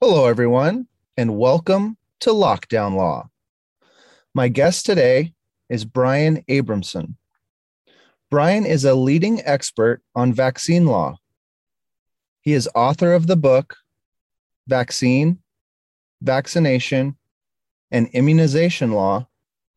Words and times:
Hello, 0.00 0.26
everyone, 0.28 0.86
and 1.16 1.36
welcome 1.36 1.96
to 2.20 2.30
Lockdown 2.30 2.94
Law. 2.94 3.30
My 4.32 4.46
guest 4.46 4.86
today 4.86 5.32
is 5.68 5.84
Brian 5.84 6.44
Abramson. 6.48 7.16
Brian 8.30 8.64
is 8.64 8.84
a 8.84 8.94
leading 8.94 9.42
expert 9.44 10.00
on 10.14 10.32
vaccine 10.32 10.86
law. 10.86 11.16
He 12.42 12.52
is 12.52 12.68
author 12.76 13.12
of 13.12 13.26
the 13.26 13.36
book 13.36 13.76
Vaccine, 14.68 15.40
Vaccination, 16.22 17.16
and 17.90 18.06
Immunization 18.12 18.92
Law, 18.92 19.26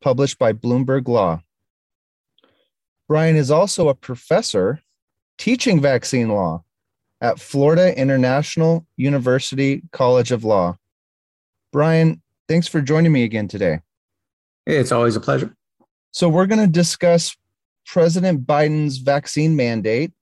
published 0.00 0.38
by 0.38 0.52
Bloomberg 0.52 1.08
Law. 1.08 1.42
Brian 3.08 3.34
is 3.34 3.50
also 3.50 3.88
a 3.88 3.94
professor 3.94 4.82
teaching 5.36 5.80
vaccine 5.80 6.28
law 6.28 6.62
at 7.22 7.38
Florida 7.38 7.96
International 7.96 8.84
University 8.96 9.82
College 9.92 10.32
of 10.32 10.44
Law. 10.44 10.76
Brian, 11.72 12.20
thanks 12.48 12.66
for 12.66 12.82
joining 12.82 13.12
me 13.12 13.22
again 13.22 13.48
today. 13.48 13.78
It's 14.66 14.92
always 14.92 15.16
a 15.16 15.20
pleasure. 15.20 15.54
So, 16.10 16.28
we're 16.28 16.46
going 16.46 16.60
to 16.60 16.66
discuss 16.66 17.34
President 17.86 18.46
Biden's 18.46 18.98
vaccine 18.98 19.56
mandate, 19.56 20.12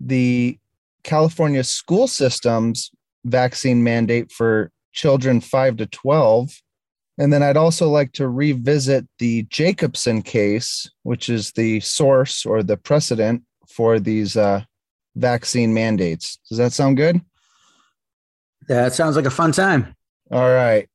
the 0.00 0.58
California 1.04 1.64
school 1.64 2.06
system's 2.06 2.90
vaccine 3.24 3.82
mandate 3.82 4.30
for 4.30 4.70
children 4.92 5.40
5 5.40 5.78
to 5.78 5.86
12. 5.86 6.60
And 7.18 7.32
then 7.32 7.42
I'd 7.42 7.56
also 7.56 7.88
like 7.88 8.12
to 8.14 8.28
revisit 8.28 9.06
the 9.18 9.44
Jacobson 9.44 10.22
case, 10.22 10.90
which 11.04 11.28
is 11.28 11.52
the 11.52 11.80
source 11.80 12.44
or 12.44 12.62
the 12.62 12.76
precedent 12.76 13.42
for 13.68 14.00
these 14.00 14.36
uh, 14.36 14.64
vaccine 15.14 15.74
mandates. 15.74 16.38
Does 16.48 16.58
that 16.58 16.72
sound 16.72 16.96
good? 16.96 17.20
Yeah, 18.68 18.84
That 18.84 18.94
sounds 18.94 19.16
like 19.16 19.26
a 19.26 19.30
fun 19.30 19.52
time. 19.52 19.94
All 20.30 20.50
right. 20.50 20.88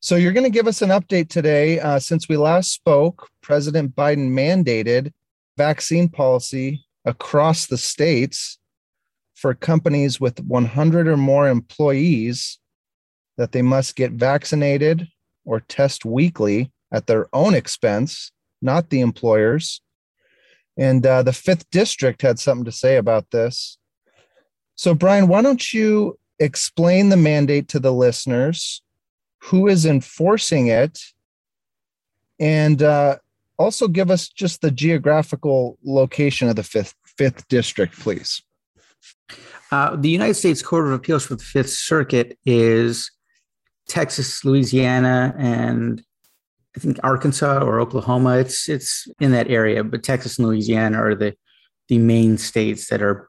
So 0.00 0.16
you're 0.16 0.32
going 0.32 0.44
to 0.44 0.50
give 0.50 0.66
us 0.66 0.80
an 0.80 0.88
update 0.90 1.28
today. 1.28 1.78
Uh, 1.78 1.98
since 1.98 2.28
we 2.28 2.36
last 2.36 2.72
spoke, 2.72 3.28
President 3.42 3.94
Biden 3.94 4.30
mandated 4.30 5.12
vaccine 5.58 6.08
policy 6.08 6.86
across 7.04 7.66
the 7.66 7.76
states 7.76 8.58
for 9.34 9.54
companies 9.54 10.20
with 10.20 10.40
100 10.40 11.08
or 11.08 11.16
more 11.16 11.48
employees 11.48 12.58
that 13.36 13.52
they 13.52 13.62
must 13.62 13.96
get 13.96 14.12
vaccinated 14.12 15.08
or 15.44 15.60
test 15.60 16.04
weekly 16.04 16.70
at 16.92 17.06
their 17.06 17.28
own 17.34 17.54
expense, 17.54 18.32
not 18.62 18.90
the 18.90 19.00
employer's. 19.00 19.80
And 20.80 21.06
uh, 21.06 21.22
the 21.22 21.34
fifth 21.34 21.70
district 21.70 22.22
had 22.22 22.38
something 22.38 22.64
to 22.64 22.72
say 22.72 22.96
about 22.96 23.30
this. 23.32 23.76
So, 24.76 24.94
Brian, 24.94 25.28
why 25.28 25.42
don't 25.42 25.74
you 25.74 26.18
explain 26.38 27.10
the 27.10 27.18
mandate 27.18 27.68
to 27.68 27.78
the 27.78 27.92
listeners? 27.92 28.80
Who 29.42 29.68
is 29.68 29.84
enforcing 29.84 30.68
it? 30.68 30.98
And 32.38 32.82
uh, 32.82 33.18
also 33.58 33.88
give 33.88 34.10
us 34.10 34.30
just 34.30 34.62
the 34.62 34.70
geographical 34.70 35.76
location 35.84 36.48
of 36.48 36.56
the 36.56 36.62
fifth, 36.62 36.94
fifth 37.04 37.46
district, 37.48 38.00
please. 38.00 38.42
Uh, 39.70 39.96
the 39.96 40.08
United 40.08 40.34
States 40.34 40.62
Court 40.62 40.86
of 40.86 40.92
Appeals 40.92 41.26
for 41.26 41.34
the 41.34 41.44
Fifth 41.44 41.70
Circuit 41.70 42.38
is 42.46 43.10
Texas, 43.86 44.46
Louisiana, 44.46 45.34
and 45.36 46.02
I 46.76 46.80
think 46.80 46.98
Arkansas 47.02 47.62
or 47.62 47.80
Oklahoma. 47.80 48.38
It's 48.38 48.68
it's 48.68 49.08
in 49.20 49.32
that 49.32 49.50
area, 49.50 49.82
but 49.82 50.02
Texas 50.02 50.38
and 50.38 50.46
Louisiana 50.46 51.02
are 51.02 51.14
the 51.14 51.34
the 51.88 51.98
main 51.98 52.38
states 52.38 52.88
that 52.88 53.02
are 53.02 53.28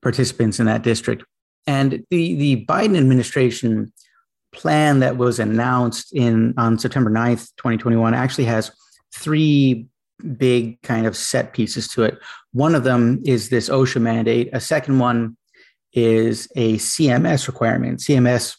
participants 0.00 0.60
in 0.60 0.66
that 0.66 0.82
district. 0.82 1.24
And 1.66 2.04
the 2.10 2.34
the 2.34 2.66
Biden 2.66 2.96
administration 2.96 3.92
plan 4.52 5.00
that 5.00 5.16
was 5.16 5.38
announced 5.38 6.12
in 6.14 6.54
on 6.56 6.78
September 6.78 7.10
9th, 7.10 7.50
2021 7.56 8.14
actually 8.14 8.44
has 8.44 8.70
three 9.14 9.86
big 10.36 10.80
kind 10.82 11.06
of 11.06 11.16
set 11.16 11.52
pieces 11.52 11.88
to 11.88 12.04
it. 12.04 12.18
One 12.52 12.74
of 12.74 12.84
them 12.84 13.22
is 13.24 13.48
this 13.48 13.68
OSHA 13.68 14.00
mandate. 14.00 14.50
A 14.52 14.60
second 14.60 14.98
one 14.98 15.36
is 15.92 16.48
a 16.56 16.76
CMS 16.76 17.46
requirement. 17.46 18.00
CMS 18.00 18.56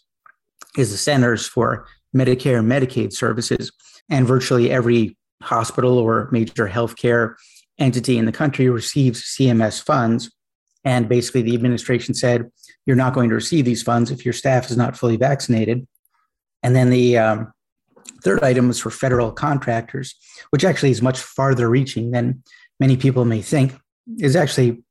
is 0.78 0.92
the 0.92 0.98
Centers 0.98 1.48
for 1.48 1.88
Medicare 2.16 2.60
and 2.60 2.72
Medicaid 2.72 3.14
Services 3.14 3.72
and 4.10 4.28
virtually 4.28 4.72
every 4.72 5.18
hospital 5.42 5.98
or 5.98 6.30
major 6.32 6.68
healthcare 6.68 7.36
entity 7.78 8.18
in 8.18 8.26
the 8.26 8.32
country 8.32 8.70
receives 8.70 9.24
CMS 9.24 9.82
funds. 9.82 10.32
And 10.84 11.10
basically, 11.10 11.42
the 11.42 11.56
administration 11.56 12.14
said, 12.14 12.50
you're 12.86 12.96
not 12.96 13.14
going 13.14 13.30
to 13.30 13.36
receive 13.36 13.66
these 13.66 13.84
funds 13.84 14.12
if 14.12 14.26
your 14.26 14.34
staff 14.34 14.70
is 14.70 14.78
not 14.78 14.98
fully 14.98 15.18
vaccinated. 15.18 15.88
And 16.64 16.76
then 16.76 16.90
the 16.90 17.18
um, 17.18 17.54
third 18.24 18.44
item 18.44 18.68
was 18.68 18.80
for 18.80 18.90
federal 18.90 19.32
contractors, 19.32 20.16
which 20.50 20.66
actually 20.66 20.92
is 20.92 21.02
much 21.02 21.20
farther 21.20 21.70
reaching 21.70 22.12
than 22.12 22.44
many 22.80 22.98
people 22.98 23.26
may 23.26 23.42
think, 23.42 23.76
is 24.18 24.36
actually 24.36 24.84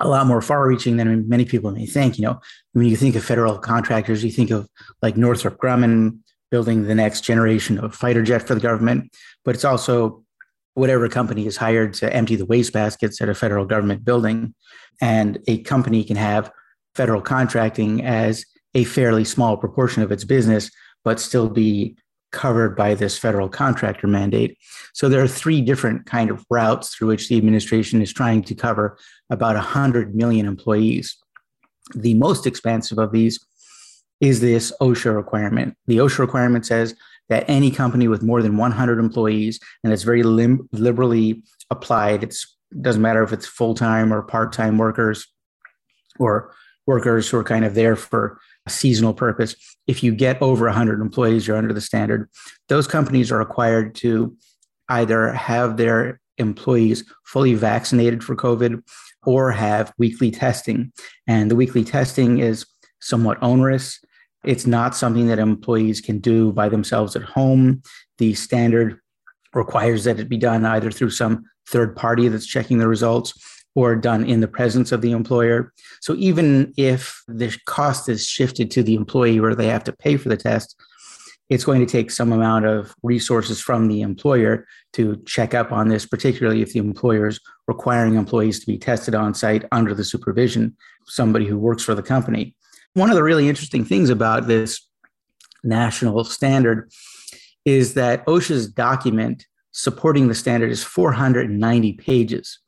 a 0.00 0.08
lot 0.08 0.26
more 0.26 0.42
far 0.42 0.66
reaching 0.66 0.96
than 0.96 1.28
many 1.28 1.44
people 1.44 1.70
may 1.70 1.86
think. 1.86 2.18
You 2.18 2.26
know, 2.26 2.40
when 2.72 2.86
you 2.86 2.96
think 2.96 3.14
of 3.14 3.24
federal 3.24 3.58
contractors, 3.58 4.24
you 4.24 4.30
think 4.30 4.50
of 4.50 4.68
like 5.00 5.16
Northrop 5.16 5.58
Grumman, 5.58 6.18
building 6.50 6.84
the 6.84 6.94
next 6.94 7.22
generation 7.22 7.78
of 7.78 7.94
fighter 7.94 8.22
jet 8.22 8.46
for 8.46 8.54
the 8.54 8.60
government, 8.60 9.14
but 9.44 9.54
it's 9.54 9.64
also 9.64 10.24
whatever 10.74 11.08
company 11.08 11.46
is 11.46 11.56
hired 11.56 11.94
to 11.94 12.12
empty 12.12 12.36
the 12.36 12.44
waste 12.44 12.72
baskets 12.72 13.20
at 13.20 13.28
a 13.28 13.34
federal 13.34 13.64
government 13.64 14.04
building. 14.04 14.54
And 15.00 15.38
a 15.48 15.58
company 15.62 16.04
can 16.04 16.16
have 16.16 16.50
federal 16.94 17.20
contracting 17.20 18.04
as 18.04 18.44
a 18.74 18.84
fairly 18.84 19.24
small 19.24 19.56
proportion 19.56 20.02
of 20.02 20.12
its 20.12 20.24
business, 20.24 20.70
but 21.02 21.18
still 21.18 21.48
be 21.48 21.96
covered 22.32 22.76
by 22.76 22.94
this 22.94 23.16
federal 23.16 23.48
contractor 23.48 24.06
mandate. 24.06 24.58
So 24.92 25.08
there 25.08 25.22
are 25.22 25.28
three 25.28 25.62
different 25.62 26.04
kind 26.04 26.30
of 26.30 26.44
routes 26.50 26.94
through 26.94 27.08
which 27.08 27.28
the 27.28 27.38
administration 27.38 28.02
is 28.02 28.12
trying 28.12 28.42
to 28.44 28.54
cover 28.54 28.98
about 29.30 29.54
100 29.54 30.14
million 30.14 30.46
employees. 30.46 31.16
The 31.94 32.14
most 32.14 32.46
expansive 32.46 32.98
of 32.98 33.12
these 33.12 33.38
is 34.20 34.40
this 34.40 34.72
OSHA 34.80 35.14
requirement. 35.14 35.76
The 35.86 35.98
OSHA 35.98 36.20
requirement 36.20 36.66
says 36.66 36.94
that 37.28 37.44
any 37.48 37.70
company 37.70 38.08
with 38.08 38.22
more 38.22 38.42
than 38.42 38.56
100 38.56 38.98
employees, 38.98 39.60
and 39.82 39.92
it's 39.92 40.04
very 40.04 40.22
lim- 40.22 40.68
liberally 40.72 41.42
applied, 41.70 42.22
it 42.22 42.36
doesn't 42.80 43.02
matter 43.02 43.22
if 43.22 43.32
it's 43.32 43.46
full 43.46 43.74
time 43.74 44.12
or 44.12 44.22
part 44.22 44.52
time 44.52 44.78
workers 44.78 45.26
or 46.18 46.52
workers 46.86 47.28
who 47.28 47.36
are 47.36 47.44
kind 47.44 47.64
of 47.64 47.74
there 47.74 47.96
for 47.96 48.38
a 48.66 48.70
seasonal 48.70 49.12
purpose. 49.12 49.56
If 49.86 50.02
you 50.02 50.14
get 50.14 50.40
over 50.40 50.66
100 50.66 51.00
employees, 51.00 51.46
you're 51.46 51.56
under 51.56 51.74
the 51.74 51.80
standard. 51.80 52.28
Those 52.68 52.86
companies 52.86 53.30
are 53.30 53.38
required 53.38 53.94
to 53.96 54.36
either 54.88 55.32
have 55.32 55.76
their 55.76 56.20
employees 56.38 57.04
fully 57.24 57.54
vaccinated 57.54 58.22
for 58.22 58.36
COVID 58.36 58.82
or 59.24 59.50
have 59.50 59.92
weekly 59.98 60.30
testing. 60.30 60.92
And 61.26 61.50
the 61.50 61.56
weekly 61.56 61.82
testing 61.82 62.38
is 62.38 62.66
somewhat 63.00 63.38
onerous. 63.42 64.00
It's 64.44 64.66
not 64.66 64.96
something 64.96 65.26
that 65.28 65.38
employees 65.38 66.00
can 66.00 66.18
do 66.18 66.52
by 66.52 66.68
themselves 66.68 67.16
at 67.16 67.22
home. 67.22 67.82
The 68.18 68.34
standard 68.34 69.00
requires 69.54 70.04
that 70.04 70.20
it 70.20 70.28
be 70.28 70.36
done 70.36 70.64
either 70.64 70.90
through 70.90 71.10
some 71.10 71.44
third 71.68 71.96
party 71.96 72.28
that's 72.28 72.46
checking 72.46 72.78
the 72.78 72.88
results 72.88 73.32
or 73.74 73.94
done 73.94 74.24
in 74.24 74.40
the 74.40 74.48
presence 74.48 74.90
of 74.90 75.02
the 75.02 75.12
employer. 75.12 75.72
So 76.00 76.14
even 76.14 76.72
if 76.76 77.22
the 77.28 77.56
cost 77.66 78.08
is 78.08 78.26
shifted 78.26 78.70
to 78.72 78.82
the 78.82 78.94
employee 78.94 79.38
where 79.38 79.54
they 79.54 79.66
have 79.66 79.84
to 79.84 79.92
pay 79.92 80.16
for 80.16 80.28
the 80.28 80.36
test, 80.36 80.80
it's 81.48 81.64
going 81.64 81.80
to 81.80 81.90
take 81.90 82.10
some 82.10 82.32
amount 82.32 82.64
of 82.64 82.94
resources 83.02 83.60
from 83.60 83.86
the 83.86 84.00
employer 84.00 84.66
to 84.94 85.22
check 85.26 85.54
up 85.54 85.70
on 85.70 85.88
this, 85.88 86.04
particularly 86.04 86.60
if 86.60 86.72
the 86.72 86.80
employer 86.80 87.28
is 87.28 87.38
requiring 87.68 88.16
employees 88.16 88.58
to 88.60 88.66
be 88.66 88.78
tested 88.78 89.14
on 89.14 89.34
site 89.34 89.64
under 89.70 89.94
the 89.94 90.04
supervision, 90.04 90.76
of 91.02 91.12
somebody 91.12 91.46
who 91.46 91.58
works 91.58 91.84
for 91.84 91.94
the 91.94 92.02
company. 92.02 92.55
One 92.96 93.10
of 93.10 93.16
the 93.16 93.22
really 93.22 93.46
interesting 93.46 93.84
things 93.84 94.08
about 94.08 94.46
this 94.46 94.80
national 95.62 96.24
standard 96.24 96.90
is 97.66 97.92
that 97.92 98.24
OSHA's 98.24 98.68
document 98.68 99.44
supporting 99.72 100.28
the 100.28 100.34
standard 100.34 100.70
is 100.70 100.82
490 100.82 101.92
pages, 101.92 102.58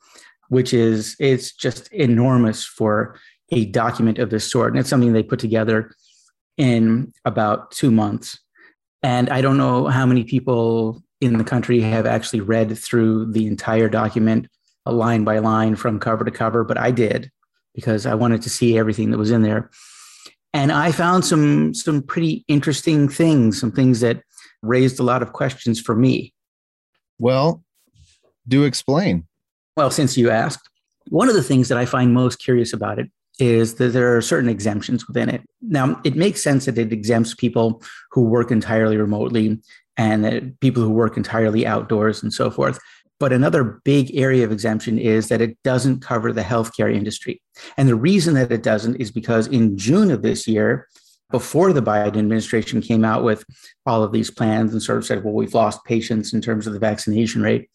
which 0.51 0.75
is 0.75 1.17
it's 1.19 1.53
just 1.53 1.91
enormous 1.95 2.63
for 2.63 3.19
a 3.53 3.65
document 3.65 4.19
of 4.19 4.29
this 4.29 4.51
sort. 4.51 4.71
And 4.71 4.79
it's 4.79 4.91
something 4.91 5.15
they 5.15 5.23
put 5.23 5.39
together 5.39 5.93
in 6.59 7.11
about 7.25 7.71
two 7.71 7.91
months. 7.91 8.39
And 9.03 9.31
I 9.31 9.41
don't 9.41 9.57
know 9.57 9.87
how 9.87 10.05
many 10.05 10.25
people 10.25 11.03
in 11.23 11.39
the 11.39 11.45
country 11.45 11.81
have 11.81 12.05
actually 12.05 12.43
read 12.43 12.77
through 12.77 13.33
the 13.33 13.47
entire 13.47 13.89
document 13.89 14.47
uh, 14.85 14.93
line 14.93 15.25
by 15.25 15.39
line 15.39 15.75
from 15.75 15.99
cover 15.99 16.23
to 16.23 16.31
cover, 16.31 16.65
but 16.65 16.77
I 16.77 16.91
did 16.91 17.31
because 17.75 18.05
I 18.05 18.15
wanted 18.15 18.43
to 18.43 18.51
see 18.51 18.77
everything 18.77 19.11
that 19.13 19.19
was 19.19 19.31
in 19.31 19.41
there 19.41 19.71
and 20.55 20.73
I 20.73 20.93
found 20.93 21.25
some 21.25 21.75
some 21.75 22.03
pretty 22.03 22.45
interesting 22.49 23.09
things, 23.09 23.61
some 23.61 23.73
things 23.73 24.01
that 24.01 24.23
raised 24.63 24.99
a 24.99 25.05
lot 25.05 25.23
of 25.23 25.33
questions 25.33 25.81
for 25.81 25.95
me. 25.95 26.33
Well, 27.19 27.63
do 28.47 28.65
explain. 28.65 29.27
Well, 29.77 29.91
since 29.91 30.17
you 30.17 30.31
asked, 30.31 30.69
one 31.09 31.29
of 31.29 31.35
the 31.35 31.43
things 31.43 31.69
that 31.69 31.79
I 31.79 31.85
find 31.85 32.13
most 32.13 32.39
curious 32.39 32.73
about 32.73 32.99
it 32.99 33.11
is 33.39 33.75
that 33.77 33.93
there 33.93 34.17
are 34.17 34.21
certain 34.21 34.49
exemptions 34.49 35.07
within 35.07 35.29
it. 35.29 35.43
Now, 35.63 36.01
it 36.05 36.17
makes 36.17 36.43
sense 36.43 36.65
that 36.65 36.79
it 36.79 36.93
exempts 36.93 37.35
people 37.35 37.83
who 38.11 38.23
work 38.23 38.51
entirely 38.51 38.97
remotely 38.97 39.61
and 39.97 40.59
people 40.61 40.83
who 40.83 40.91
work 40.91 41.17
entirely 41.17 41.67
outdoors 41.67 42.23
and 42.23 42.33
so 42.33 42.51
forth. 42.51 42.79
But 43.21 43.33
another 43.33 43.81
big 43.85 44.17
area 44.17 44.45
of 44.45 44.53
exemption 44.53 44.99
is 44.99 45.29
that 45.29 45.41
it 45.41 45.59
doesn't 45.65 46.01
cover 46.01 46.33
the 46.33 46.43
healthcare 46.43 46.95
industry. 46.95 47.43
And 47.77 47.89
the 47.89 47.97
reason 47.97 48.35
that 48.35 48.53
it 48.53 48.63
doesn't 48.63 48.97
is 48.97 49.11
because 49.11 49.49
in 49.49 49.77
June 49.77 50.11
of 50.11 50.23
this 50.23 50.47
year, 50.47 50.87
before 51.31 51.73
the 51.73 51.83
Biden 51.83 52.19
administration 52.19 52.81
came 52.81 53.05
out 53.05 53.23
with 53.23 53.45
all 53.87 54.03
of 54.03 54.13
these 54.13 54.31
plans 54.31 54.73
and 54.73 54.83
sort 54.83 54.99
of 54.99 55.05
said, 55.05 55.25
well, 55.25 55.35
we've 55.35 55.55
lost 55.55 55.85
patience 55.85 56.33
in 56.33 56.41
terms 56.41 56.67
of 56.67 56.73
the 56.73 56.79
vaccination 56.79 57.43
rate, 57.43 57.69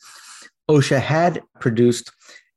OSHA 0.70 1.00
had 1.00 1.42
produced 1.60 2.12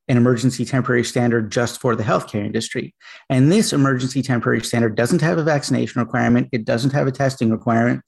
an 0.08 0.16
emergency 0.16 0.64
temporary 0.64 1.04
standard 1.04 1.50
just 1.50 1.80
for 1.80 1.96
the 1.96 2.04
healthcare 2.04 2.44
industry. 2.44 2.94
And 3.28 3.50
this 3.50 3.72
emergency 3.72 4.22
temporary 4.22 4.62
standard 4.62 4.94
doesn't 4.94 5.20
have 5.20 5.38
a 5.38 5.42
vaccination 5.42 6.00
requirement, 6.00 6.48
it 6.52 6.64
doesn't 6.64 6.92
have 6.92 7.08
a 7.08 7.12
testing 7.12 7.50
requirement. 7.50 8.02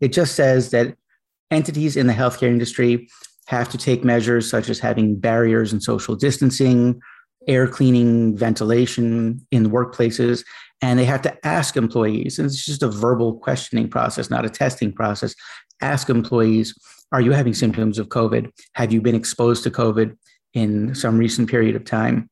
It 0.00 0.12
just 0.12 0.34
says 0.34 0.70
that 0.70 0.96
entities 1.50 1.96
in 1.96 2.08
the 2.08 2.12
healthcare 2.12 2.48
industry 2.48 3.08
have 3.46 3.68
to 3.70 3.78
take 3.78 4.04
measures 4.04 4.48
such 4.48 4.68
as 4.68 4.78
having 4.78 5.16
barriers 5.16 5.72
and 5.72 5.82
social 5.82 6.16
distancing, 6.16 7.00
air 7.46 7.68
cleaning, 7.68 8.36
ventilation 8.36 9.46
in 9.50 9.70
workplaces, 9.70 10.44
and 10.80 10.98
they 10.98 11.04
have 11.04 11.22
to 11.22 11.46
ask 11.46 11.76
employees, 11.76 12.38
and 12.38 12.46
it's 12.46 12.64
just 12.64 12.82
a 12.82 12.88
verbal 12.88 13.38
questioning 13.38 13.88
process, 13.88 14.30
not 14.30 14.44
a 14.44 14.50
testing 14.50 14.92
process. 14.92 15.34
Ask 15.80 16.10
employees, 16.10 16.74
are 17.12 17.20
you 17.20 17.32
having 17.32 17.54
symptoms 17.54 17.98
of 17.98 18.08
COVID? 18.08 18.50
Have 18.74 18.92
you 18.92 19.00
been 19.00 19.14
exposed 19.14 19.62
to 19.64 19.70
COVID 19.70 20.16
in 20.52 20.94
some 20.94 21.18
recent 21.18 21.48
period 21.48 21.76
of 21.76 21.84
time? 21.84 22.28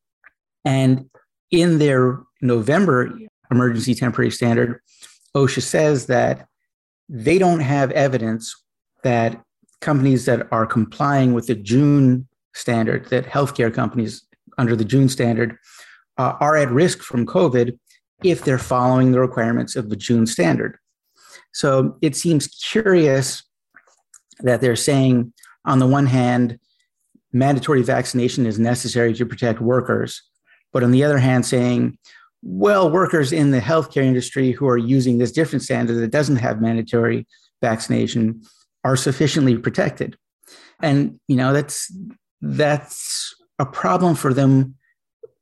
And 0.65 1.09
in 1.51 1.79
their 1.79 2.21
November 2.41 3.13
emergency 3.51 3.95
temporary 3.95 4.31
standard, 4.31 4.81
OSHA 5.37 5.63
says 5.63 6.07
that 6.07 6.47
they 7.09 7.39
don't 7.39 7.61
have 7.61 7.91
evidence 7.93 8.55
that 9.03 9.43
companies 9.83 10.25
that 10.25 10.47
are 10.51 10.65
complying 10.65 11.35
with 11.35 11.47
the 11.47 11.55
June 11.55 12.27
standard, 12.55 13.09
that 13.11 13.27
healthcare 13.27 13.73
companies 13.73 14.25
under 14.57 14.75
the 14.75 14.85
June 14.85 15.09
standard 15.09 15.59
uh, 16.19 16.35
are 16.41 16.57
at 16.57 16.71
risk 16.71 17.01
from 17.01 17.27
COVID 17.27 17.79
if 18.23 18.45
they're 18.45 18.59
following 18.59 19.13
the 19.13 19.21
requirements 19.21 19.77
of 19.77 19.91
the 19.91 19.97
June 19.97 20.27
standard. 20.27 20.79
So 21.53 21.99
it 22.01 22.17
seems 22.17 22.47
curious 22.47 23.43
that 24.41 24.61
they're 24.61 24.77
saying, 24.77 25.33
on 25.65 25.79
the 25.79 25.87
one 25.87 26.07
hand, 26.07 26.59
mandatory 27.33 27.83
vaccination 27.83 28.47
is 28.47 28.59
necessary 28.59 29.15
to 29.15 29.27
protect 29.27 29.61
workers, 29.61 30.23
but 30.73 30.83
on 30.83 30.91
the 30.91 31.05
other 31.05 31.19
hand, 31.19 31.45
saying, 31.45 31.99
well, 32.43 32.91
workers 32.91 33.33
in 33.33 33.51
the 33.51 33.61
healthcare 33.61 34.03
industry 34.03 34.51
who 34.51 34.67
are 34.67 34.79
using 34.79 35.19
this 35.19 35.33
different 35.33 35.63
standard 35.63 35.95
that 35.95 36.11
doesn't 36.11 36.37
have 36.37 36.61
mandatory 36.61 37.27
vaccination 37.61 38.43
are 38.85 38.97
sufficiently 38.97 39.57
protected. 39.57 40.17
And 40.81 41.21
you 41.29 41.37
know 41.37 41.53
that's 41.53 41.95
that's 42.41 43.35
a 43.59 43.67
problem 43.67 44.15
for 44.17 44.35
them 44.35 44.75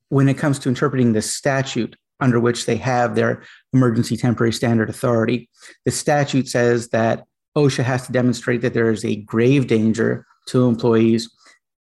when 0.08 0.28
it 0.28 0.34
comes 0.34 0.58
to 0.60 0.68
interpreting 0.68 1.12
the 1.12 1.22
statute 1.22 1.96
under 2.20 2.38
which 2.38 2.66
they 2.66 2.76
have 2.76 3.14
their 3.14 3.42
emergency 3.72 4.16
temporary 4.16 4.52
standard 4.52 4.90
authority. 4.90 5.48
The 5.84 5.90
statute 5.90 6.48
says 6.48 6.88
that 6.88 7.24
OSHA 7.56 7.84
has 7.84 8.06
to 8.06 8.12
demonstrate 8.12 8.60
that 8.60 8.74
there 8.74 8.90
is 8.90 9.04
a 9.04 9.16
grave 9.16 9.66
danger 9.66 10.26
to 10.48 10.68
employees 10.68 11.30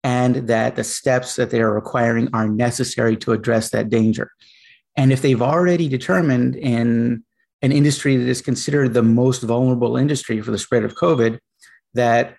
and 0.04 0.36
that 0.48 0.76
the 0.76 0.84
steps 0.84 1.36
that 1.36 1.50
they 1.50 1.60
are 1.60 1.72
requiring 1.72 2.28
are 2.32 2.48
necessary 2.48 3.16
to 3.16 3.32
address 3.32 3.70
that 3.70 3.90
danger. 3.90 4.30
And 4.96 5.12
if 5.12 5.22
they've 5.22 5.42
already 5.42 5.88
determined 5.88 6.54
in 6.56 7.24
an 7.62 7.72
industry 7.72 8.16
that 8.16 8.28
is 8.28 8.40
considered 8.40 8.94
the 8.94 9.02
most 9.02 9.42
vulnerable 9.42 9.96
industry 9.96 10.40
for 10.40 10.50
the 10.50 10.58
spread 10.58 10.84
of 10.84 10.94
COVID 10.94 11.38
that 11.94 12.36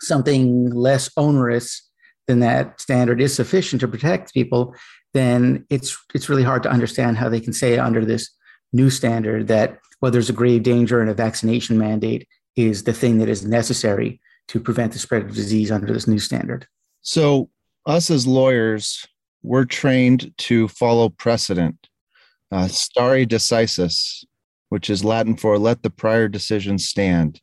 something 0.00 0.70
less 0.70 1.10
onerous 1.16 1.88
than 2.26 2.40
that 2.40 2.80
standard 2.80 3.20
is 3.20 3.34
sufficient 3.34 3.80
to 3.80 3.88
protect 3.88 4.34
people, 4.34 4.74
then 5.14 5.66
it's 5.70 5.96
it's 6.14 6.28
really 6.28 6.44
hard 6.44 6.62
to 6.62 6.70
understand 6.70 7.16
how 7.16 7.28
they 7.28 7.40
can 7.40 7.52
say 7.52 7.78
under 7.78 8.04
this 8.04 8.30
new 8.72 8.90
standard 8.90 9.48
that 9.48 9.78
well, 10.00 10.10
there's 10.10 10.30
a 10.30 10.34
grave 10.34 10.62
danger 10.62 11.00
and 11.00 11.10
a 11.10 11.14
vaccination 11.14 11.76
mandate 11.76 12.26
is 12.56 12.84
the 12.84 12.92
thing 12.92 13.18
that 13.18 13.28
is 13.28 13.44
necessary 13.44 14.20
to 14.48 14.58
prevent 14.58 14.92
the 14.92 14.98
spread 14.98 15.22
of 15.22 15.34
disease 15.34 15.70
under 15.70 15.92
this 15.92 16.06
new 16.06 16.18
standard. 16.18 16.66
So, 17.02 17.50
us 17.86 18.10
as 18.10 18.26
lawyers, 18.26 19.06
we're 19.42 19.64
trained 19.64 20.32
to 20.38 20.68
follow 20.68 21.08
precedent. 21.08 21.88
Uh, 22.52 22.66
stare 22.68 23.24
decisis, 23.26 24.24
which 24.70 24.90
is 24.90 25.04
Latin 25.04 25.36
for 25.36 25.58
let 25.58 25.82
the 25.82 25.90
prior 25.90 26.28
decision 26.28 26.78
stand. 26.78 27.40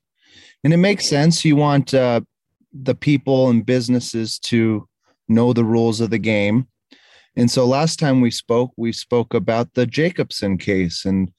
And 0.67 0.73
it 0.73 0.77
makes 0.79 1.07
sense. 1.07 1.45
You 1.45 1.55
want 1.55 1.93
uh, 1.93 2.19
the 2.73 2.93
people 2.93 3.49
and 3.49 3.65
businesses 3.65 4.37
to 4.39 4.85
know 5.29 5.53
the 5.53 5.63
rules 5.63 6.01
of 6.01 6.09
the 6.09 6.17
game. 6.17 6.67
And 7.37 7.49
so 7.49 7.65
last 7.65 7.99
time 7.99 8.19
we 8.19 8.31
spoke, 8.31 8.73
we 8.75 8.91
spoke 8.91 9.33
about 9.33 9.75
the 9.75 9.85
Jacobson 9.85 10.57
case. 10.57 11.05
And 11.05 11.31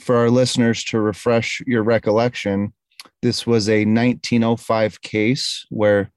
for 0.00 0.16
our 0.16 0.30
listeners 0.30 0.84
to 0.84 1.00
refresh 1.00 1.60
your 1.66 1.82
recollection, 1.82 2.72
this 3.20 3.46
was 3.46 3.68
a 3.68 3.84
1905 3.84 5.02
case 5.02 5.66
where 5.68 6.10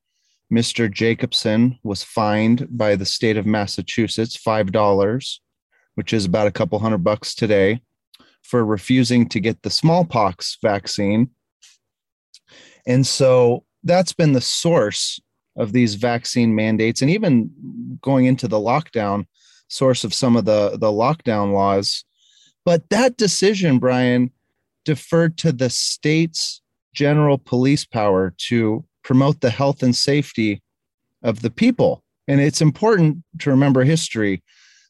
Mr. 0.50 0.90
Jacobson 0.90 1.78
was 1.84 2.04
fined 2.04 2.70
by 2.70 2.96
the 2.96 3.06
state 3.06 3.36
of 3.36 3.46
Massachusetts 3.46 4.38
$5, 4.38 5.40
which 5.96 6.14
is 6.14 6.24
about 6.24 6.48
a 6.48 6.52
couple 6.52 6.80
hundred 6.80 7.04
bucks 7.04 7.36
today, 7.36 7.82
for 8.44 8.64
refusing 8.64 9.28
to 9.28 9.42
get 9.42 9.62
the 9.64 9.70
smallpox 9.70 10.58
vaccine. 10.62 11.32
And 12.86 13.06
so 13.06 13.64
that's 13.84 14.14
been 14.14 14.34
the 14.34 14.42
source 14.42 15.20
of 15.58 15.72
these 15.72 15.96
vaccine 15.96 16.54
mandates. 16.54 17.02
And 17.02 17.10
even 17.10 17.50
going 18.02 18.26
into 18.26 18.48
the 18.48 18.58
lockdown 18.58 19.26
source 19.68 20.04
of 20.04 20.14
some 20.14 20.36
of 20.36 20.46
the 20.46 20.78
the 20.80 20.92
lockdown 20.92 21.54
laws. 21.54 22.04
But 22.64 22.90
that 22.90 23.18
decision 23.18 23.80
brian 23.80 24.32
deferred 24.84 25.38
to 25.40 25.52
the 25.52 25.70
state's 25.70 26.62
general 26.94 27.38
police 27.38 27.86
power 27.86 28.34
to 28.38 28.86
promote 29.04 29.42
the 29.42 29.50
health 29.50 29.84
and 29.84 29.96
safety 29.96 30.62
of 31.24 31.42
the 31.42 31.50
people. 31.50 32.04
And 32.28 32.40
it's 32.40 32.62
important 32.62 33.24
to 33.40 33.50
remember 33.50 33.84
history. 33.84 34.44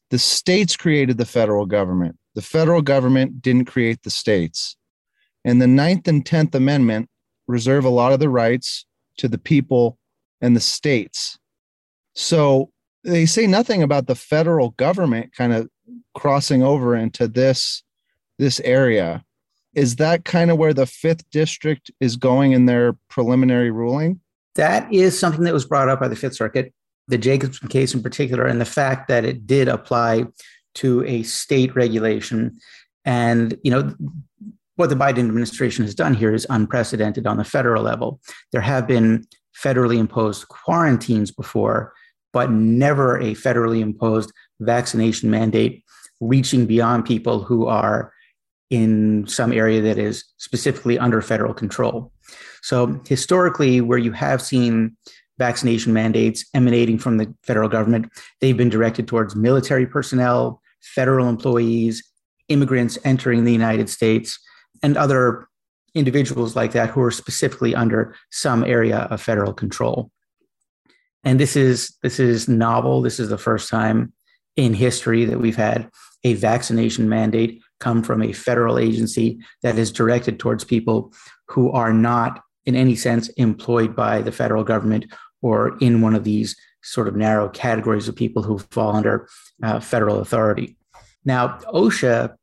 The 0.10 0.20
states 0.20 0.78
created 0.78 1.18
the 1.18 1.26
federal 1.26 1.66
government. 1.66 2.18
The 2.36 2.42
federal 2.42 2.82
government 2.82 3.42
didn't 3.42 3.66
create 3.66 4.04
the 4.04 4.10
states. 4.10 4.78
And 5.44 5.62
the 5.62 5.68
ninth 5.68 6.08
and 6.08 6.24
10th 6.24 6.56
amendment 6.56 7.10
reserve 7.48 7.86
a 7.86 7.90
lot 7.90 8.14
of 8.14 8.20
the 8.20 8.30
rights 8.30 8.86
to 9.18 9.28
the 9.28 9.38
people 9.38 9.98
and 10.42 10.56
the 10.56 10.62
states. 10.62 11.38
So 12.14 12.72
they 13.04 13.26
say 13.26 13.48
nothing 13.48 13.84
about 13.84 14.08
the 14.08 14.16
federal 14.16 14.72
government 14.72 15.34
kind 15.36 15.54
of 15.54 15.70
crossing 16.14 16.64
over 16.64 16.96
into 16.96 17.28
this 17.28 17.84
this 18.38 18.60
area. 18.62 19.24
Is 19.74 19.98
that 19.98 20.26
kind 20.26 20.52
of 20.52 20.58
where 20.58 20.74
the 20.74 20.86
fifth 20.86 21.30
district 21.30 21.92
is 22.00 22.16
going 22.16 22.54
in 22.54 22.66
their 22.66 22.94
preliminary 23.10 23.72
ruling? 23.72 24.20
That 24.56 24.92
is 24.94 25.18
something 25.18 25.44
that 25.44 25.54
was 25.54 25.66
brought 25.66 25.90
up 25.90 26.00
by 26.00 26.08
the 26.08 26.16
Fifth 26.16 26.36
Circuit, 26.36 26.74
the 27.08 27.18
Jacobson 27.18 27.68
case 27.68 27.94
in 27.94 28.02
particular, 28.02 28.46
and 28.46 28.60
the 28.60 28.66
fact 28.66 29.10
that 29.10 29.26
it 29.26 29.46
did 29.46 29.68
apply 29.68 30.26
to 30.76 31.04
a 31.06 31.24
state 31.24 31.76
regulation. 31.76 32.58
And 33.04 33.58
you 33.64 33.72
know, 33.72 33.94
what 34.76 34.90
the 34.90 34.96
Biden 34.96 35.20
administration 35.20 35.86
has 35.86 35.96
done 35.96 36.14
here 36.14 36.34
is 36.34 36.46
unprecedented 36.50 37.26
on 37.28 37.38
the 37.38 37.44
federal 37.44 37.84
level. 37.84 38.20
There 38.52 38.62
have 38.62 38.88
been 38.88 39.26
federally 39.58 39.98
imposed 39.98 40.48
quarantines 40.50 41.32
before, 41.32 41.94
but 42.34 42.52
never 42.52 43.18
a 43.18 43.34
federally 43.34 43.80
imposed 43.80 44.32
vaccination 44.60 45.30
mandate 45.30 45.84
reaching 46.22 46.66
beyond 46.66 47.06
people 47.06 47.44
who 47.44 47.68
are 47.68 48.14
in 48.70 49.26
some 49.28 49.54
area 49.54 49.82
that 49.82 49.98
is 49.98 50.24
specifically 50.38 50.98
under 50.98 51.22
federal 51.22 51.54
control. 51.54 52.12
So, 52.62 53.00
historically, 53.08 53.80
where 53.80 54.00
you 54.00 54.12
have 54.12 54.42
seen 54.42 54.98
vaccination 55.38 55.94
mandates 55.94 56.46
emanating 56.54 56.98
from 56.98 57.18
the 57.18 57.34
federal 57.44 57.70
government, 57.70 58.10
they've 58.42 58.58
been 58.58 58.70
directed 58.70 59.08
towards 59.08 59.36
military 59.36 59.86
personnel, 59.86 60.62
federal 60.82 61.30
employees, 61.30 62.04
immigrants 62.48 62.98
entering 63.04 63.44
the 63.44 63.52
United 63.52 63.90
States, 63.90 64.40
and 64.84 64.98
other 64.98 65.48
individuals 65.94 66.56
like 66.56 66.74
that 66.74 66.90
who 66.90 67.02
are 67.02 67.12
specifically 67.12 67.74
under 67.74 68.16
some 68.32 68.64
area 68.64 69.08
of 69.10 69.22
federal 69.22 69.54
control. 69.54 70.12
And 71.24 71.40
this 71.40 71.56
is 71.56 71.96
this 72.04 72.20
is 72.20 72.48
novel. 72.48 73.02
This 73.02 73.20
is 73.20 73.30
the 73.30 73.38
first 73.38 73.70
time 73.70 74.14
in 74.56 74.74
history 74.74 75.26
that 75.26 75.40
we've 75.40 75.56
had 75.56 75.90
a 76.24 76.34
vaccination 76.34 77.10
mandate 77.10 77.62
come 77.80 78.04
from 78.04 78.22
a 78.22 78.34
federal 78.34 78.78
agency 78.78 79.40
that 79.64 79.78
is 79.78 79.92
directed 79.92 80.40
towards 80.40 80.64
people 80.64 81.14
who 81.48 81.72
are 81.72 81.94
not 81.94 82.42
in 82.66 82.76
any 82.76 82.96
sense 82.96 83.30
employed 83.30 83.96
by 83.96 84.22
the 84.22 84.32
federal 84.32 84.64
government 84.64 85.06
or 85.42 85.78
in 85.80 86.02
one 86.02 86.16
of 86.16 86.24
these 86.24 86.56
sort 86.84 87.08
of 87.08 87.16
narrow 87.16 87.50
categories 87.50 88.08
of 88.08 88.16
people 88.16 88.44
who 88.44 88.58
fall 88.58 88.96
under 88.96 89.28
uh, 89.64 89.80
federal 89.80 90.20
authority. 90.20 90.78
Now, 91.24 91.60
OSHA 91.74 92.36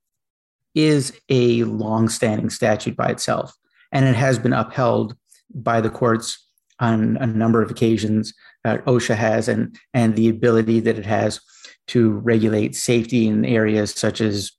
is 0.74 1.12
a 1.28 1.64
long-standing 1.64 2.50
statute 2.50 2.96
by 2.96 3.08
itself, 3.08 3.54
and 3.90 4.06
it 4.06 4.14
has 4.14 4.38
been 4.38 4.52
upheld 4.52 5.16
by 5.54 5.80
the 5.80 5.90
courts 5.90 6.46
on 6.80 7.16
a 7.18 7.26
number 7.26 7.62
of 7.62 7.70
occasions. 7.70 8.32
OSHA 8.66 9.16
has, 9.16 9.48
and 9.48 9.76
and 9.92 10.16
the 10.16 10.28
ability 10.28 10.80
that 10.80 10.98
it 10.98 11.06
has 11.06 11.40
to 11.88 12.12
regulate 12.12 12.74
safety 12.74 13.26
in 13.26 13.44
areas 13.44 13.92
such 13.92 14.20
as 14.20 14.52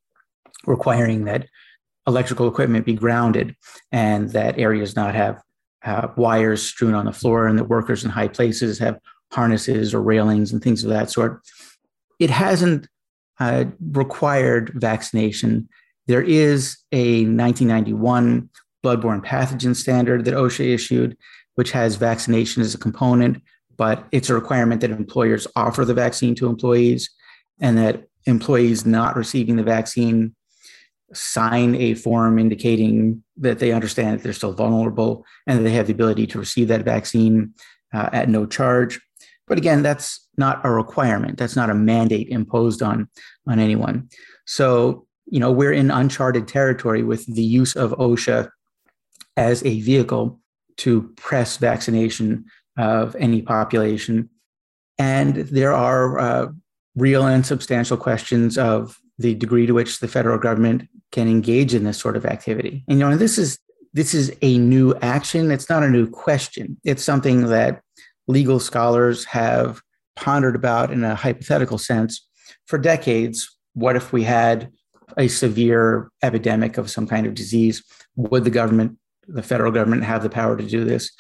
requiring 0.66 1.26
that 1.26 1.48
electrical 2.08 2.48
equipment 2.48 2.86
be 2.86 2.94
grounded 2.94 3.56
and 3.92 4.32
that 4.32 4.60
areas 4.60 4.96
not 4.96 5.16
have 5.16 5.42
uh, 5.86 6.08
wires 6.16 6.62
strewn 6.62 6.94
on 6.94 7.06
the 7.06 7.14
floor 7.14 7.48
and 7.48 7.58
that 7.58 7.66
workers 7.66 8.04
in 8.04 8.10
high 8.10 8.28
places 8.28 8.80
have 8.80 9.00
harnesses 9.32 9.94
or 9.94 10.02
railings 10.02 10.52
and 10.52 10.62
things 10.62 10.84
of 10.84 10.90
that 10.90 11.10
sort. 11.10 11.42
It 12.20 12.30
hasn't 12.30 12.88
uh, 13.40 13.66
required 13.92 14.72
vaccination. 14.76 15.68
There 16.08 16.22
is 16.22 16.78
a 16.92 17.26
1991 17.26 18.50
bloodborne 18.84 19.26
pathogen 19.26 19.76
standard 19.76 20.26
that 20.26 20.34
OSHA 20.34 20.74
issued, 20.74 21.18
which 21.56 21.72
has 21.72 21.96
vaccination 21.96 22.62
as 22.62 22.74
a 22.74 22.78
component, 22.78 23.42
but 23.78 24.06
it's 24.12 24.30
a 24.30 24.34
requirement 24.34 24.82
that 24.82 24.92
employers 24.92 25.48
offer 25.56 25.86
the 25.86 25.94
vaccine 25.94 26.36
to 26.36 26.48
employees 26.48 27.10
and 27.60 27.78
that 27.78 28.04
employees 28.26 28.86
not 28.86 29.16
receiving 29.16 29.56
the 29.56 29.64
vaccine 29.64 30.36
sign 31.14 31.76
a 31.76 31.94
form 31.94 32.40
indicating 32.40 33.24
that 33.38 33.60
they 33.60 33.72
understand 33.72 34.18
that 34.18 34.24
they're 34.24 34.34
still 34.34 34.54
vulnerable 34.54 35.26
and 35.48 35.60
that 35.60 35.64
they 35.64 35.72
have 35.72 35.88
the 35.88 35.94
ability 35.94 36.28
to 36.28 36.40
receive 36.40 36.68
that 36.68 36.84
vaccine 36.84 37.54
uh, 37.94 38.10
at 38.12 38.30
no 38.30 38.46
charge. 38.46 39.00
But 39.48 39.58
again, 39.58 39.84
that's 39.84 40.28
not 40.38 40.66
a 40.66 40.72
requirement. 40.72 41.38
That's 41.38 41.56
not 41.56 41.70
a 41.70 41.76
mandate 41.76 42.30
imposed 42.30 42.82
on, 42.82 43.10
on 43.48 43.60
anyone. 43.60 44.10
So, 44.46 45.06
you 45.26 45.40
know, 45.40 45.52
we're 45.52 45.74
in 45.74 45.92
uncharted 45.92 46.48
territory 46.48 47.04
with 47.04 47.26
the 47.34 47.44
use 47.44 47.76
of 47.76 47.92
OSHA 47.92 48.50
as 49.38 49.64
a 49.66 49.82
vehicle 49.82 50.40
to 50.78 51.14
press 51.16 51.58
vaccination 51.58 52.46
of 52.78 53.16
any 53.16 53.42
population. 53.42 54.30
And 54.98 55.36
there 55.36 55.74
are 55.74 56.20
uh, 56.20 56.48
real 56.96 57.26
and 57.26 57.46
substantial 57.46 57.98
questions 57.98 58.58
of 58.58 58.98
the 59.18 59.36
degree 59.36 59.66
to 59.66 59.74
which 59.74 60.00
the 60.00 60.08
federal 60.08 60.38
government 60.38 60.88
can 61.12 61.28
engage 61.28 61.74
in 61.74 61.84
this 61.84 61.98
sort 61.98 62.18
of 62.18 62.26
activity. 62.26 62.84
And 62.88 63.00
you 63.00 63.10
know, 63.10 63.18
this 63.18 63.38
is 63.38 63.60
this 63.94 64.16
is 64.16 64.36
a 64.42 64.58
new 64.58 64.96
action. 65.02 65.52
It's 65.52 65.70
not 65.70 65.84
a 65.84 65.90
new 65.90 66.10
question. 66.10 66.78
It's 66.84 67.04
something 67.04 67.48
that 67.48 67.82
legal 68.28 68.60
scholars 68.60 69.24
have 69.26 69.82
pondered 70.16 70.56
about 70.56 70.92
in 70.92 71.04
a 71.04 71.16
hypothetical 71.16 71.78
sense 71.78 72.28
for 72.66 72.80
decades. 72.80 73.56
What 73.74 73.96
if 73.96 74.12
we 74.12 74.24
had 74.24 74.72
a 75.18 75.28
severe 75.28 76.10
epidemic 76.22 76.78
of 76.78 76.90
some 76.90 77.08
kind 77.08 77.26
of 77.26 77.34
disease? 77.34 77.84
Would 78.16 78.44
the 78.44 78.50
government, 78.50 78.98
the 79.28 79.44
federal 79.44 79.72
government, 79.72 80.04
have 80.04 80.24
the 80.24 80.30
power 80.30 80.58
to 80.58 80.64
do 80.64 80.84
this? 80.84 81.12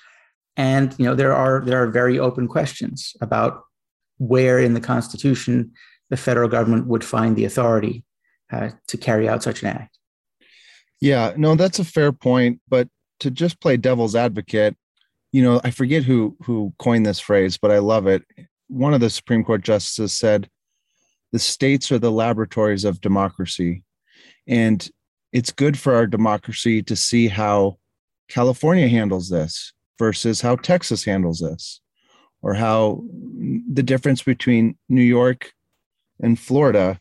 And 0.55 0.95
you 0.97 1.05
know, 1.05 1.15
there 1.15 1.33
are 1.33 1.61
there 1.65 1.81
are 1.81 1.87
very 1.87 2.19
open 2.19 2.47
questions 2.47 3.15
about 3.21 3.63
where 4.17 4.59
in 4.59 4.73
the 4.73 4.81
Constitution 4.81 5.71
the 6.09 6.17
federal 6.17 6.49
government 6.49 6.87
would 6.87 7.03
find 7.03 7.35
the 7.35 7.45
authority 7.45 8.03
uh, 8.51 8.69
to 8.87 8.97
carry 8.97 9.27
out 9.27 9.41
such 9.41 9.63
an 9.63 9.69
act. 9.69 9.97
Yeah, 11.01 11.33
no, 11.35 11.55
that's 11.55 11.79
a 11.79 11.83
fair 11.83 12.11
point. 12.11 12.61
But 12.69 12.87
to 13.19 13.31
just 13.31 13.59
play 13.59 13.77
devil's 13.77 14.15
advocate, 14.15 14.77
you 15.31 15.41
know, 15.41 15.59
I 15.63 15.71
forget 15.71 16.03
who 16.03 16.37
who 16.43 16.73
coined 16.77 17.05
this 17.05 17.19
phrase, 17.19 17.57
but 17.57 17.71
I 17.71 17.79
love 17.79 18.07
it. 18.07 18.23
One 18.67 18.93
of 18.93 19.01
the 19.01 19.09
Supreme 19.09 19.43
Court 19.43 19.63
justices 19.63 20.13
said, 20.13 20.49
"The 21.33 21.39
states 21.39 21.91
are 21.91 21.99
the 21.99 22.11
laboratories 22.11 22.85
of 22.85 23.01
democracy," 23.01 23.83
and 24.47 24.89
it's 25.33 25.51
good 25.51 25.77
for 25.77 25.93
our 25.93 26.07
democracy 26.07 26.81
to 26.83 26.95
see 26.95 27.27
how 27.27 27.79
California 28.29 28.87
handles 28.87 29.29
this 29.29 29.73
versus 29.99 30.39
how 30.39 30.55
Texas 30.55 31.03
handles 31.03 31.39
this, 31.39 31.81
or 32.41 32.53
how 32.53 33.03
the 33.69 33.83
difference 33.83 34.23
between 34.23 34.77
New 34.87 35.03
York 35.03 35.51
and 36.21 36.39
Florida, 36.39 36.99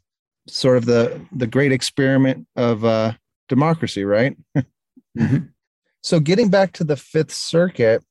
sort 0.48 0.78
of 0.78 0.86
the 0.86 1.20
the 1.30 1.46
great 1.46 1.70
experiment 1.70 2.48
of 2.56 2.84
uh, 2.84 3.12
democracy, 3.48 4.04
right? 4.04 4.36
mm-hmm. 4.56 5.38
So, 6.02 6.18
getting 6.18 6.50
back 6.50 6.72
to 6.72 6.84
the 6.84 6.96
Fifth 6.96 7.32
Circuit, 7.32 8.02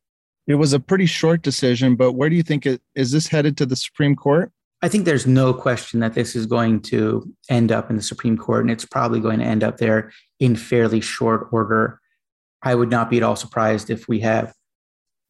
it 0.47 0.55
was 0.55 0.73
a 0.73 0.79
pretty 0.79 1.05
short 1.05 1.41
decision, 1.41 1.95
but 1.95 2.13
where 2.13 2.29
do 2.29 2.35
you 2.35 2.43
think 2.43 2.65
it 2.65 2.81
is 2.95 3.11
this 3.11 3.27
headed 3.27 3.57
to 3.57 3.65
the 3.65 3.75
Supreme 3.75 4.15
Court? 4.15 4.51
I 4.81 4.87
think 4.87 5.05
there's 5.05 5.27
no 5.27 5.53
question 5.53 5.99
that 5.99 6.15
this 6.15 6.35
is 6.35 6.47
going 6.47 6.81
to 6.83 7.31
end 7.49 7.71
up 7.71 7.89
in 7.89 7.95
the 7.95 8.01
Supreme 8.01 8.37
Court, 8.37 8.61
and 8.61 8.71
it's 8.71 8.85
probably 8.85 9.19
going 9.19 9.39
to 9.39 9.45
end 9.45 9.63
up 9.63 9.77
there 9.77 10.11
in 10.39 10.55
fairly 10.55 11.01
short 11.01 11.49
order. 11.51 11.99
I 12.63 12.73
would 12.73 12.89
not 12.89 13.09
be 13.09 13.17
at 13.17 13.23
all 13.23 13.35
surprised 13.35 13.89
if 13.89 14.07
we 14.07 14.21
have 14.21 14.53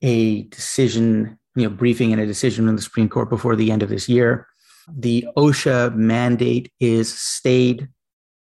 a 0.02 0.44
decision, 0.44 1.38
you 1.56 1.64
know, 1.64 1.70
briefing 1.70 2.14
and 2.14 2.22
a 2.22 2.26
decision 2.26 2.70
in 2.70 2.76
the 2.76 2.82
Supreme 2.82 3.10
Court 3.10 3.30
before 3.30 3.56
the 3.56 3.72
end 3.72 3.84
of 3.84 3.90
this 3.90 4.08
year. 4.08 4.48
The 4.88 5.28
OSHA 5.38 5.96
mandate 5.96 6.72
is 6.80 7.14
stayed 7.14 7.90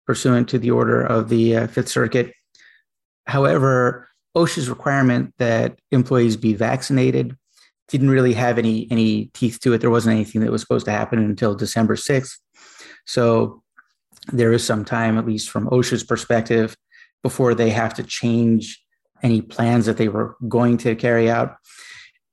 pursuant 0.07 0.49
to 0.51 0.59
the 0.59 0.71
order 0.71 1.03
of 1.03 1.29
the 1.29 1.57
uh, 1.57 1.67
Fifth 1.67 1.89
Circuit. 1.89 2.33
However, 3.27 4.09
OSHA's 4.37 4.69
requirement 4.69 5.35
that 5.39 5.79
employees 5.91 6.37
be 6.37 6.55
vaccinated 6.55 7.37
didn't 7.89 8.11
really 8.11 8.35
have 8.35 8.59
any 8.59 8.89
any 8.91 9.27
teeth 9.35 9.61
to 9.61 9.73
it. 9.73 9.81
There 9.81 9.91
wasn't 9.91 10.15
anything 10.15 10.41
that 10.41 10.51
was 10.51 10.63
supposed 10.63 10.87
to 10.87 10.93
happen 10.93 11.19
until 11.19 11.55
December 11.55 11.97
6th. 11.97 12.39
So 13.07 13.63
there 14.33 14.53
is 14.53 14.65
some 14.65 14.85
time, 14.85 15.19
at 15.19 15.27
least 15.27 15.51
from 15.51 15.69
OSHA's 15.69 16.05
perspective, 16.05 16.77
before 17.23 17.55
they 17.55 17.71
have 17.71 17.95
to 17.95 18.03
change 18.03 18.83
any 19.23 19.41
plans 19.41 19.87
that 19.87 19.97
they 19.97 20.09
were 20.09 20.37
going 20.49 20.77
to 20.79 20.95
carry 20.95 21.31
out. 21.31 21.57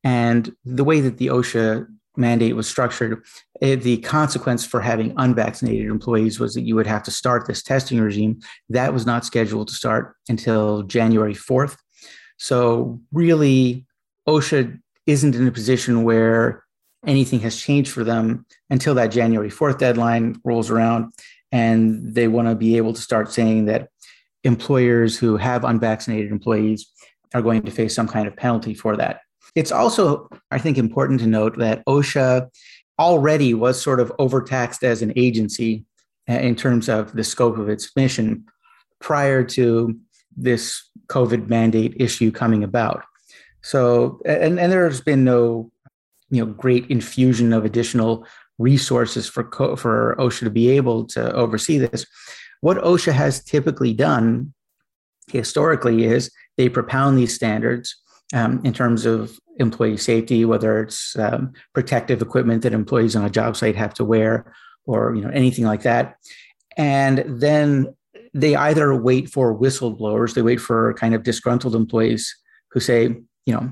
And 0.04 0.54
the 0.66 0.84
way 0.84 1.00
that 1.02 1.18
the 1.18 1.28
OSHA 1.28 1.88
mandate 2.18 2.56
was 2.56 2.68
structured, 2.68 3.24
it, 3.62 3.84
the 3.84 3.98
consequence 3.98 4.66
for 4.66 4.82
having 4.82 5.14
unvaccinated 5.18 5.88
employees 5.88 6.40
was 6.40 6.54
that 6.54 6.62
you 6.62 6.76
would 6.76 6.88
have 6.88 7.04
to 7.04 7.12
start 7.12 7.48
this 7.48 7.64
testing 7.64 8.00
regime. 8.00 8.40
That 8.70 8.94
was 8.94 9.06
not 9.06 9.26
scheduled 9.26 9.70
to 9.70 9.74
start 9.74 10.16
until 10.28 10.84
January 10.84 11.36
4th. 11.36 11.78
So, 12.38 13.00
really, 13.12 13.86
OSHA 14.28 14.80
isn't 15.06 15.36
in 15.36 15.48
a 15.48 15.52
position 15.52 16.04
where 16.04 16.64
anything 17.06 17.40
has 17.40 17.58
changed 17.58 17.92
for 17.92 18.04
them 18.04 18.46
until 18.70 18.94
that 18.96 19.08
January 19.08 19.50
4th 19.50 19.78
deadline 19.78 20.40
rolls 20.44 20.70
around. 20.70 21.12
And 21.52 22.14
they 22.16 22.28
want 22.28 22.48
to 22.48 22.56
be 22.56 22.78
able 22.78 22.94
to 22.94 23.02
start 23.02 23.32
saying 23.32 23.66
that 23.66 23.90
employers 24.44 25.18
who 25.18 25.38
have 25.38 25.64
unvaccinated 25.64 26.32
employees 26.32 26.90
are 27.34 27.42
going 27.42 27.64
to 27.64 27.72
face 27.72 27.96
some 27.96 28.08
kind 28.08 28.28
of 28.28 28.36
penalty 28.36 28.74
for 28.74 28.96
that. 28.98 29.22
It's 29.56 29.72
also, 29.72 30.30
I 30.50 30.60
think, 30.60 30.78
important 30.78 31.20
to 31.22 31.28
note 31.28 31.58
that 31.58 31.84
OSHA 31.86 32.50
already 33.00 33.54
was 33.54 33.82
sort 33.82 34.00
of 34.00 34.12
overtaxed 34.20 34.84
as 34.84 35.02
an 35.02 35.12
agency 35.16 35.86
in 36.28 36.56
terms 36.56 36.88
of 36.88 37.14
the 37.14 37.24
scope 37.24 37.58
of 37.58 37.68
its 37.68 37.96
mission 37.96 38.46
prior 39.00 39.44
to 39.44 39.98
this 40.38 40.90
COVID 41.08 41.50
mandate 41.50 41.96
issue 42.00 42.32
coming 42.32 42.64
about. 42.64 43.04
So, 43.62 44.20
and, 44.26 44.60
and 44.60 44.72
there's 44.72 45.02
been 45.02 45.24
no, 45.24 45.72
you 46.30 46.46
know, 46.46 46.52
great 46.52 46.88
infusion 46.90 47.54
of 47.54 47.66
additional 47.66 48.26
resources 48.58 49.28
for 49.28 49.50
for 49.76 50.16
OSHA 50.20 50.40
to 50.40 50.50
be 50.50 50.70
able 50.70 51.06
to 51.08 51.34
oversee 51.34 51.78
this. 51.78 52.06
What 52.62 52.78
OSHA 52.78 53.14
has 53.14 53.44
typically 53.44 53.94
done 53.94 54.54
historically 55.32 56.06
is 56.06 56.32
they 56.58 56.70
propound 56.70 57.18
these 57.18 57.34
standards 57.34 57.96
um, 58.34 58.62
in 58.64 58.74
terms 58.74 59.06
of 59.06 59.38
employee 59.58 59.98
safety, 59.98 60.46
whether 60.46 60.82
it's 60.84 61.18
um, 61.18 61.54
protective 61.74 62.22
equipment 62.22 62.64
that 62.64 62.74
employees 62.74 63.16
on 63.16 63.26
a 63.26 63.30
job 63.30 63.56
site 63.56 63.76
have 63.76 63.94
to 63.96 64.06
wear, 64.06 64.54
or 64.86 65.16
you 65.16 65.22
know 65.22 65.30
anything 65.30 65.66
like 65.66 65.84
that. 65.84 66.16
And 66.78 67.24
then 67.28 67.94
they 68.34 68.56
either 68.56 68.96
wait 68.96 69.30
for 69.30 69.58
whistleblowers, 69.58 70.34
they 70.34 70.42
wait 70.42 70.62
for 70.62 70.94
kind 70.94 71.14
of 71.14 71.24
disgruntled 71.24 71.76
employees 71.76 72.34
who 72.72 72.80
say, 72.80 73.18
you 73.46 73.54
know, 73.54 73.72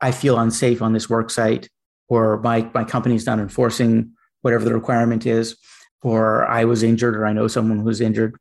I 0.00 0.10
feel 0.12 0.38
unsafe 0.38 0.82
on 0.82 0.92
this 0.92 1.08
work 1.08 1.30
site, 1.30 1.68
or 2.08 2.40
my 2.40 2.68
my 2.74 2.84
company's 2.84 3.26
not 3.26 3.38
enforcing 3.38 4.12
whatever 4.42 4.64
the 4.64 4.74
requirement 4.74 5.26
is, 5.26 5.56
or 6.02 6.46
I 6.46 6.64
was 6.64 6.82
injured, 6.82 7.16
or 7.16 7.26
I 7.26 7.32
know 7.32 7.48
someone 7.48 7.80
who's 7.80 8.00
injured, 8.00 8.36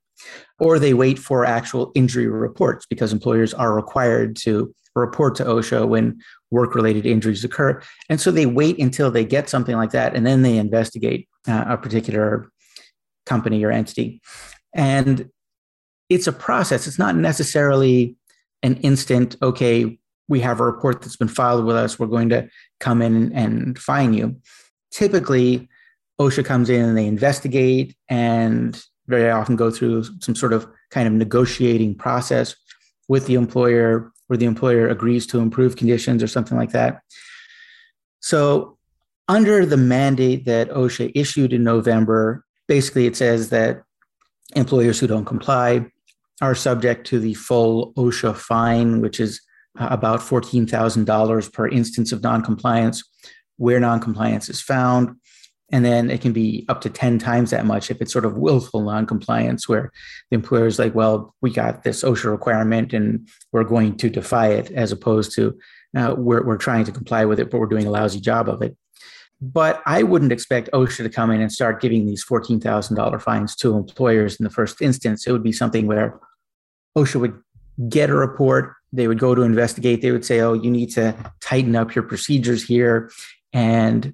or 0.60 0.80
they 0.80 0.94
wait 0.94 1.20
for 1.20 1.46
actual 1.46 1.92
injury 1.96 2.28
reports 2.28 2.86
because 2.90 3.14
employers 3.14 3.54
are 3.54 3.74
required 3.74 4.36
to 4.38 4.74
report 4.96 5.36
to 5.36 5.44
OSHA 5.44 5.88
when 5.88 6.20
work 6.52 6.74
related 6.74 7.06
injuries 7.06 7.44
occur. 7.44 7.82
And 8.10 8.20
so 8.20 8.32
they 8.32 8.46
wait 8.46 8.80
until 8.80 9.12
they 9.12 9.26
get 9.26 9.50
something 9.50 9.76
like 9.76 9.92
that 9.92 10.16
and 10.16 10.26
then 10.26 10.42
they 10.42 10.58
investigate 10.58 11.28
uh, 11.48 11.66
a 11.68 11.78
particular 11.78 12.50
company 13.26 13.64
or 13.64 13.72
entity. 13.72 14.22
And 14.74 15.30
it's 16.10 16.28
a 16.28 16.34
process, 16.34 16.88
it's 16.88 17.00
not 17.00 17.16
necessarily 17.16 18.16
an 18.64 18.76
instant, 18.78 19.36
okay, 19.42 19.98
we 20.28 20.40
have 20.40 20.60
a 20.60 20.66
report 20.66 21.02
that's 21.02 21.16
been 21.16 21.28
filed 21.28 21.66
with 21.66 21.76
us, 21.76 22.00
we're 22.00 22.08
going 22.08 22.30
to 22.30 22.48
come 22.80 23.02
in 23.02 23.32
and 23.34 23.78
fine 23.78 24.14
you. 24.14 24.36
Typically, 24.92 25.68
OSHA 26.20 26.46
comes 26.46 26.70
in 26.70 26.84
and 26.84 26.98
they 26.98 27.08
investigate 27.08 27.96
and 28.10 28.82
very 29.08 29.30
often 29.30 29.56
go 29.56 29.70
through 29.70 30.04
some 30.22 30.36
sort 30.36 30.54
of 30.54 30.68
kind 30.90 31.08
of 31.08 31.14
negotiating 31.14 31.96
process 31.96 32.56
with 33.08 33.28
the 33.28 33.36
employer 33.36 34.12
where 34.28 34.38
the 34.38 34.46
employer 34.46 34.88
agrees 34.88 35.28
to 35.28 35.40
improve 35.40 35.76
conditions 35.76 36.24
or 36.24 36.28
something 36.28 36.58
like 36.58 36.72
that. 36.72 37.02
So, 38.22 38.78
under 39.28 39.66
the 39.66 39.78
mandate 39.78 40.46
that 40.46 40.70
OSHA 40.70 41.12
issued 41.16 41.52
in 41.52 41.64
November, 41.64 42.46
basically 42.68 43.08
it 43.08 43.16
says 43.16 43.50
that 43.50 43.84
employers 44.56 45.00
who 45.00 45.08
don't 45.08 45.26
comply 45.26 45.86
are 46.42 46.56
subject 46.56 47.08
to 47.08 47.20
the 47.20 47.34
full 47.34 47.94
OSHA 47.94 48.36
fine, 48.36 49.02
which 49.02 49.20
is 49.20 49.42
about 49.78 50.22
$14,000 50.22 51.54
per 51.54 51.68
instance 51.68 52.12
of 52.12 52.24
noncompliance 52.24 53.04
where 53.58 53.80
noncompliance 53.80 54.50
is 54.50 54.62
found. 54.62 55.16
And 55.72 55.84
then 55.84 56.12
it 56.12 56.22
can 56.22 56.32
be 56.32 56.64
up 56.70 56.82
to 56.82 56.90
10 56.90 57.18
times 57.18 57.50
that 57.50 57.66
much 57.66 57.90
if 57.90 58.00
it's 58.00 58.14
sort 58.14 58.26
of 58.26 58.38
willful 58.38 58.82
noncompliance, 58.82 59.68
where 59.68 59.92
the 60.30 60.36
employer 60.36 60.68
is 60.68 60.78
like, 60.78 60.94
well, 60.94 61.34
we 61.42 61.50
got 61.50 61.84
this 61.84 62.04
OSHA 62.04 62.32
requirement 62.32 62.94
and 62.94 63.28
we're 63.52 63.64
going 63.64 63.98
to 63.98 64.10
defy 64.10 64.50
it, 64.50 64.70
as 64.72 64.92
opposed 64.92 65.34
to 65.36 65.58
uh, 65.98 66.14
we're, 66.18 66.46
we're 66.46 66.58
trying 66.58 66.86
to 66.86 66.92
comply 66.92 67.26
with 67.26 67.40
it, 67.40 67.50
but 67.50 67.60
we're 67.60 67.66
doing 67.66 67.88
a 67.88 67.92
lousy 67.92 68.20
job 68.20 68.48
of 68.48 68.62
it. 68.62 68.78
But 69.42 69.82
I 69.86 70.04
wouldn't 70.04 70.32
expect 70.32 70.70
OSHA 70.72 71.04
to 71.04 71.10
come 71.10 71.32
in 71.32 71.42
and 71.42 71.52
start 71.52 71.82
giving 71.82 72.06
these 72.06 72.24
$14,000 72.24 73.22
fines 73.22 73.56
to 73.58 73.76
employers 73.76 74.36
in 74.36 74.44
the 74.44 74.50
first 74.50 74.82
instance. 74.82 75.26
It 75.26 75.32
would 75.32 75.44
be 75.44 75.52
something 75.52 75.88
where 75.88 76.20
OSHA 76.98 77.20
would 77.22 77.42
get 77.90 78.10
a 78.10 78.16
report, 78.16 78.74
they 78.94 79.08
would 79.08 79.20
go 79.20 79.36
to 79.36 79.42
investigate, 79.42 80.02
they 80.02 80.12
would 80.12 80.26
say, 80.26 80.40
oh, 80.40 80.54
you 80.54 80.72
need 80.72 80.92
to 80.92 81.16
tighten 81.42 81.76
up 81.76 81.96
your 81.96 82.04
procedures 82.04 82.64
here. 82.64 83.12
And 83.54 84.14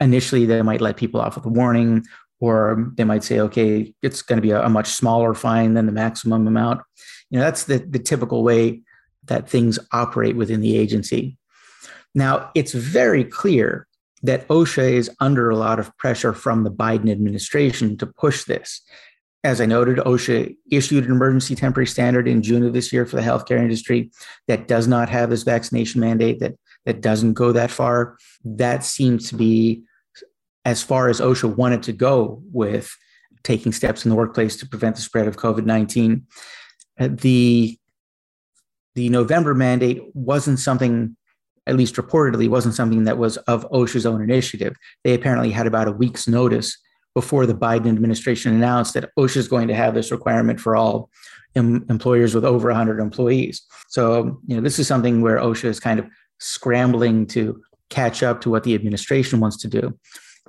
initially, 0.00 0.46
they 0.46 0.62
might 0.62 0.80
let 0.80 0.96
people 0.96 1.20
off 1.20 1.36
with 1.36 1.44
a 1.44 1.50
warning, 1.50 2.04
or 2.40 2.92
they 2.96 3.04
might 3.04 3.24
say, 3.24 3.40
okay, 3.40 3.92
it's 4.02 4.22
going 4.22 4.36
to 4.36 4.42
be 4.42 4.52
a, 4.52 4.64
a 4.64 4.68
much 4.68 4.88
smaller 4.88 5.34
fine 5.34 5.74
than 5.74 5.86
the 5.86 5.92
maximum 5.92 6.46
amount. 6.46 6.80
You 7.30 7.38
know, 7.38 7.44
that's 7.44 7.64
the, 7.64 7.78
the 7.78 7.98
typical 7.98 8.42
way 8.42 8.82
that 9.24 9.48
things 9.48 9.78
operate 9.92 10.36
within 10.36 10.60
the 10.60 10.76
agency. 10.76 11.36
Now, 12.14 12.50
it's 12.54 12.72
very 12.72 13.24
clear 13.24 13.86
that 14.22 14.48
OSHA 14.48 14.92
is 14.92 15.10
under 15.20 15.50
a 15.50 15.56
lot 15.56 15.78
of 15.78 15.96
pressure 15.96 16.32
from 16.32 16.64
the 16.64 16.70
Biden 16.70 17.10
administration 17.10 17.96
to 17.98 18.06
push 18.06 18.44
this. 18.44 18.80
As 19.44 19.60
I 19.60 19.66
noted, 19.66 19.98
OSHA 19.98 20.56
issued 20.70 21.04
an 21.04 21.12
emergency 21.12 21.54
temporary 21.54 21.86
standard 21.86 22.26
in 22.26 22.42
June 22.42 22.64
of 22.64 22.72
this 22.72 22.92
year 22.92 23.06
for 23.06 23.16
the 23.16 23.22
healthcare 23.22 23.58
industry 23.58 24.10
that 24.48 24.66
does 24.66 24.88
not 24.88 25.08
have 25.08 25.30
this 25.30 25.44
vaccination 25.44 26.00
mandate, 26.00 26.40
that, 26.40 26.54
that 26.86 27.00
doesn't 27.00 27.34
go 27.34 27.52
that 27.52 27.70
far. 27.70 28.16
That 28.44 28.84
seems 28.84 29.28
to 29.28 29.36
be 29.36 29.84
as 30.64 30.82
far 30.82 31.08
as 31.08 31.20
OSHA 31.20 31.56
wanted 31.56 31.84
to 31.84 31.92
go 31.92 32.42
with 32.52 32.94
taking 33.44 33.72
steps 33.72 34.04
in 34.04 34.10
the 34.10 34.16
workplace 34.16 34.56
to 34.56 34.68
prevent 34.68 34.96
the 34.96 35.02
spread 35.02 35.28
of 35.28 35.36
COVID 35.36 35.64
19. 35.64 36.26
Uh, 36.98 37.08
the, 37.12 37.78
the 38.96 39.08
November 39.08 39.54
mandate 39.54 40.02
wasn't 40.14 40.58
something 40.58 41.16
at 41.68 41.76
least 41.76 41.94
reportedly, 41.94 42.48
wasn't 42.48 42.74
something 42.74 43.04
that 43.04 43.18
was 43.18 43.36
of 43.36 43.70
OSHA's 43.70 44.06
own 44.06 44.20
initiative. 44.20 44.74
They 45.04 45.14
apparently 45.14 45.50
had 45.50 45.66
about 45.66 45.86
a 45.86 45.92
week's 45.92 46.26
notice 46.26 46.76
before 47.18 47.46
the 47.46 47.54
Biden 47.54 47.88
administration 47.88 48.54
announced 48.54 48.94
that 48.94 49.10
OSHA 49.18 49.38
is 49.38 49.48
going 49.48 49.66
to 49.66 49.74
have 49.74 49.92
this 49.92 50.12
requirement 50.12 50.60
for 50.60 50.76
all 50.76 51.10
em- 51.56 51.84
employers 51.90 52.32
with 52.32 52.44
over 52.44 52.68
100 52.68 53.00
employees. 53.00 53.62
So, 53.88 54.40
you 54.46 54.54
know, 54.54 54.62
this 54.62 54.78
is 54.78 54.86
something 54.86 55.20
where 55.20 55.38
OSHA 55.38 55.64
is 55.64 55.80
kind 55.80 55.98
of 55.98 56.06
scrambling 56.38 57.26
to 57.34 57.60
catch 57.90 58.22
up 58.22 58.40
to 58.42 58.50
what 58.50 58.62
the 58.62 58.72
administration 58.76 59.40
wants 59.40 59.56
to 59.62 59.66
do. 59.66 59.98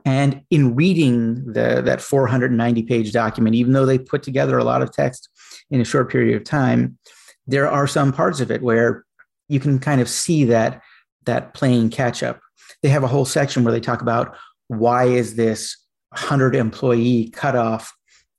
And 0.05 0.43
in 0.51 0.75
reading 0.75 1.53
the, 1.53 1.81
that 1.83 2.01
490 2.01 2.83
page 2.83 3.13
document, 3.13 3.55
even 3.55 3.73
though 3.73 3.87
they 3.87 3.97
put 3.97 4.21
together 4.21 4.59
a 4.59 4.63
lot 4.63 4.83
of 4.83 4.91
text 4.91 5.27
in 5.71 5.81
a 5.81 5.85
short 5.85 6.11
period 6.11 6.35
of 6.35 6.43
time, 6.43 6.99
there 7.47 7.67
are 7.67 7.87
some 7.87 8.13
parts 8.13 8.41
of 8.41 8.51
it 8.51 8.61
where 8.61 9.05
you 9.47 9.59
can 9.59 9.79
kind 9.79 10.01
of 10.01 10.07
see 10.07 10.43
that 10.45 10.83
that 11.25 11.55
playing 11.55 11.89
catch 11.89 12.21
up. 12.21 12.39
They 12.83 12.89
have 12.89 13.03
a 13.03 13.07
whole 13.07 13.25
section 13.25 13.63
where 13.63 13.73
they 13.73 13.79
talk 13.79 14.03
about 14.03 14.37
why 14.67 15.05
is 15.05 15.35
this 15.35 15.75
100 16.09 16.55
employee 16.55 17.29
cutoff 17.29 17.93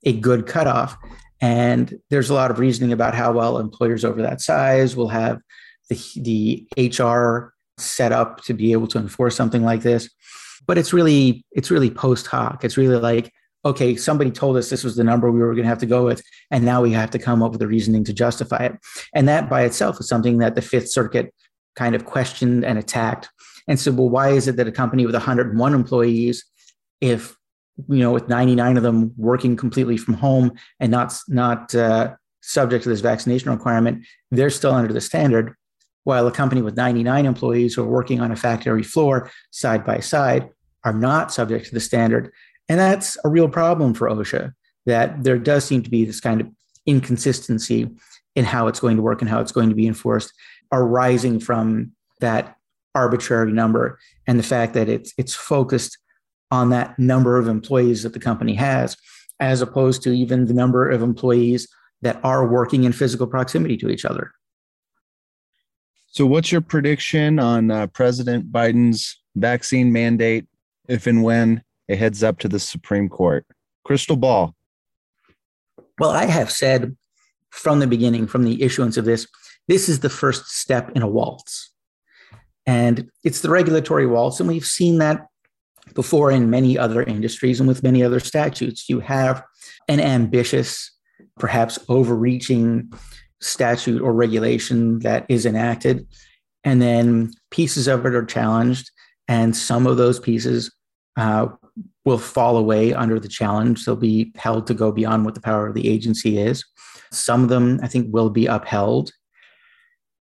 a 0.05 0.13
good 0.13 0.47
cutoff? 0.47 0.97
And 1.41 1.99
there's 2.11 2.31
a 2.31 2.35
lot 2.35 2.51
of 2.51 2.59
reasoning 2.59 2.93
about 2.93 3.15
how 3.15 3.33
well 3.33 3.59
employers 3.59 4.05
over 4.05 4.21
that 4.23 4.41
size 4.41 4.95
will 4.95 5.09
have 5.09 5.41
the, 5.89 6.67
the 6.77 6.91
HR 6.91 7.55
set 7.79 8.13
up 8.13 8.43
to 8.45 8.55
be 8.55 8.73
able 8.73 8.87
to 8.89 8.99
enforce 8.99 9.37
something 9.37 9.63
like 9.63 9.83
this. 9.83 10.11
But 10.67 10.77
it's 10.77 10.93
really 10.93 11.45
it's 11.53 11.71
really 11.71 11.91
post 11.91 12.27
hoc. 12.27 12.65
It's 12.65 12.77
really 12.77 12.99
like 12.99 13.33
okay, 13.65 13.95
somebody 13.95 14.31
told 14.31 14.57
us 14.57 14.71
this 14.71 14.85
was 14.85 14.97
the 14.97 15.05
number 15.05 15.31
we 15.31 15.41
were 15.41 15.55
going 15.55 15.65
to 15.65 15.69
have 15.69 15.79
to 15.79 15.87
go 15.87 16.05
with, 16.05 16.23
and 16.51 16.65
now 16.65 16.81
we 16.81 16.93
have 16.93 17.11
to 17.11 17.19
come 17.19 17.43
up 17.43 17.53
with 17.53 17.63
a 17.63 17.67
reasoning 17.67 18.05
to 18.05 18.13
justify 18.13 18.65
it. 18.65 18.79
And 19.15 19.29
that 19.29 19.51
by 19.51 19.65
itself 19.65 20.01
is 20.01 20.09
something 20.09 20.39
that 20.39 20.55
the 20.55 20.63
Fifth 20.63 20.91
Circuit 20.91 21.35
kind 21.77 21.95
of 21.95 22.05
questioned 22.05 22.65
and 22.65 22.79
attacked 22.79 23.29
and 23.69 23.79
said, 23.79 23.97
well, 23.97 24.09
why 24.09 24.31
is 24.31 24.49
it 24.49 24.57
that 24.57 24.67
a 24.67 24.73
company 24.73 25.05
with 25.05 25.15
101 25.15 25.75
employees, 25.75 26.45
if 27.01 27.37
you 27.89 27.99
know, 27.99 28.13
with 28.13 28.29
99 28.29 28.77
of 28.77 28.83
them 28.83 29.13
working 29.17 29.57
completely 29.57 29.97
from 29.97 30.15
home 30.15 30.53
and 30.79 30.91
not 30.91 31.17
not 31.29 31.75
uh, 31.75 32.15
subject 32.41 32.85
to 32.85 32.89
this 32.89 33.01
vaccination 33.01 33.51
requirement, 33.51 34.05
they're 34.31 34.51
still 34.51 34.73
under 34.73 34.93
the 34.93 35.01
standard, 35.01 35.55
while 36.05 36.27
a 36.27 36.33
company 36.33 36.63
with 36.63 36.77
99 36.77 37.27
employees 37.27 37.75
who 37.75 37.83
are 37.83 37.89
working 37.89 38.21
on 38.21 38.33
a 38.33 38.37
factory 38.37 38.83
floor 38.83 39.31
side 39.51 39.85
by 39.85 40.01
side 40.01 40.51
are 40.85 40.93
not 40.93 41.33
subject 41.33 41.67
to 41.67 41.75
the 41.75 41.81
standard. 41.81 42.33
And 42.69 42.79
that's 42.79 43.17
a 43.25 43.29
real 43.29 43.49
problem 43.49 43.95
for 43.95 44.09
OSHA, 44.09 44.55
that 44.87 45.23
there 45.23 45.39
does 45.39 45.65
seem 45.65 45.83
to 45.83 45.91
be 45.91 46.05
this 46.05 46.21
kind 46.21 46.41
of 46.41 46.49
inconsistency 46.87 47.91
in 48.37 48.45
how 48.45 48.69
it's 48.69 48.81
going 48.81 48.97
to 48.97 49.03
work 49.03 49.21
and 49.21 49.29
how 49.29 49.41
it's 49.41 49.53
going 49.53 49.69
to 49.69 49.75
be 49.75 49.87
enforced 49.87 50.33
arising 50.73 51.41
from 51.41 51.93
that 52.21 52.57
arbitrary 52.95 53.53
number 53.53 53.99
and 54.27 54.39
the 54.39 54.45
fact 54.45 54.75
that 54.75 54.89
it's 54.89 55.13
it's 55.17 55.35
focused 55.35 55.99
on 56.51 56.71
that 56.71 56.99
number 56.99 57.39
of 57.39 57.49
employees 57.49 58.03
that 58.03 58.13
the 58.13 58.21
company 58.21 58.55
has 58.55 58.97
as 59.39 59.63
opposed 59.63 60.03
to 60.03 60.11
even 60.11 60.47
the 60.47 60.55
number 60.55 60.89
of 60.89 61.03
employees 61.03 61.69
that 62.03 62.21
are 62.25 62.47
working 62.47 62.85
in 62.85 62.93
physical 62.93 63.27
proximity 63.27 63.77
to 63.77 63.89
each 63.89 64.05
other 64.05 64.33
so 66.07 66.27
what's 66.27 66.51
your 66.51 66.61
prediction 66.61 67.39
on 67.39 67.71
uh, 67.71 67.87
president 67.89 68.51
biden's 68.51 69.21
vaccine 69.37 69.93
mandate 69.93 70.47
if 70.89 71.07
and 71.07 71.23
when 71.23 71.63
it 71.89 71.99
heads 71.99 72.23
up 72.23 72.39
to 72.39 72.49
the 72.49 72.61
supreme 72.61 73.09
court 73.09 73.47
crystal 73.85 74.17
ball 74.17 74.55
well 75.99 76.11
i 76.11 76.27
have 76.27 76.51
said 76.51 76.97
from 77.51 77.79
the 77.81 77.87
beginning 77.87 78.27
from 78.27 78.45
the 78.45 78.63
issuance 78.63 78.97
of 78.97 79.05
this 79.05 79.27
this 79.71 79.89
is 79.89 80.01
the 80.01 80.11
first 80.11 80.51
step 80.51 80.91
in 80.97 81.03
a 81.03 81.07
waltz. 81.07 81.71
And 82.67 83.09
it's 83.23 83.41
the 83.41 83.51
regulatory 83.51 84.05
waltz. 84.05 84.41
And 84.41 84.49
we've 84.49 84.67
seen 84.67 84.99
that 84.99 85.29
before 85.95 86.31
in 86.31 86.51
many 86.51 86.79
other 86.79 87.03
industries 87.03 87.61
and 87.61 87.69
with 87.69 87.83
many 87.83 88.03
other 88.03 88.21
statutes. 88.21 88.89
You 88.89 89.01
have 89.01 89.43
an 89.89 90.01
ambitious, 90.01 90.91
perhaps 91.39 91.79
overreaching 91.89 92.93
statute 93.41 94.03
or 94.03 94.13
regulation 94.13 94.99
that 95.01 95.27
is 95.29 95.47
enacted, 95.47 96.07
and 96.65 96.81
then 96.81 97.33
pieces 97.51 97.89
of 97.89 98.05
it 98.07 98.15
are 98.15 98.25
challenged, 98.25 98.91
and 99.29 99.57
some 99.57 99.87
of 99.87 99.97
those 99.97 100.21
pieces 100.21 100.71
uh, 101.17 101.47
will 102.05 102.19
fall 102.19 102.57
away 102.57 102.93
under 102.93 103.19
the 103.19 103.29
challenge. 103.29 103.85
They'll 103.85 103.97
be 103.97 104.33
held 104.37 104.67
to 104.67 104.75
go 104.75 104.93
beyond 104.93 105.25
what 105.25 105.35
the 105.35 105.41
power 105.41 105.67
of 105.67 105.75
the 105.75 105.89
agency 105.89 106.39
is. 106.39 106.65
Some 107.13 107.43
of 107.43 107.49
them, 107.49 107.81
I 107.83 107.89
think, 107.89 108.07
will 108.11 108.31
be 108.31 108.47
upheld. 108.47 109.13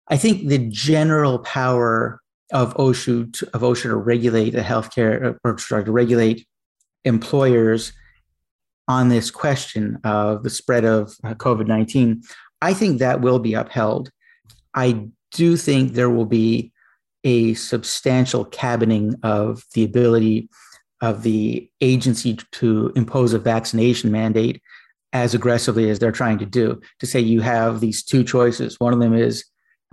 I 0.08 0.16
think 0.16 0.48
the 0.48 0.58
general 0.58 1.38
power 1.38 2.20
of 2.52 2.74
OSHA 2.76 3.32
to, 3.34 3.50
of 3.54 3.62
OSHA 3.62 3.82
to 3.82 3.96
regulate 3.96 4.54
a 4.54 4.60
healthcare 4.60 5.36
or 5.44 5.54
to 5.54 5.92
regulate 5.92 6.46
employers 7.04 7.92
on 8.86 9.08
this 9.08 9.30
question 9.30 9.98
of 10.04 10.42
the 10.42 10.50
spread 10.50 10.84
of 10.84 11.16
uh, 11.24 11.34
COVID 11.34 11.66
nineteen, 11.66 12.22
I 12.60 12.74
think 12.74 12.98
that 12.98 13.20
will 13.20 13.38
be 13.38 13.54
upheld. 13.54 14.10
I 14.74 15.08
do 15.32 15.56
think 15.56 15.92
there 15.92 16.10
will 16.10 16.26
be 16.26 16.72
a 17.24 17.54
substantial 17.54 18.44
cabining 18.44 19.14
of 19.22 19.64
the 19.72 19.84
ability 19.84 20.48
of 21.00 21.22
the 21.22 21.70
agency 21.80 22.38
to 22.52 22.92
impose 22.94 23.32
a 23.32 23.38
vaccination 23.38 24.12
mandate 24.12 24.60
as 25.12 25.34
aggressively 25.34 25.88
as 25.88 25.98
they're 25.98 26.12
trying 26.12 26.38
to 26.38 26.46
do. 26.46 26.80
To 27.00 27.06
say 27.06 27.20
you 27.20 27.40
have 27.40 27.80
these 27.80 28.02
two 28.02 28.24
choices. 28.24 28.78
One 28.78 28.92
of 28.92 29.00
them 29.00 29.14
is 29.14 29.44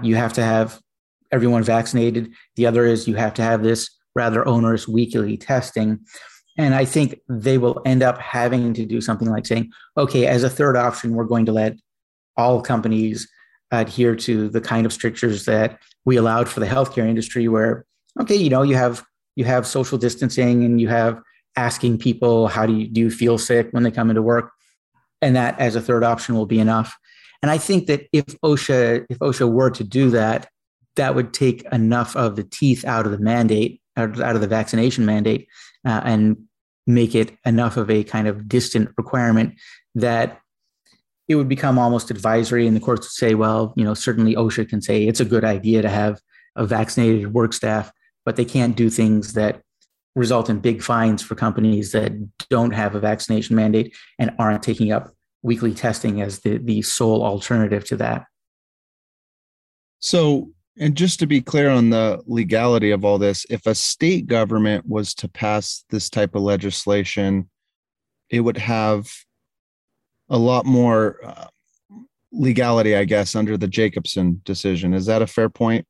you 0.01 0.15
have 0.15 0.33
to 0.33 0.43
have 0.43 0.79
everyone 1.31 1.63
vaccinated. 1.63 2.31
The 2.55 2.65
other 2.65 2.85
is 2.85 3.07
you 3.07 3.15
have 3.15 3.33
to 3.35 3.41
have 3.41 3.63
this 3.63 3.89
rather 4.15 4.47
onerous 4.47 4.87
weekly 4.87 5.37
testing. 5.37 5.99
And 6.57 6.75
I 6.75 6.85
think 6.85 7.19
they 7.29 7.57
will 7.57 7.81
end 7.85 8.03
up 8.03 8.17
having 8.19 8.73
to 8.73 8.85
do 8.85 8.99
something 9.01 9.29
like 9.29 9.45
saying, 9.45 9.71
okay, 9.97 10.27
as 10.27 10.43
a 10.43 10.49
third 10.49 10.75
option, 10.75 11.15
we're 11.15 11.23
going 11.23 11.45
to 11.45 11.51
let 11.51 11.77
all 12.35 12.61
companies 12.61 13.29
adhere 13.71 14.15
to 14.17 14.49
the 14.49 14.61
kind 14.61 14.85
of 14.85 14.91
strictures 14.91 15.45
that 15.45 15.79
we 16.03 16.17
allowed 16.17 16.49
for 16.49 16.59
the 16.59 16.65
healthcare 16.65 17.07
industry, 17.07 17.47
where, 17.47 17.85
okay, 18.19 18.35
you 18.35 18.49
know, 18.49 18.63
you 18.63 18.75
have 18.75 19.03
you 19.35 19.45
have 19.45 19.65
social 19.65 19.97
distancing 19.97 20.63
and 20.65 20.81
you 20.81 20.89
have 20.89 21.21
asking 21.55 21.97
people, 21.97 22.47
how 22.47 22.65
do 22.65 22.73
you, 22.73 22.87
do 22.87 23.01
you 23.01 23.09
feel 23.09 23.37
sick 23.37 23.69
when 23.71 23.83
they 23.83 23.91
come 23.91 24.09
into 24.09 24.21
work? 24.21 24.51
And 25.21 25.35
that 25.35 25.59
as 25.59 25.75
a 25.75 25.81
third 25.81 26.03
option 26.03 26.35
will 26.35 26.45
be 26.45 26.59
enough. 26.59 26.97
And 27.41 27.49
I 27.49 27.57
think 27.57 27.87
that 27.87 28.07
if 28.11 28.25
OSHA, 28.43 29.05
if 29.09 29.19
OSHA 29.19 29.51
were 29.51 29.71
to 29.71 29.83
do 29.83 30.09
that, 30.11 30.49
that 31.01 31.15
would 31.15 31.33
take 31.33 31.63
enough 31.71 32.15
of 32.15 32.35
the 32.35 32.43
teeth 32.43 32.85
out 32.85 33.07
of 33.07 33.11
the 33.11 33.17
mandate, 33.17 33.81
out 33.97 34.19
of 34.19 34.41
the 34.41 34.47
vaccination 34.47 35.03
mandate, 35.03 35.47
uh, 35.83 35.99
and 36.05 36.37
make 36.85 37.15
it 37.15 37.35
enough 37.43 37.75
of 37.75 37.89
a 37.89 38.03
kind 38.03 38.27
of 38.27 38.47
distant 38.47 38.87
requirement 38.99 39.55
that 39.95 40.39
it 41.27 41.33
would 41.33 41.49
become 41.49 41.79
almost 41.79 42.11
advisory 42.11 42.67
and 42.67 42.75
the 42.75 42.79
courts 42.79 43.05
would 43.05 43.11
say 43.11 43.35
well 43.35 43.73
you 43.75 43.83
know 43.83 43.93
certainly 43.93 44.35
osha 44.35 44.67
can 44.67 44.81
say 44.81 45.05
it's 45.05 45.19
a 45.19 45.25
good 45.25 45.43
idea 45.43 45.81
to 45.81 45.89
have 45.89 46.19
a 46.55 46.65
vaccinated 46.65 47.33
work 47.33 47.53
staff 47.53 47.91
but 48.25 48.35
they 48.35 48.45
can't 48.45 48.75
do 48.75 48.89
things 48.89 49.33
that 49.33 49.61
result 50.15 50.49
in 50.49 50.59
big 50.59 50.81
fines 50.81 51.21
for 51.21 51.35
companies 51.35 51.91
that 51.93 52.11
don't 52.49 52.71
have 52.71 52.95
a 52.95 52.99
vaccination 52.99 53.55
mandate 53.55 53.95
and 54.19 54.31
aren't 54.39 54.63
taking 54.63 54.91
up 54.91 55.11
weekly 55.43 55.73
testing 55.73 56.21
as 56.21 56.39
the, 56.39 56.57
the 56.57 56.81
sole 56.81 57.23
alternative 57.23 57.85
to 57.85 57.95
that. 57.95 58.25
So 59.99 60.51
and 60.79 60.95
just 60.95 61.19
to 61.19 61.27
be 61.27 61.41
clear 61.41 61.69
on 61.69 61.89
the 61.89 62.21
legality 62.25 62.91
of 62.91 63.03
all 63.03 63.17
this, 63.17 63.45
if 63.49 63.65
a 63.65 63.75
state 63.75 64.27
government 64.27 64.85
was 64.87 65.13
to 65.15 65.27
pass 65.27 65.83
this 65.89 66.09
type 66.09 66.33
of 66.33 66.41
legislation, 66.41 67.49
it 68.29 68.39
would 68.39 68.57
have 68.57 69.11
a 70.29 70.37
lot 70.37 70.65
more 70.65 71.19
uh, 71.25 71.47
legality, 72.31 72.95
I 72.95 73.03
guess, 73.03 73.35
under 73.35 73.57
the 73.57 73.67
Jacobson 73.67 74.41
decision. 74.45 74.93
Is 74.93 75.05
that 75.07 75.21
a 75.21 75.27
fair 75.27 75.49
point? 75.49 75.85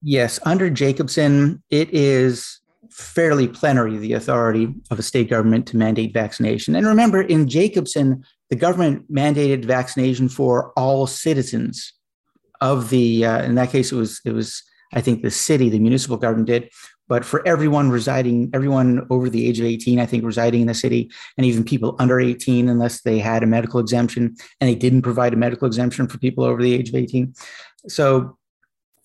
Yes. 0.00 0.40
Under 0.44 0.70
Jacobson, 0.70 1.62
it 1.70 1.92
is 1.92 2.60
fairly 2.90 3.48
plenary 3.48 3.96
the 3.98 4.14
authority 4.14 4.74
of 4.90 4.98
a 4.98 5.02
state 5.02 5.28
government 5.28 5.66
to 5.66 5.76
mandate 5.76 6.14
vaccination. 6.14 6.74
And 6.74 6.86
remember, 6.86 7.22
in 7.22 7.48
Jacobson, 7.48 8.24
the 8.50 8.56
government 8.56 9.10
mandated 9.12 9.64
vaccination 9.64 10.28
for 10.28 10.72
all 10.72 11.06
citizens 11.06 11.92
of 12.62 12.88
the 12.88 13.26
uh, 13.26 13.42
in 13.42 13.56
that 13.56 13.70
case 13.70 13.92
it 13.92 13.96
was 13.96 14.20
it 14.24 14.32
was 14.32 14.62
I 14.94 15.00
think 15.00 15.22
the 15.22 15.30
city, 15.30 15.68
the 15.68 15.78
municipal 15.78 16.16
government 16.16 16.48
did, 16.48 16.70
but 17.08 17.24
for 17.24 17.46
everyone 17.46 17.90
residing, 17.90 18.50
everyone 18.52 19.06
over 19.10 19.30
the 19.30 19.46
age 19.46 19.58
of 19.58 19.66
18, 19.66 19.98
I 19.98 20.06
think 20.06 20.24
residing 20.24 20.62
in 20.62 20.66
the 20.66 20.74
city, 20.74 21.10
and 21.36 21.46
even 21.46 21.64
people 21.64 21.96
under 21.98 22.20
18, 22.20 22.68
unless 22.68 23.00
they 23.00 23.18
had 23.18 23.42
a 23.42 23.46
medical 23.46 23.80
exemption, 23.80 24.36
and 24.60 24.68
they 24.68 24.74
didn't 24.74 25.02
provide 25.02 25.32
a 25.32 25.36
medical 25.36 25.66
exemption 25.66 26.08
for 26.08 26.18
people 26.18 26.44
over 26.44 26.62
the 26.62 26.74
age 26.74 26.90
of 26.90 26.94
18. 26.94 27.34
So, 27.88 28.36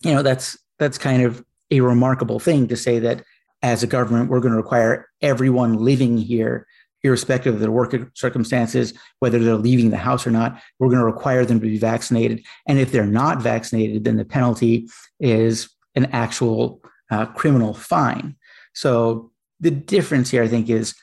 you 0.04 0.14
know, 0.14 0.22
that's 0.22 0.58
that's 0.78 0.98
kind 0.98 1.24
of 1.24 1.44
a 1.72 1.82
remarkable 1.82 2.40
thing 2.40 2.68
to 2.68 2.78
say 2.78 3.00
that 3.00 3.24
as 3.64 3.82
a 3.82 3.88
government, 3.88 4.30
we're 4.30 4.40
going 4.40 4.52
to 4.52 4.58
require 4.58 5.10
everyone 5.22 5.78
living 5.78 6.18
here 6.18 6.68
irrespective 7.08 7.56
of 7.56 7.60
their 7.60 7.72
work 7.72 7.96
circumstances, 8.14 8.94
whether 9.20 9.40
they're 9.40 9.56
leaving 9.56 9.90
the 9.90 9.98
house 9.98 10.28
or 10.28 10.32
not. 10.32 10.62
We're 10.80 10.90
going 10.90 11.00
to 11.00 11.06
require 11.06 11.46
them 11.46 11.60
to 11.60 11.66
be 11.66 11.78
vaccinated. 11.78 12.46
And 12.68 12.80
if 12.80 12.92
they're 12.92 13.06
not 13.06 13.42
vaccinated, 13.42 14.04
then 14.04 14.18
the 14.18 14.26
penalty 14.26 14.88
is 15.20 15.70
an 15.96 16.06
actual 16.12 16.82
uh, 17.10 17.26
criminal 17.28 17.74
fine. 17.74 18.36
So 18.74 19.32
the 19.60 19.72
difference 19.72 20.30
here, 20.30 20.44
I 20.44 20.48
think, 20.48 20.70
is 20.70 20.94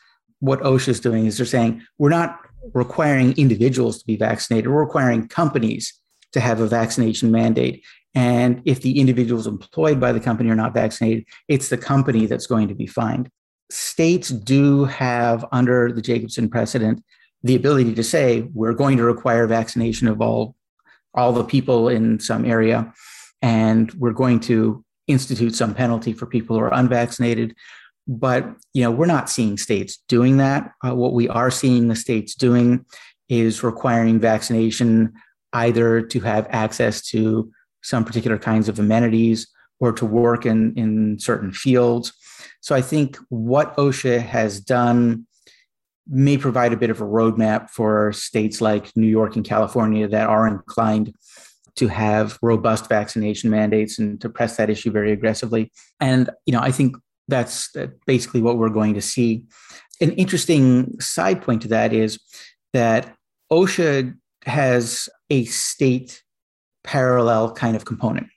what 0.41 0.61
OSHA 0.61 0.89
is 0.89 1.01
doing 1.01 1.27
is 1.27 1.37
they're 1.37 1.47
saying 1.47 1.83
we're 1.99 2.11
not 2.11 2.39
requiring 2.73 3.33
individuals 3.37 3.99
to 3.99 4.07
be 4.07 4.17
vaccinated, 4.17 4.71
we're 4.71 4.85
requiring 4.85 5.29
companies 5.29 5.99
to 6.33 6.41
have 6.41 6.61
a 6.61 6.67
vaccination 6.67 7.31
mandate. 7.31 7.85
And 8.15 8.63
if 8.65 8.83
the 8.83 9.01
individuals 9.01 9.47
employed 9.47 9.99
by 9.99 10.13
the 10.13 10.21
company 10.21 10.51
are 10.51 10.57
not 10.57 10.75
vaccinated, 10.75 11.25
it's 11.49 11.69
the 11.69 11.77
company 11.77 12.27
that's 12.27 12.47
going 12.47 12.69
to 12.69 12.75
be 12.75 12.87
fined 12.87 13.31
states 13.71 14.29
do 14.29 14.85
have, 14.85 15.45
under 15.53 15.93
the 15.93 16.03
Jacobson 16.03 16.49
precedent, 16.49 17.03
the 17.43 17.55
ability 17.55 17.95
to 17.95 18.03
say 18.03 18.43
we're 18.55 18.73
going 18.73 18.97
to 18.97 19.05
require 19.05 19.47
vaccination 19.47 20.09
of 20.09 20.21
all 20.21 20.57
all 21.17 21.33
the 21.33 21.45
people 21.45 21.89
in 21.89 22.19
some 22.19 22.45
area, 22.45 22.93
and 23.41 23.93
we're 23.93 24.13
going 24.13 24.41
to 24.41 24.85
institute 25.07 25.55
some 25.55 25.73
penalty 25.73 26.13
for 26.13 26.27
people 26.27 26.57
who 26.57 26.63
are 26.63 26.75
unvaccinated. 26.75 27.55
But 28.09 28.47
you 28.73 28.83
know, 28.83 28.91
we're 28.91 29.07
not 29.07 29.31
seeing 29.31 29.57
states 29.57 30.03
doing 30.09 30.39
that. 30.39 30.73
Uh, 30.85 30.95
what 30.95 31.13
we 31.13 31.29
are 31.29 31.51
seeing 31.51 31.87
the 31.89 31.97
states 31.97 32.35
doing 32.35 32.85
is 33.29 33.63
requiring 33.63 34.19
vaccination 34.19 35.13
either 35.53 36.03
to 36.03 36.21
have 36.21 36.49
access 36.51 37.01
to 37.11 37.51
some 37.83 38.05
particular 38.05 38.39
kinds 38.39 38.69
of 38.69 38.79
amenities 38.79 39.47
or 39.79 39.93
to 39.93 40.05
work 40.05 40.47
in, 40.47 40.75
in 40.77 41.19
certain 41.19 41.53
fields 41.53 42.13
so 42.65 42.75
I 42.75 42.81
think 42.81 43.19
what 43.29 43.77
OSHA 43.77 44.23
has 44.23 44.59
done 44.59 45.27
may 46.09 46.39
provide 46.39 46.73
a 46.73 46.79
bit 46.79 46.89
of 46.89 46.99
a 46.99 47.05
roadmap 47.05 47.69
for 47.69 48.11
states 48.15 48.63
like 48.63 48.91
New 48.97 49.07
York 49.07 49.37
and 49.37 49.45
California 49.45 50.09
that 50.09 50.31
are 50.31 50.49
inclined 50.49 51.15
to 51.77 51.89
have 51.89 52.39
robust 52.41 52.89
vaccination 52.89 53.51
mandates 53.51 53.99
and 53.99 54.19
to 54.23 54.31
press 54.31 54.57
that 54.57 54.71
issue 54.71 54.91
very 54.91 55.13
aggressively. 55.13 55.71
And 56.01 56.31
you 56.47 56.55
know, 56.55 56.61
I 56.61 56.71
think 56.71 56.97
that's 57.29 57.71
basically 58.07 58.41
what 58.41 58.57
we're 58.57 58.71
going 58.71 58.95
to 58.95 59.03
see. 59.03 59.45
An 60.01 60.13
interesting 60.13 60.99
side 61.01 61.43
point 61.43 61.61
to 61.63 61.69
that 61.69 61.93
is 61.93 62.19
that 62.73 63.15
OSHA 63.53 64.17
has 64.47 65.11
a 65.29 65.45
state 65.45 66.23
parallel 66.83 67.53
kind 67.53 67.77
of 67.77 67.85
component 67.85 68.29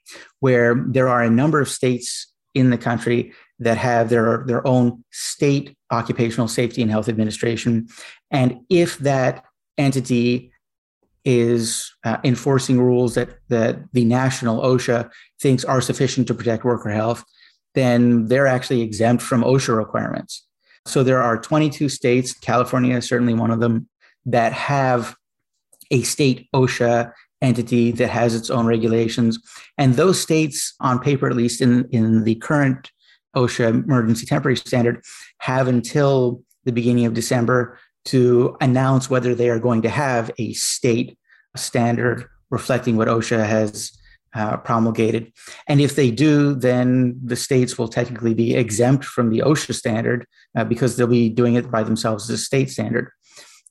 where 0.42 0.76
there 0.86 1.08
are 1.08 1.24
a 1.24 1.30
number 1.30 1.62
of 1.62 1.70
states 1.70 2.30
in 2.54 2.72
the 2.72 2.78
country 2.78 3.32
that 3.60 3.78
have 3.78 4.10
their, 4.10 4.44
their 4.46 4.66
own 4.68 5.04
state 5.12 5.76
occupational 5.92 6.48
safety 6.48 6.82
and 6.82 6.92
health 6.92 7.10
administration. 7.10 7.88
And 8.32 8.60
if 8.70 8.98
that 9.00 9.46
entity 9.78 10.52
is 11.26 11.94
uh, 12.06 12.18
enforcing 12.24 12.80
rules 12.80 13.16
that, 13.16 13.40
that 13.50 13.80
the 13.94 14.06
national 14.06 14.62
OSHA 14.62 15.10
thinks 15.42 15.66
are 15.66 15.82
sufficient 15.82 16.28
to 16.28 16.34
protect 16.34 16.64
worker 16.64 16.90
health, 16.90 17.24
then 17.76 18.28
they're 18.28 18.48
actually 18.48 18.82
exempt 18.82 19.22
from 19.22 19.44
OSHA 19.44 19.76
requirements. 19.76 20.48
So 20.86 21.04
there 21.04 21.22
are 21.22 21.38
22 21.38 21.90
states, 21.90 22.34
California 22.34 22.96
is 22.96 23.08
certainly 23.08 23.34
one 23.34 23.52
of 23.52 23.60
them, 23.60 23.90
that 24.26 24.54
have 24.54 25.16
a 25.92 26.02
state 26.04 26.48
OSHA 26.54 27.12
entity 27.42 27.92
that 27.92 28.10
has 28.10 28.34
its 28.34 28.50
own 28.50 28.66
regulations. 28.66 29.40
And 29.78 29.96
those 29.96 30.20
states, 30.20 30.76
on 30.80 31.00
paper, 31.00 31.30
at 31.30 31.36
least 31.36 31.62
in, 31.62 31.88
in 31.92 32.24
the 32.24 32.36
current 32.36 32.90
OSHA 33.38 33.86
emergency 33.86 34.26
temporary 34.26 34.58
standard 34.58 35.04
have 35.40 35.68
until 35.68 36.44
the 36.66 36.72
beginning 36.72 37.06
of 37.06 37.14
December 37.14 37.80
to 38.06 38.56
announce 38.62 39.10
whether 39.10 39.36
they 39.36 39.50
are 39.50 39.60
going 39.60 39.82
to 39.82 39.90
have 39.90 40.32
a 40.38 40.54
state 40.54 41.18
standard 41.56 42.26
reflecting 42.50 42.98
what 42.98 43.08
OSHA 43.08 43.46
has 43.46 43.92
uh, 44.34 44.58
promulgated. 44.58 45.32
And 45.68 45.82
if 45.82 45.96
they 45.96 46.12
do, 46.12 46.54
then 46.54 47.20
the 47.24 47.36
states 47.36 47.78
will 47.78 47.88
technically 47.88 48.34
be 48.34 48.56
exempt 48.56 49.06
from 49.06 49.30
the 49.30 49.40
OSHA 49.40 49.74
standard 49.74 50.26
uh, 50.56 50.64
because 50.64 50.96
they'll 50.96 51.08
be 51.08 51.30
doing 51.30 51.56
it 51.56 51.72
by 51.72 51.84
themselves 51.84 52.30
as 52.30 52.40
a 52.40 52.44
state 52.44 52.70
standard. 52.70 53.10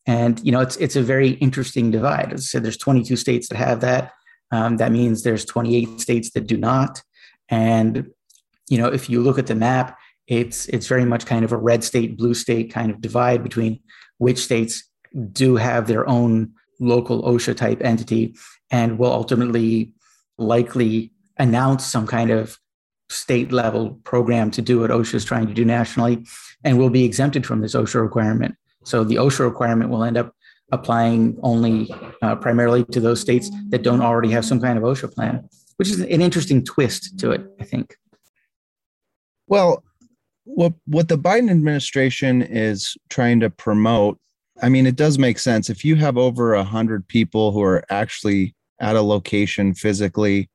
And 0.07 0.41
you 0.45 0.53
know, 0.53 0.61
it's 0.61 0.77
it's 0.77 0.97
a 0.97 1.03
very 1.03 1.31
interesting 1.31 1.91
divide. 1.91 2.33
As 2.33 2.41
I 2.41 2.45
said, 2.45 2.65
there's 2.65 2.77
22 2.77 3.17
states 3.17 3.49
that 3.49 3.57
have 3.57 3.81
that. 3.81 4.13
Um, 4.53 4.77
that 4.77 4.93
means 4.93 5.23
there's 5.23 5.45
28 5.45 6.01
states 6.01 6.31
that 6.31 6.47
do 6.47 6.57
not. 6.57 7.03
And 7.49 8.11
you 8.69 8.79
know, 8.79 8.89
if 8.89 9.09
you 9.09 9.23
look 9.23 9.39
at 9.39 9.47
the 9.47 9.55
map, 9.55 9.99
it's 10.27 10.67
it's 10.67 10.87
very 10.87 11.05
much 11.05 11.27
kind 11.27 11.45
of 11.45 11.53
a 11.53 11.57
red 11.57 11.85
state, 11.85 12.17
blue 12.17 12.35
state 12.35 12.73
kind 12.73 12.91
of 12.91 13.01
divide 13.01 13.43
between 13.43 13.81
which 14.19 14.39
states 14.39 14.85
do 15.33 15.57
have 15.57 15.87
their 15.87 16.09
own 16.09 16.53
local 16.81 17.23
OSHA 17.23 17.57
type 17.57 17.81
entity 17.83 18.35
and 18.71 18.99
will 18.99 19.13
ultimately 19.13 19.93
likely 20.39 21.13
announce 21.39 21.87
some 21.87 22.07
kind 22.07 22.31
of 22.31 22.59
state 23.09 23.53
level 23.53 24.01
program 24.05 24.51
to 24.51 24.63
do 24.63 24.81
what 24.81 24.91
OSHA 24.91 25.15
is 25.15 25.25
trying 25.25 25.47
to 25.47 25.55
do 25.55 25.65
nationally 25.65 26.27
and 26.65 26.79
will 26.79 26.91
be 26.91 27.05
exempted 27.05 27.47
from 27.47 27.61
this 27.61 27.75
OSHA 27.75 28.03
requirement. 28.03 28.57
So 28.85 29.05
the 29.05 29.17
OSHA 29.17 29.41
requirement 29.41 29.91
will 29.91 30.05
end 30.05 30.17
up 30.17 30.33
applying 30.73 31.39
only 31.43 31.89
uh, 32.23 32.35
primarily 32.37 32.85
to 32.87 33.01
those 33.01 33.21
states 33.21 33.51
that 33.69 33.83
don't 33.83 34.03
already 34.03 34.31
have 34.31 34.45
some 34.45 34.61
kind 34.61 34.77
of 34.77 34.85
OSHA 34.85 35.15
plan, 35.15 35.49
which 35.77 35.89
is 35.89 36.01
an 36.01 36.21
interesting 36.21 36.65
twist 36.65 37.19
to 37.21 37.31
it, 37.31 37.47
I 37.61 37.65
think. 37.65 37.97
Well, 39.47 39.85
what 40.45 40.75
what 40.87 41.09
the 41.09 41.19
Biden 41.19 41.51
administration 41.51 42.43
is 42.43 42.97
trying 43.11 43.41
to 43.41 43.51
promote, 43.51 44.19
I 44.63 44.69
mean, 44.69 44.87
it 44.87 44.97
does 44.97 45.19
make 45.19 45.39
sense. 45.39 45.69
If 45.69 45.85
you 45.85 45.97
have 45.97 46.17
over 46.17 46.55
a 46.55 46.65
hundred 46.65 47.07
people 47.09 47.53
who 47.53 47.63
are 47.63 47.85
actually 47.91 48.55
at 48.81 48.97
a 48.97 49.03
location 49.03 49.75
physically, 49.75 50.51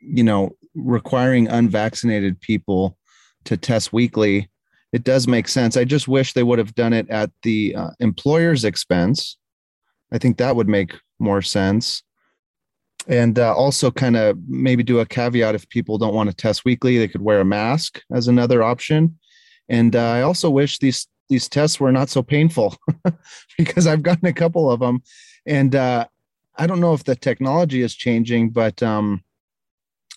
you 0.00 0.24
know, 0.24 0.50
requiring 0.74 1.48
unvaccinated 1.48 2.40
people 2.40 2.98
to 3.44 3.56
test 3.56 3.92
weekly, 3.92 4.50
it 4.92 5.04
does 5.04 5.26
make 5.26 5.48
sense. 5.48 5.76
I 5.76 5.84
just 5.84 6.08
wish 6.08 6.32
they 6.32 6.42
would 6.42 6.58
have 6.58 6.74
done 6.74 6.92
it 6.92 7.08
at 7.10 7.30
the 7.42 7.74
uh, 7.74 7.90
employer's 8.00 8.64
expense. 8.64 9.38
I 10.12 10.18
think 10.18 10.36
that 10.36 10.56
would 10.56 10.68
make 10.68 10.94
more 11.18 11.42
sense 11.42 12.02
and 13.06 13.38
uh, 13.38 13.54
also 13.54 13.90
kind 13.90 14.16
of 14.16 14.38
maybe 14.48 14.82
do 14.82 15.00
a 15.00 15.06
caveat 15.06 15.54
if 15.54 15.68
people 15.68 15.98
don't 15.98 16.14
want 16.14 16.30
to 16.30 16.36
test 16.36 16.64
weekly 16.64 16.98
they 16.98 17.08
could 17.08 17.22
wear 17.22 17.40
a 17.40 17.44
mask 17.44 18.02
as 18.12 18.28
another 18.28 18.62
option 18.62 19.18
and 19.68 19.94
uh, 19.94 20.10
i 20.10 20.22
also 20.22 20.48
wish 20.48 20.78
these 20.78 21.06
these 21.28 21.48
tests 21.48 21.80
were 21.80 21.92
not 21.92 22.08
so 22.08 22.22
painful 22.22 22.76
because 23.58 23.86
I've 23.86 24.02
gotten 24.02 24.26
a 24.26 24.32
couple 24.32 24.70
of 24.70 24.80
them, 24.80 25.02
and 25.46 25.74
uh, 25.74 26.06
I 26.56 26.66
don't 26.66 26.80
know 26.80 26.94
if 26.94 27.04
the 27.04 27.16
technology 27.16 27.82
is 27.82 27.94
changing, 27.94 28.50
but 28.50 28.82
um, 28.82 29.22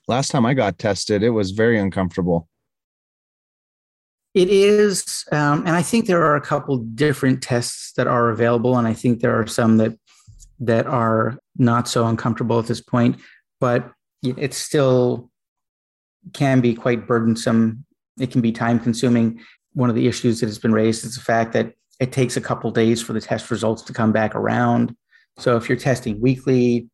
last 0.07 0.29
time 0.29 0.45
I 0.45 0.53
got 0.53 0.77
tested, 0.77 1.23
it 1.23 1.29
was 1.29 1.51
very 1.51 1.79
uncomfortable. 1.79 2.47
It 4.33 4.49
is, 4.49 5.25
um, 5.31 5.61
and 5.61 5.69
I 5.69 5.81
think 5.81 6.05
there 6.05 6.23
are 6.23 6.35
a 6.35 6.41
couple 6.41 6.77
different 6.77 7.41
tests 7.41 7.93
that 7.93 8.07
are 8.07 8.29
available, 8.29 8.77
and 8.77 8.87
I 8.87 8.93
think 8.93 9.21
there 9.21 9.39
are 9.39 9.47
some 9.47 9.77
that 9.77 9.97
that 10.59 10.87
are 10.87 11.37
not 11.57 11.87
so 11.87 12.07
uncomfortable 12.07 12.59
at 12.59 12.67
this 12.67 12.81
point, 12.81 13.17
but 13.59 13.91
it 14.23 14.53
still 14.53 15.29
can 16.33 16.59
be 16.61 16.73
quite 16.73 17.07
burdensome. 17.07 17.85
It 18.19 18.31
can 18.31 18.41
be 18.41 18.51
time 18.51 18.79
consuming. 18.79 19.39
One 19.73 19.89
of 19.89 19.95
the 19.95 20.07
issues 20.07 20.39
that 20.39 20.47
has 20.47 20.59
been 20.59 20.73
raised 20.73 21.05
is 21.05 21.15
the 21.15 21.21
fact 21.21 21.53
that 21.53 21.73
it 21.99 22.11
takes 22.11 22.35
a 22.37 22.41
couple 22.41 22.71
days 22.71 23.01
for 23.01 23.13
the 23.13 23.21
test 23.21 23.49
results 23.51 23.81
to 23.83 23.93
come 23.93 24.11
back 24.11 24.35
around. 24.35 24.95
So 25.37 25.55
if 25.55 25.69
you're 25.69 25.77
testing 25.77 26.19
weekly, 26.19 26.89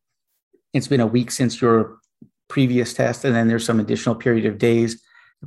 it's 0.72 0.88
been 0.88 1.00
a 1.00 1.06
week 1.06 1.30
since 1.30 1.60
your 1.60 1.98
previous 2.48 2.92
test, 2.92 3.24
and 3.24 3.34
then 3.34 3.48
there's 3.48 3.64
some 3.64 3.80
additional 3.80 4.14
period 4.14 4.44
of 4.44 4.58
days 4.58 5.02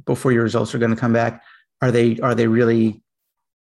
before 0.05 0.31
your 0.31 0.43
results 0.43 0.73
are 0.73 0.79
going 0.79 0.93
to 0.93 0.99
come 0.99 1.13
back 1.13 1.41
are 1.81 1.91
they 1.91 2.17
are 2.19 2.35
they 2.35 2.47
really 2.47 3.01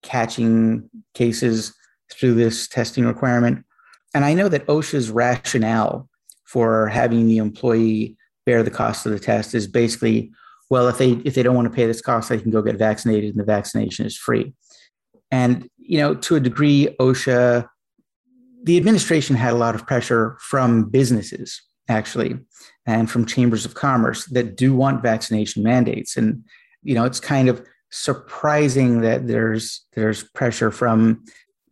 catching 0.03 0.89
cases 1.13 1.73
through 2.11 2.35
this 2.35 2.67
testing 2.67 3.05
requirement? 3.05 3.65
And 4.15 4.23
I 4.23 4.33
know 4.33 4.47
that 4.47 4.65
OSHA's 4.67 5.11
rationale 5.11 6.07
for 6.45 6.87
having 6.87 7.27
the 7.27 7.37
employee 7.37 8.15
bear 8.45 8.63
the 8.63 8.71
cost 8.71 9.05
of 9.05 9.11
the 9.11 9.19
test 9.19 9.53
is 9.53 9.67
basically, 9.67 10.31
well, 10.69 10.87
if 10.87 10.97
they 10.97 11.11
if 11.25 11.35
they 11.35 11.43
don't 11.43 11.55
want 11.55 11.67
to 11.67 11.75
pay 11.75 11.85
this 11.85 12.01
cost, 12.01 12.29
they 12.29 12.39
can 12.39 12.49
go 12.49 12.61
get 12.61 12.77
vaccinated, 12.77 13.31
and 13.31 13.39
the 13.39 13.43
vaccination 13.43 14.05
is 14.05 14.17
free. 14.17 14.53
And 15.31 15.69
you 15.77 15.97
know, 15.97 16.15
to 16.15 16.37
a 16.37 16.39
degree, 16.39 16.95
OSHA, 16.97 17.67
the 18.63 18.77
administration 18.77 19.35
had 19.35 19.51
a 19.51 19.57
lot 19.57 19.75
of 19.75 19.85
pressure 19.85 20.37
from 20.39 20.89
businesses 20.89 21.61
actually, 21.89 22.39
and 22.87 23.11
from 23.11 23.25
chambers 23.25 23.65
of 23.65 23.75
commerce 23.75 24.25
that 24.27 24.55
do 24.55 24.73
want 24.73 25.03
vaccination 25.03 25.61
mandates. 25.61 26.15
And 26.15 26.45
you 26.83 26.95
know, 26.95 27.03
it's 27.03 27.19
kind 27.19 27.49
of 27.49 27.61
surprising 27.91 29.01
that 29.01 29.27
there's 29.27 29.85
there's 29.93 30.23
pressure 30.23 30.71
from 30.71 31.25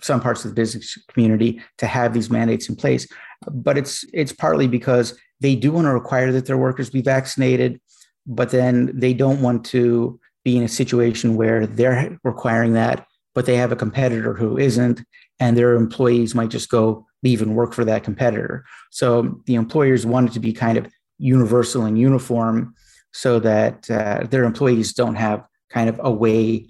some 0.04 0.22
parts 0.22 0.46
of 0.46 0.52
the 0.52 0.56
business 0.56 0.98
community 1.08 1.62
to 1.78 1.88
have 1.88 2.14
these 2.14 2.30
mandates 2.30 2.70
in 2.70 2.76
place. 2.76 3.08
But 3.50 3.78
it's 3.78 4.06
it's 4.14 4.34
partly 4.34 4.68
because 4.68 5.18
they 5.40 5.56
do 5.56 5.72
want 5.72 5.86
to 5.86 5.94
require 5.94 6.32
that 6.32 6.46
their 6.46 6.58
workers 6.58 6.90
be 6.90 7.02
vaccinated 7.02 7.80
but 8.26 8.52
then 8.52 8.90
they 8.94 9.14
don't 9.14 9.42
want 9.42 9.66
to 9.66 10.20
be 10.44 10.58
in 10.58 10.64
a 10.64 10.70
situation 10.70 11.36
where 11.36 11.68
they're 11.68 12.18
requiring 12.24 12.74
that 12.74 13.06
but 13.36 13.46
they 13.46 13.58
have 13.58 13.72
a 13.72 13.76
competitor 13.76 14.34
who 14.34 14.58
isn't 14.58 15.04
and 15.40 15.58
their 15.58 15.74
employees 15.76 16.36
might 16.36 16.50
just 16.50 16.70
go 16.70 17.06
leave 17.24 17.42
and 17.42 17.56
work 17.56 17.74
for 17.74 17.84
that 17.86 18.04
competitor. 18.04 18.64
So 18.92 19.42
the 19.46 19.56
employers 19.56 20.06
want 20.06 20.30
it 20.30 20.34
to 20.34 20.40
be 20.40 20.54
kind 20.54 20.78
of 20.78 20.88
universal 21.18 21.86
and 21.86 21.98
uniform 21.98 22.76
so 23.12 23.40
that 23.40 23.90
uh, 23.90 24.26
their 24.30 24.44
employees 24.44 24.94
don't 24.94 25.16
have 25.16 25.44
kind 25.70 25.90
of 25.90 26.00
a 26.04 26.12
way 26.12 26.68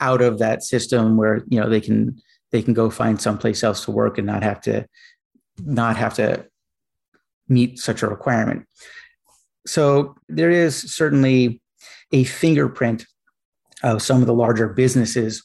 out 0.00 0.20
of 0.20 0.38
that 0.38 0.62
system 0.62 1.16
where 1.16 1.44
you 1.48 1.60
know 1.60 1.68
they 1.68 1.80
can 1.80 2.20
they 2.54 2.62
can 2.62 2.72
go 2.72 2.88
find 2.88 3.20
someplace 3.20 3.64
else 3.64 3.84
to 3.84 3.90
work 3.90 4.16
and 4.16 4.26
not 4.26 4.42
have 4.44 4.60
to 4.60 4.86
not 5.64 5.96
have 5.96 6.14
to 6.14 6.46
meet 7.48 7.78
such 7.78 8.02
a 8.02 8.06
requirement 8.06 8.64
so 9.66 10.14
there 10.28 10.50
is 10.50 10.94
certainly 10.94 11.60
a 12.12 12.24
fingerprint 12.24 13.06
of 13.82 14.02
some 14.02 14.20
of 14.20 14.26
the 14.26 14.34
larger 14.34 14.68
businesses 14.68 15.42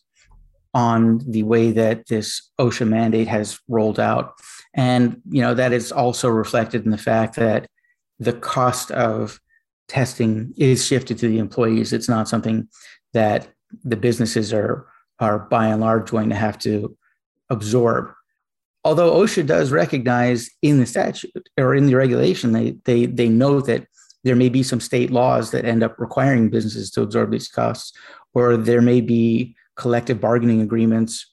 on 0.74 1.19
the 1.28 1.43
way 1.43 1.72
that 1.72 2.08
this 2.08 2.52
OSHA 2.60 2.88
mandate 2.88 3.28
has 3.28 3.60
rolled 3.67 4.00
out. 4.00 4.34
And 4.76 5.22
you 5.30 5.41
know 5.41 5.54
that 5.56 5.74
is 5.74 5.91
also 5.91 6.30
reflected 6.30 6.86
in 6.86 6.91
the 6.91 6.98
fact 6.98 7.36
that 7.36 7.67
the 8.19 8.34
cost 8.34 8.91
of 8.91 9.39
testing 9.88 10.54
is 10.58 10.86
shifted 10.86 11.17
to 11.19 11.28
the 11.28 11.39
employees. 11.39 11.91
It's 11.91 12.10
not 12.10 12.28
something 12.28 12.67
that 13.13 13.50
the 13.84 13.98
businesses 13.98 14.54
are 14.54 14.86
are 15.19 15.39
by 15.39 15.67
and 15.67 15.82
large 15.82 16.12
going 16.12 16.30
to 16.30 16.36
have 16.36 16.60
to 16.60 16.95
absorb. 17.49 18.12
Although 18.83 19.13
OSHA 19.13 19.45
does 19.45 19.71
recognize 19.71 20.49
in 20.62 20.79
the 20.79 20.85
statute 20.85 21.49
or 21.57 21.75
in 21.75 21.85
the 21.85 21.95
regulation, 21.95 22.53
they 22.53 22.77
they 22.85 23.05
they 23.05 23.29
know 23.29 23.62
that 23.62 23.88
there 24.23 24.35
may 24.35 24.49
be 24.49 24.63
some 24.63 24.79
state 24.79 25.12
laws 25.12 25.51
that 25.51 25.65
end 25.65 25.83
up 25.83 25.99
requiring 25.99 26.49
businesses 26.49 26.91
to 26.91 27.01
absorb 27.01 27.31
these 27.31 27.47
costs, 27.47 27.93
or 28.33 28.57
there 28.57 28.81
may 28.81 29.01
be 29.01 29.55
collective 29.75 30.19
bargaining 30.19 30.62
agreements 30.62 31.25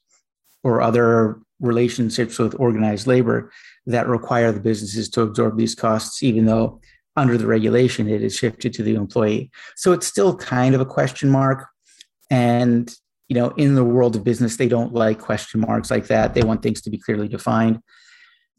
or 0.63 0.81
other 0.81 1.39
relationships 1.59 2.37
with 2.37 2.59
organized 2.59 3.07
labor 3.07 3.51
that 3.85 4.07
require 4.07 4.51
the 4.51 4.59
businesses 4.59 5.09
to 5.09 5.21
absorb 5.21 5.57
these 5.57 5.75
costs, 5.75 6.21
even 6.23 6.45
though 6.45 6.79
under 7.15 7.37
the 7.37 7.47
regulation, 7.47 8.07
it 8.07 8.21
is 8.21 8.35
shifted 8.37 8.73
to 8.73 8.83
the 8.83 8.95
employee. 8.95 9.49
So 9.75 9.91
it's 9.91 10.05
still 10.05 10.35
kind 10.35 10.75
of 10.75 10.81
a 10.81 10.85
question 10.85 11.29
mark. 11.29 11.65
And, 12.29 12.93
you 13.27 13.35
know, 13.35 13.49
in 13.57 13.75
the 13.75 13.83
world 13.83 14.15
of 14.15 14.23
business, 14.23 14.57
they 14.57 14.67
don't 14.67 14.93
like 14.93 15.19
question 15.19 15.59
marks 15.61 15.91
like 15.91 16.07
that. 16.07 16.33
They 16.33 16.43
want 16.43 16.63
things 16.63 16.81
to 16.81 16.89
be 16.89 16.97
clearly 16.97 17.27
defined. 17.27 17.81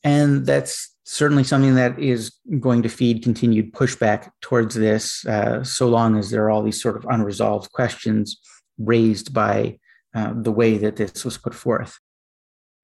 And 0.05 0.47
that's 0.47 0.95
certainly 1.05 1.43
something 1.43 1.75
that 1.75 1.99
is 1.99 2.33
going 2.61 2.83
to 2.83 2.89
feed 2.89 3.23
continued 3.23 3.73
pushback 3.73 4.31
towards 4.43 4.75
this, 4.75 5.25
uh, 5.27 5.65
so 5.65 5.89
long 5.89 6.19
as 6.19 6.31
there 6.31 6.45
are 6.45 6.51
all 6.51 6.63
these 6.63 6.81
sort 6.81 6.97
of 6.97 7.07
unresolved 7.09 7.73
questions 7.73 8.39
raised 8.79 9.33
by 9.33 9.79
uh, 10.15 10.35
the 10.37 10.53
way 10.53 10.77
that 10.77 10.97
this 10.97 11.25
was 11.25 11.39
put 11.39 11.55
forth. 11.55 11.99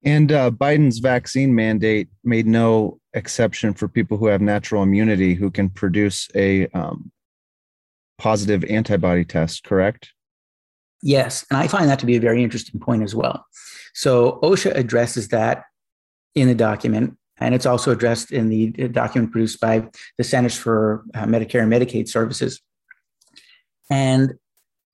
And 0.03 0.31
uh, 0.31 0.51
Biden's 0.51 0.99
vaccine 0.99 1.55
mandate 1.55 2.09
made 2.23 2.45
no 2.45 2.99
exception 3.13 3.73
for 3.73 3.87
people 3.87 4.17
who 4.17 4.27
have 4.27 4.41
natural 4.41 4.83
immunity 4.83 5.33
who 5.33 5.49
can 5.49 5.69
produce 5.69 6.29
a 6.35 6.67
um, 6.67 7.11
positive 8.17 8.63
antibody 8.65 9.25
test, 9.25 9.63
correct? 9.63 10.13
Yes. 11.01 11.45
And 11.49 11.57
I 11.57 11.67
find 11.67 11.89
that 11.89 11.99
to 11.99 12.05
be 12.05 12.15
a 12.15 12.21
very 12.21 12.43
interesting 12.43 12.79
point 12.79 13.03
as 13.03 13.13
well. 13.13 13.45
So 13.93 14.39
OSHA 14.43 14.75
addresses 14.75 15.29
that 15.29 15.63
in 16.33 16.47
the 16.47 16.55
document. 16.55 17.17
And 17.37 17.53
it's 17.53 17.65
also 17.65 17.91
addressed 17.91 18.31
in 18.31 18.49
the 18.49 18.71
document 18.89 19.31
produced 19.31 19.59
by 19.59 19.87
the 20.17 20.23
Centers 20.23 20.57
for 20.57 21.03
uh, 21.13 21.25
Medicare 21.25 21.61
and 21.61 21.71
Medicaid 21.71 22.07
Services. 22.07 22.61
And 23.89 24.33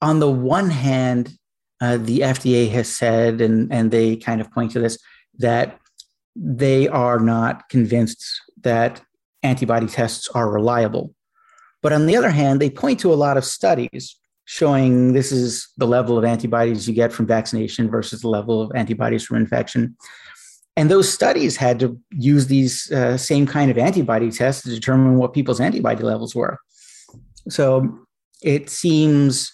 on 0.01 0.19
the 0.19 0.31
one 0.31 0.69
hand, 0.69 1.33
uh, 1.81 1.97
the 1.97 2.19
FDA 2.19 2.69
has 2.71 2.93
said, 2.93 3.41
and, 3.41 3.71
and 3.71 3.91
they 3.91 4.15
kind 4.15 4.41
of 4.41 4.51
point 4.51 4.71
to 4.71 4.79
this, 4.79 4.97
that 5.37 5.79
they 6.35 6.87
are 6.87 7.19
not 7.19 7.69
convinced 7.69 8.23
that 8.61 9.01
antibody 9.43 9.87
tests 9.87 10.29
are 10.29 10.49
reliable. 10.49 11.13
But 11.81 11.93
on 11.93 12.05
the 12.05 12.15
other 12.15 12.29
hand, 12.29 12.59
they 12.59 12.69
point 12.69 12.99
to 12.99 13.13
a 13.13 13.15
lot 13.15 13.37
of 13.37 13.45
studies 13.45 14.15
showing 14.51 15.13
this 15.13 15.31
is 15.31 15.69
the 15.77 15.87
level 15.87 16.17
of 16.17 16.25
antibodies 16.25 16.85
you 16.85 16.93
get 16.93 17.13
from 17.13 17.25
vaccination 17.25 17.89
versus 17.89 18.19
the 18.19 18.27
level 18.27 18.61
of 18.61 18.69
antibodies 18.75 19.23
from 19.23 19.37
infection. 19.37 19.95
And 20.75 20.91
those 20.91 21.07
studies 21.07 21.55
had 21.55 21.79
to 21.79 21.97
use 22.11 22.47
these 22.47 22.91
uh, 22.91 23.15
same 23.15 23.47
kind 23.47 23.71
of 23.71 23.77
antibody 23.77 24.29
tests 24.29 24.63
to 24.63 24.69
determine 24.69 25.15
what 25.15 25.31
people's 25.31 25.61
antibody 25.61 26.03
levels 26.03 26.35
were. 26.35 26.59
So 27.47 27.97
it 28.43 28.69
seems 28.69 29.53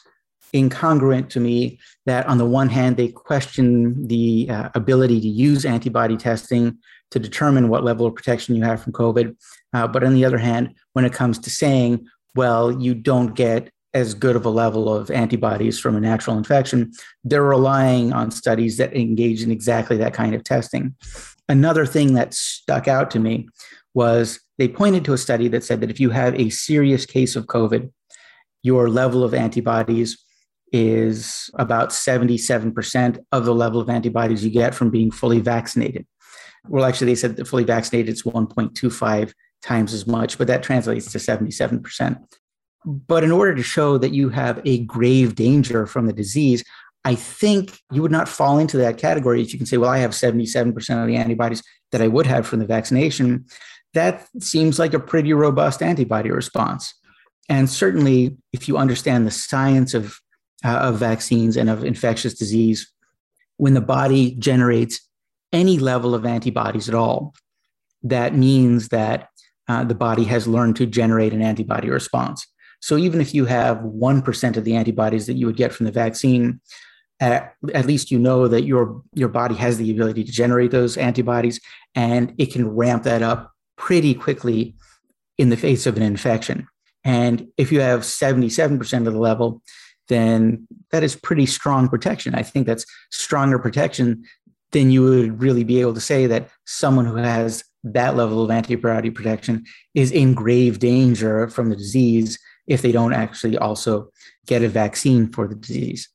incongruent 0.51 1.29
to 1.29 1.39
me 1.39 1.77
that 2.07 2.25
on 2.25 2.39
the 2.39 2.45
one 2.47 2.69
hand 2.69 2.97
they 2.97 3.09
question 3.09 4.07
the 4.07 4.47
uh, 4.49 4.69
ability 4.73 5.21
to 5.21 5.27
use 5.27 5.63
antibody 5.63 6.17
testing 6.17 6.75
to 7.11 7.19
determine 7.19 7.69
what 7.69 7.83
level 7.83 8.07
of 8.07 8.15
protection 8.15 8.55
you 8.55 8.63
have 8.63 8.81
from 8.81 8.93
covid 8.93 9.35
uh, 9.73 9.85
but 9.85 10.05
on 10.05 10.13
the 10.13 10.23
other 10.23 10.37
hand 10.37 10.73
when 10.93 11.03
it 11.03 11.11
comes 11.11 11.37
to 11.37 11.49
saying 11.49 12.07
well 12.33 12.71
you 12.71 12.95
don't 12.95 13.35
get 13.35 13.69
as 13.93 14.13
good 14.13 14.35
of 14.35 14.45
a 14.45 14.49
level 14.49 14.93
of 14.93 15.09
antibodies 15.09 15.79
from 15.79 15.95
a 15.95 15.99
natural 15.99 16.37
infection 16.37 16.91
they're 17.23 17.43
relying 17.43 18.13
on 18.13 18.31
studies 18.31 18.77
that 18.77 18.95
engage 18.95 19.41
in 19.43 19.51
exactly 19.51 19.97
that 19.97 20.13
kind 20.13 20.35
of 20.35 20.43
testing 20.43 20.95
another 21.49 21.85
thing 21.85 22.13
that 22.13 22.33
stuck 22.33 22.87
out 22.87 23.09
to 23.11 23.19
me 23.19 23.47
was 23.93 24.39
they 24.57 24.67
pointed 24.67 25.05
to 25.05 25.13
a 25.13 25.17
study 25.17 25.47
that 25.47 25.63
said 25.63 25.81
that 25.81 25.89
if 25.89 25.99
you 25.99 26.09
have 26.09 26.35
a 26.35 26.49
serious 26.49 27.05
case 27.05 27.35
of 27.35 27.45
covid 27.47 27.91
your 28.63 28.89
level 28.89 29.23
of 29.23 29.33
antibodies 29.33 30.17
is 30.73 31.49
about 31.55 31.89
77% 31.89 33.19
of 33.31 33.45
the 33.45 33.55
level 33.55 33.79
of 33.79 33.89
antibodies 33.89 34.43
you 34.43 34.51
get 34.51 34.75
from 34.75 34.89
being 34.89 35.11
fully 35.11 35.39
vaccinated. 35.39 36.05
Well, 36.67 36.85
actually, 36.85 37.07
they 37.07 37.15
said 37.15 37.37
that 37.37 37.47
fully 37.47 37.63
vaccinated 37.63 38.13
is 38.13 38.23
1.25 38.23 39.33
times 39.61 39.93
as 39.93 40.05
much, 40.05 40.37
but 40.37 40.47
that 40.47 40.63
translates 40.63 41.11
to 41.11 41.17
77%. 41.17 42.21
But 42.85 43.23
in 43.23 43.31
order 43.31 43.55
to 43.55 43.63
show 43.63 43.97
that 43.97 44.13
you 44.13 44.29
have 44.29 44.61
a 44.65 44.79
grave 44.85 45.35
danger 45.35 45.85
from 45.85 46.05
the 46.05 46.13
disease, 46.13 46.63
I 47.03 47.15
think 47.15 47.79
you 47.91 48.01
would 48.01 48.11
not 48.11 48.29
fall 48.29 48.59
into 48.59 48.77
that 48.77 48.97
category. 48.97 49.41
If 49.41 49.53
you 49.53 49.59
can 49.59 49.65
say, 49.65 49.77
well, 49.77 49.89
I 49.89 49.99
have 49.99 50.11
77% 50.11 51.01
of 51.01 51.07
the 51.07 51.15
antibodies 51.15 51.63
that 51.91 52.01
I 52.01 52.07
would 52.07 52.27
have 52.27 52.45
from 52.45 52.59
the 52.59 52.65
vaccination. 52.65 53.45
That 53.93 54.27
seems 54.39 54.77
like 54.77 54.93
a 54.93 54.99
pretty 54.99 55.33
robust 55.33 55.81
antibody 55.81 56.31
response. 56.31 56.93
And 57.49 57.69
certainly, 57.69 58.37
if 58.51 58.67
you 58.67 58.77
understand 58.77 59.25
the 59.25 59.31
science 59.31 59.93
of 59.93 60.19
uh, 60.65 60.69
of 60.69 60.97
vaccines 60.97 61.55
and 61.55 61.69
of 61.69 61.83
infectious 61.83 62.33
disease 62.33 62.91
when 63.57 63.73
the 63.73 63.81
body 63.81 64.31
generates 64.35 64.99
any 65.53 65.79
level 65.79 66.13
of 66.13 66.25
antibodies 66.25 66.89
at 66.89 66.95
all, 66.95 67.33
that 68.03 68.35
means 68.35 68.89
that 68.89 69.29
uh, 69.67 69.83
the 69.83 69.95
body 69.95 70.23
has 70.25 70.47
learned 70.47 70.75
to 70.75 70.85
generate 70.85 71.33
an 71.33 71.41
antibody 71.41 71.89
response. 71.89 72.45
So 72.79 72.97
even 72.97 73.21
if 73.21 73.33
you 73.33 73.45
have 73.45 73.77
1% 73.77 74.57
of 74.57 74.63
the 74.63 74.75
antibodies 74.75 75.27
that 75.27 75.35
you 75.35 75.45
would 75.45 75.57
get 75.57 75.73
from 75.73 75.85
the 75.85 75.91
vaccine, 75.91 76.61
at, 77.19 77.53
at, 77.73 77.85
least 77.85 78.11
you 78.11 78.19
know 78.19 78.47
that 78.47 78.63
your, 78.63 79.01
your 79.13 79.29
body 79.29 79.55
has 79.55 79.77
the 79.77 79.89
ability 79.89 80.23
to 80.23 80.31
generate 80.31 80.69
those 80.69 80.97
antibodies 80.97 81.59
and 81.95 82.33
it 82.37 82.51
can 82.53 82.67
ramp 82.69 83.03
that 83.03 83.23
up 83.23 83.51
pretty 83.75 84.13
quickly 84.13 84.75
in 85.37 85.49
the 85.49 85.57
face 85.57 85.85
of 85.87 85.97
an 85.97 86.03
infection. 86.03 86.67
And 87.03 87.47
if 87.57 87.71
you 87.71 87.79
have 87.81 88.01
77% 88.01 89.07
of 89.07 89.13
the 89.13 89.19
level, 89.19 89.61
then 90.09 90.67
that 90.91 91.03
is 91.03 91.15
pretty 91.15 91.45
strong 91.45 91.89
protection. 91.89 92.35
I 92.35 92.43
think 92.43 92.67
that's 92.67 92.85
stronger 93.11 93.59
protection 93.59 94.23
than 94.71 94.91
you 94.91 95.03
would 95.03 95.41
really 95.41 95.63
be 95.63 95.81
able 95.81 95.93
to 95.93 96.01
say 96.01 96.27
that 96.27 96.49
someone 96.65 97.05
who 97.05 97.15
has 97.15 97.63
that 97.83 98.15
level 98.15 98.43
of 98.43 98.51
antibody 98.51 99.09
protection 99.09 99.65
is 99.95 100.11
in 100.11 100.33
grave 100.33 100.79
danger 100.79 101.47
from 101.47 101.69
the 101.69 101.75
disease 101.75 102.37
if 102.67 102.81
they 102.81 102.91
don't 102.91 103.13
actually 103.13 103.57
also 103.57 104.11
get 104.45 104.61
a 104.61 104.69
vaccine 104.69 105.31
for 105.31 105.47
the 105.47 105.55
disease. 105.55 106.09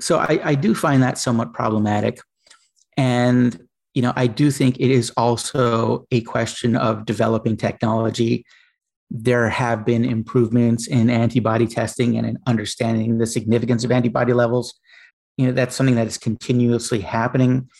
So 0.00 0.18
I, 0.18 0.40
I 0.42 0.54
do 0.54 0.74
find 0.74 1.02
that 1.02 1.18
somewhat 1.18 1.52
problematic. 1.52 2.20
And 2.96 3.66
you 3.94 4.02
know, 4.02 4.12
I 4.14 4.26
do 4.26 4.50
think 4.50 4.78
it 4.78 4.90
is 4.90 5.10
also 5.16 6.06
a 6.10 6.20
question 6.20 6.76
of 6.76 7.06
developing 7.06 7.56
technology. 7.56 8.44
There 9.10 9.48
have 9.48 9.86
been 9.86 10.04
improvements 10.04 10.86
in 10.86 11.08
antibody 11.08 11.66
testing 11.66 12.18
and 12.18 12.26
in 12.26 12.38
understanding 12.46 13.16
the 13.16 13.26
significance 13.26 13.84
of 13.84 13.90
antibody 13.90 14.34
levels. 14.34 14.74
You 15.38 15.46
know, 15.46 15.52
that's 15.52 15.74
something 15.74 15.94
that 15.94 16.06
is 16.06 16.18
continuously 16.18 17.00
happening. 17.00 17.70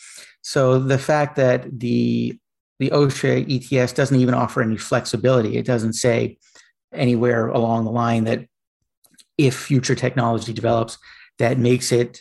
So 0.40 0.78
the 0.78 0.98
fact 0.98 1.36
that 1.36 1.78
the 1.78 2.38
the 2.78 2.90
OSHA 2.90 3.72
ETS 3.72 3.92
doesn't 3.92 4.20
even 4.20 4.34
offer 4.34 4.62
any 4.62 4.76
flexibility. 4.76 5.56
It 5.56 5.66
doesn't 5.66 5.94
say 5.94 6.38
anywhere 6.92 7.48
along 7.48 7.84
the 7.84 7.90
line 7.90 8.24
that 8.24 8.46
if 9.38 9.54
future 9.54 9.94
technology 9.94 10.52
develops 10.52 10.98
that 11.38 11.58
makes 11.58 11.92
it 11.92 12.20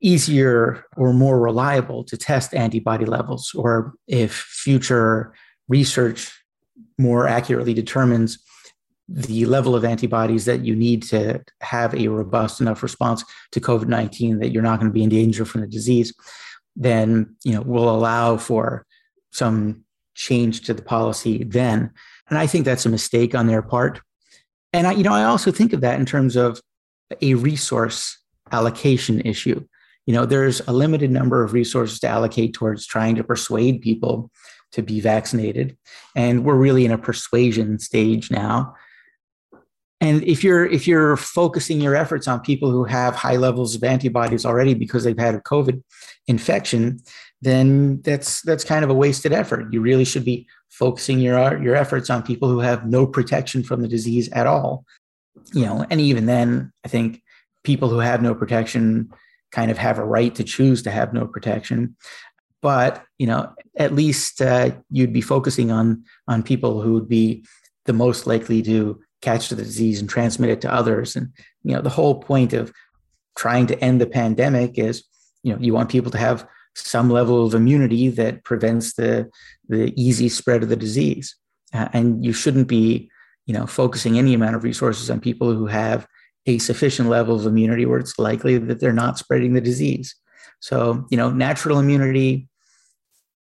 easier 0.00 0.84
or 0.96 1.12
more 1.12 1.40
reliable 1.40 2.04
to 2.04 2.16
test 2.16 2.54
antibody 2.54 3.04
levels, 3.04 3.52
or 3.54 3.94
if 4.06 4.32
future 4.32 5.34
research 5.68 6.32
more 6.98 7.26
accurately 7.26 7.74
determines 7.74 8.38
the 9.08 9.46
level 9.46 9.74
of 9.74 9.84
antibodies 9.84 10.46
that 10.46 10.64
you 10.64 10.74
need 10.74 11.02
to 11.02 11.40
have 11.60 11.94
a 11.94 12.08
robust 12.08 12.60
enough 12.60 12.82
response 12.82 13.24
to 13.52 13.60
COVID 13.60 13.86
19 13.86 14.40
that 14.40 14.50
you're 14.50 14.62
not 14.62 14.80
going 14.80 14.90
to 14.90 14.94
be 14.94 15.02
in 15.02 15.08
danger 15.08 15.44
from 15.44 15.60
the 15.60 15.66
disease, 15.66 16.12
then 16.74 17.36
you 17.44 17.52
know 17.52 17.62
we'll 17.62 17.88
allow 17.88 18.36
for 18.36 18.84
some 19.32 19.84
change 20.14 20.62
to 20.62 20.74
the 20.74 20.82
policy 20.82 21.44
then. 21.44 21.92
And 22.28 22.38
I 22.38 22.46
think 22.46 22.64
that's 22.64 22.86
a 22.86 22.90
mistake 22.90 23.34
on 23.34 23.46
their 23.46 23.62
part. 23.62 24.00
And 24.72 24.86
I, 24.86 24.92
you 24.92 25.04
know, 25.04 25.12
I 25.12 25.24
also 25.24 25.50
think 25.50 25.72
of 25.72 25.80
that 25.80 25.98
in 25.98 26.06
terms 26.06 26.36
of 26.36 26.60
a 27.22 27.34
resource 27.34 28.18
allocation 28.52 29.20
issue. 29.20 29.64
You 30.06 30.14
know, 30.14 30.26
there's 30.26 30.60
a 30.68 30.72
limited 30.72 31.10
number 31.10 31.42
of 31.42 31.52
resources 31.52 31.98
to 32.00 32.08
allocate 32.08 32.54
towards 32.54 32.86
trying 32.86 33.16
to 33.16 33.24
persuade 33.24 33.80
people 33.80 34.30
to 34.72 34.82
be 34.82 35.00
vaccinated. 35.00 35.76
And 36.14 36.44
we're 36.44 36.56
really 36.56 36.84
in 36.84 36.92
a 36.92 36.98
persuasion 36.98 37.78
stage 37.78 38.30
now. 38.30 38.74
And 40.00 40.22
if 40.24 40.44
you're 40.44 40.66
if 40.66 40.86
you're 40.86 41.16
focusing 41.16 41.80
your 41.80 41.96
efforts 41.96 42.28
on 42.28 42.40
people 42.40 42.70
who 42.70 42.84
have 42.84 43.14
high 43.14 43.36
levels 43.36 43.74
of 43.74 43.82
antibodies 43.82 44.44
already 44.44 44.74
because 44.74 45.04
they've 45.04 45.18
had 45.18 45.34
a 45.34 45.40
COVID 45.40 45.82
infection, 46.26 47.00
then 47.42 48.00
that's 48.02 48.42
that's 48.42 48.64
kind 48.64 48.84
of 48.84 48.90
a 48.90 48.94
wasted 48.94 49.32
effort. 49.32 49.72
You 49.72 49.80
really 49.80 50.04
should 50.04 50.24
be 50.24 50.46
focusing 50.70 51.18
your 51.18 51.62
your 51.62 51.76
efforts 51.76 52.10
on 52.10 52.22
people 52.22 52.48
who 52.48 52.60
have 52.60 52.86
no 52.86 53.06
protection 53.06 53.62
from 53.62 53.82
the 53.82 53.88
disease 53.88 54.28
at 54.30 54.46
all. 54.46 54.84
You 55.52 55.66
know, 55.66 55.86
and 55.90 56.00
even 56.00 56.26
then, 56.26 56.72
I 56.84 56.88
think 56.88 57.22
people 57.62 57.88
who 57.88 57.98
have 57.98 58.22
no 58.22 58.34
protection 58.34 59.10
kind 59.52 59.70
of 59.70 59.78
have 59.78 59.98
a 59.98 60.04
right 60.04 60.34
to 60.34 60.44
choose 60.44 60.82
to 60.82 60.90
have 60.90 61.12
no 61.12 61.26
protection. 61.26 61.96
But 62.62 63.04
you 63.18 63.26
know, 63.26 63.52
at 63.76 63.94
least 63.94 64.40
uh, 64.40 64.70
you'd 64.90 65.12
be 65.12 65.20
focusing 65.20 65.70
on 65.70 66.04
on 66.26 66.42
people 66.42 66.80
who 66.80 66.94
would 66.94 67.08
be 67.08 67.44
the 67.84 67.92
most 67.92 68.26
likely 68.26 68.62
to 68.62 69.00
catch 69.22 69.48
the 69.48 69.56
disease 69.56 70.00
and 70.00 70.08
transmit 70.08 70.50
it 70.50 70.60
to 70.62 70.72
others. 70.72 71.16
And 71.16 71.32
you 71.62 71.74
know, 71.74 71.82
the 71.82 71.90
whole 71.90 72.20
point 72.20 72.52
of 72.52 72.72
trying 73.36 73.66
to 73.66 73.78
end 73.84 74.00
the 74.00 74.06
pandemic 74.06 74.78
is, 74.78 75.04
you 75.42 75.52
know, 75.52 75.58
you 75.60 75.74
want 75.74 75.90
people 75.90 76.10
to 76.10 76.18
have 76.18 76.46
some 76.76 77.10
level 77.10 77.44
of 77.44 77.54
immunity 77.54 78.08
that 78.10 78.44
prevents 78.44 78.94
the 78.94 79.28
the 79.68 79.92
easy 80.00 80.28
spread 80.28 80.62
of 80.62 80.68
the 80.68 80.76
disease. 80.76 81.34
Uh, 81.74 81.88
and 81.92 82.24
you 82.24 82.32
shouldn't 82.32 82.68
be, 82.68 83.10
you 83.46 83.54
know, 83.54 83.66
focusing 83.66 84.18
any 84.18 84.34
amount 84.34 84.54
of 84.54 84.62
resources 84.62 85.10
on 85.10 85.20
people 85.20 85.52
who 85.52 85.66
have 85.66 86.06
a 86.46 86.58
sufficient 86.58 87.08
level 87.08 87.34
of 87.34 87.46
immunity 87.46 87.84
where 87.86 87.98
it's 87.98 88.18
likely 88.18 88.56
that 88.56 88.78
they're 88.78 88.92
not 88.92 89.18
spreading 89.18 89.52
the 89.52 89.60
disease. 89.60 90.14
So, 90.60 91.06
you 91.10 91.16
know, 91.16 91.30
natural 91.30 91.78
immunity 91.80 92.48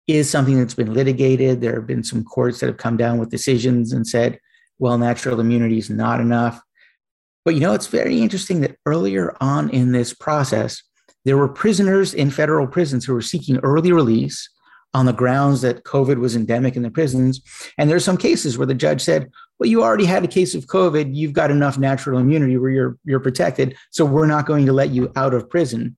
is 0.08 0.30
something 0.30 0.58
that's 0.60 0.76
been 0.76 0.94
litigated. 0.94 1.62
There 1.62 1.76
have 1.76 1.88
been 1.88 2.04
some 2.04 2.24
courts 2.24 2.60
that 2.60 2.68
have 2.68 2.78
come 2.78 2.98
down 2.98 3.18
with 3.18 3.30
decisions 3.30 3.94
and 3.94 4.06
said, 4.06 4.40
well, 4.78 4.98
natural 4.98 5.40
immunity 5.40 5.78
is 5.78 5.90
not 5.90 6.20
enough. 6.20 6.62
But 7.46 7.56
you 7.56 7.62
know, 7.62 7.74
it's 7.74 7.88
very 7.88 8.22
interesting 8.22 8.62
that 8.62 8.78
earlier 8.86 9.36
on 9.42 9.70
in 9.70 9.92
this 9.92 10.14
process, 10.14 10.82
there 11.26 11.38
were 11.38 11.48
prisoners 11.48 12.14
in 12.14 12.30
federal 12.30 12.68
prisons 12.68 13.06
who 13.06 13.14
were 13.14 13.22
seeking 13.22 13.58
early 13.58 13.92
release 13.92 14.50
on 14.94 15.06
the 15.06 15.14
grounds 15.14 15.62
that 15.62 15.84
COVID 15.84 16.20
was 16.20 16.36
endemic 16.36 16.76
in 16.76 16.84
the 16.84 16.92
prisons. 16.92 17.42
And 17.78 17.90
there's 17.90 18.06
some 18.06 18.18
cases 18.18 18.58
where 18.58 18.68
the 18.68 18.76
judge 18.76 19.02
said, 19.02 19.32
well, 19.58 19.70
you 19.70 19.84
already 19.84 20.06
had 20.06 20.24
a 20.24 20.28
case 20.28 20.54
of 20.54 20.68
COVID. 20.68 21.16
You've 21.16 21.34
got 21.34 21.50
enough 21.50 21.78
natural 21.78 22.20
immunity 22.20 22.58
where 22.58 22.70
you're, 22.70 22.98
you're 23.04 23.20
protected. 23.20 23.76
So 23.90 24.06
we're 24.06 24.28
not 24.28 24.46
going 24.46 24.66
to 24.68 24.74
let 24.74 24.92
you 24.92 25.12
out 25.16 25.34
of 25.34 25.50
prison. 25.50 25.98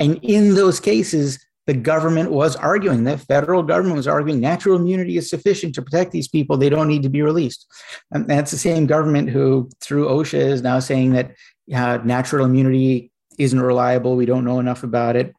And 0.00 0.18
in 0.22 0.54
those 0.54 0.80
cases, 0.80 1.44
the 1.66 1.74
government 1.74 2.32
was 2.32 2.56
arguing, 2.56 3.04
the 3.04 3.16
federal 3.16 3.62
government 3.62 3.96
was 3.96 4.08
arguing 4.08 4.40
natural 4.40 4.76
immunity 4.76 5.16
is 5.16 5.30
sufficient 5.30 5.76
to 5.76 5.82
protect 5.82 6.10
these 6.10 6.26
people. 6.26 6.56
They 6.56 6.68
don't 6.68 6.88
need 6.88 7.04
to 7.04 7.08
be 7.08 7.22
released. 7.22 7.66
And 8.10 8.28
that's 8.28 8.50
the 8.50 8.58
same 8.58 8.86
government 8.86 9.30
who, 9.30 9.70
through 9.80 10.08
OSHA, 10.08 10.40
is 10.40 10.62
now 10.62 10.80
saying 10.80 11.12
that 11.12 11.36
uh, 11.72 11.98
natural 12.04 12.44
immunity 12.46 13.11
isn't 13.38 13.60
reliable. 13.60 14.16
We 14.16 14.26
don't 14.26 14.44
know 14.44 14.60
enough 14.60 14.82
about 14.82 15.16
it. 15.16 15.34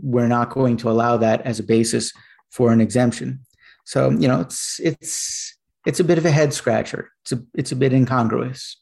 We're 0.00 0.28
not 0.28 0.50
going 0.50 0.76
to 0.78 0.90
allow 0.90 1.16
that 1.18 1.42
as 1.42 1.58
a 1.58 1.62
basis 1.62 2.12
for 2.50 2.72
an 2.72 2.80
exemption. 2.80 3.40
So, 3.84 4.10
you 4.10 4.28
know, 4.28 4.40
it's 4.40 4.80
it's 4.80 5.56
it's 5.86 6.00
a 6.00 6.04
bit 6.04 6.18
of 6.18 6.24
a 6.24 6.30
head 6.30 6.52
scratcher. 6.52 7.10
It's 7.22 7.32
a 7.32 7.42
it's 7.54 7.72
a 7.72 7.76
bit 7.76 7.92
incongruous. 7.92 8.76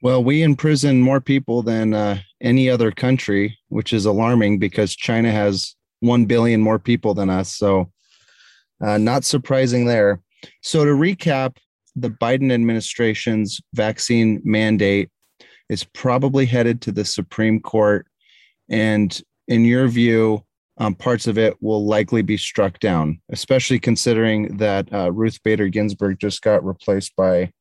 Well, 0.00 0.22
we 0.22 0.42
imprison 0.42 1.00
more 1.00 1.20
people 1.20 1.62
than 1.62 1.92
uh, 1.92 2.18
any 2.40 2.70
other 2.70 2.92
country, 2.92 3.58
which 3.68 3.92
is 3.92 4.06
alarming 4.06 4.60
because 4.60 4.94
China 4.94 5.32
has 5.32 5.74
1 6.00 6.26
billion 6.26 6.60
more 6.60 6.78
people 6.78 7.14
than 7.14 7.28
us. 7.28 7.56
So, 7.56 7.90
uh, 8.80 8.98
not 8.98 9.24
surprising 9.24 9.86
there. 9.86 10.20
So, 10.62 10.84
to 10.84 10.92
recap, 10.92 11.56
the 11.96 12.10
Biden 12.10 12.52
administration's 12.52 13.60
vaccine 13.74 14.40
mandate 14.44 15.10
is 15.68 15.84
probably 15.84 16.46
headed 16.46 16.80
to 16.82 16.92
the 16.92 17.04
Supreme 17.04 17.60
Court. 17.60 18.06
And 18.68 19.20
in 19.46 19.64
your 19.64 19.88
view, 19.88 20.44
um, 20.78 20.94
parts 20.94 21.26
of 21.26 21.38
it 21.38 21.56
will 21.60 21.84
likely 21.84 22.22
be 22.22 22.36
struck 22.36 22.78
down, 22.78 23.20
especially 23.30 23.78
considering 23.78 24.56
that 24.58 24.92
uh, 24.92 25.10
Ruth 25.12 25.42
Bader 25.42 25.68
Ginsburg 25.68 26.20
just 26.20 26.42
got 26.42 26.64
replaced 26.64 27.16
by 27.16 27.52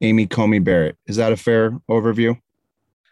Amy 0.00 0.26
Coney 0.26 0.58
Barrett. 0.58 0.96
Is 1.06 1.16
that 1.16 1.32
a 1.32 1.36
fair 1.36 1.70
overview? 1.90 2.38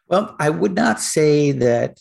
Well, 0.09 0.37
I 0.39 0.51
would 0.51 0.75
not 0.75 1.01
say 1.01 1.51
that 1.53 1.99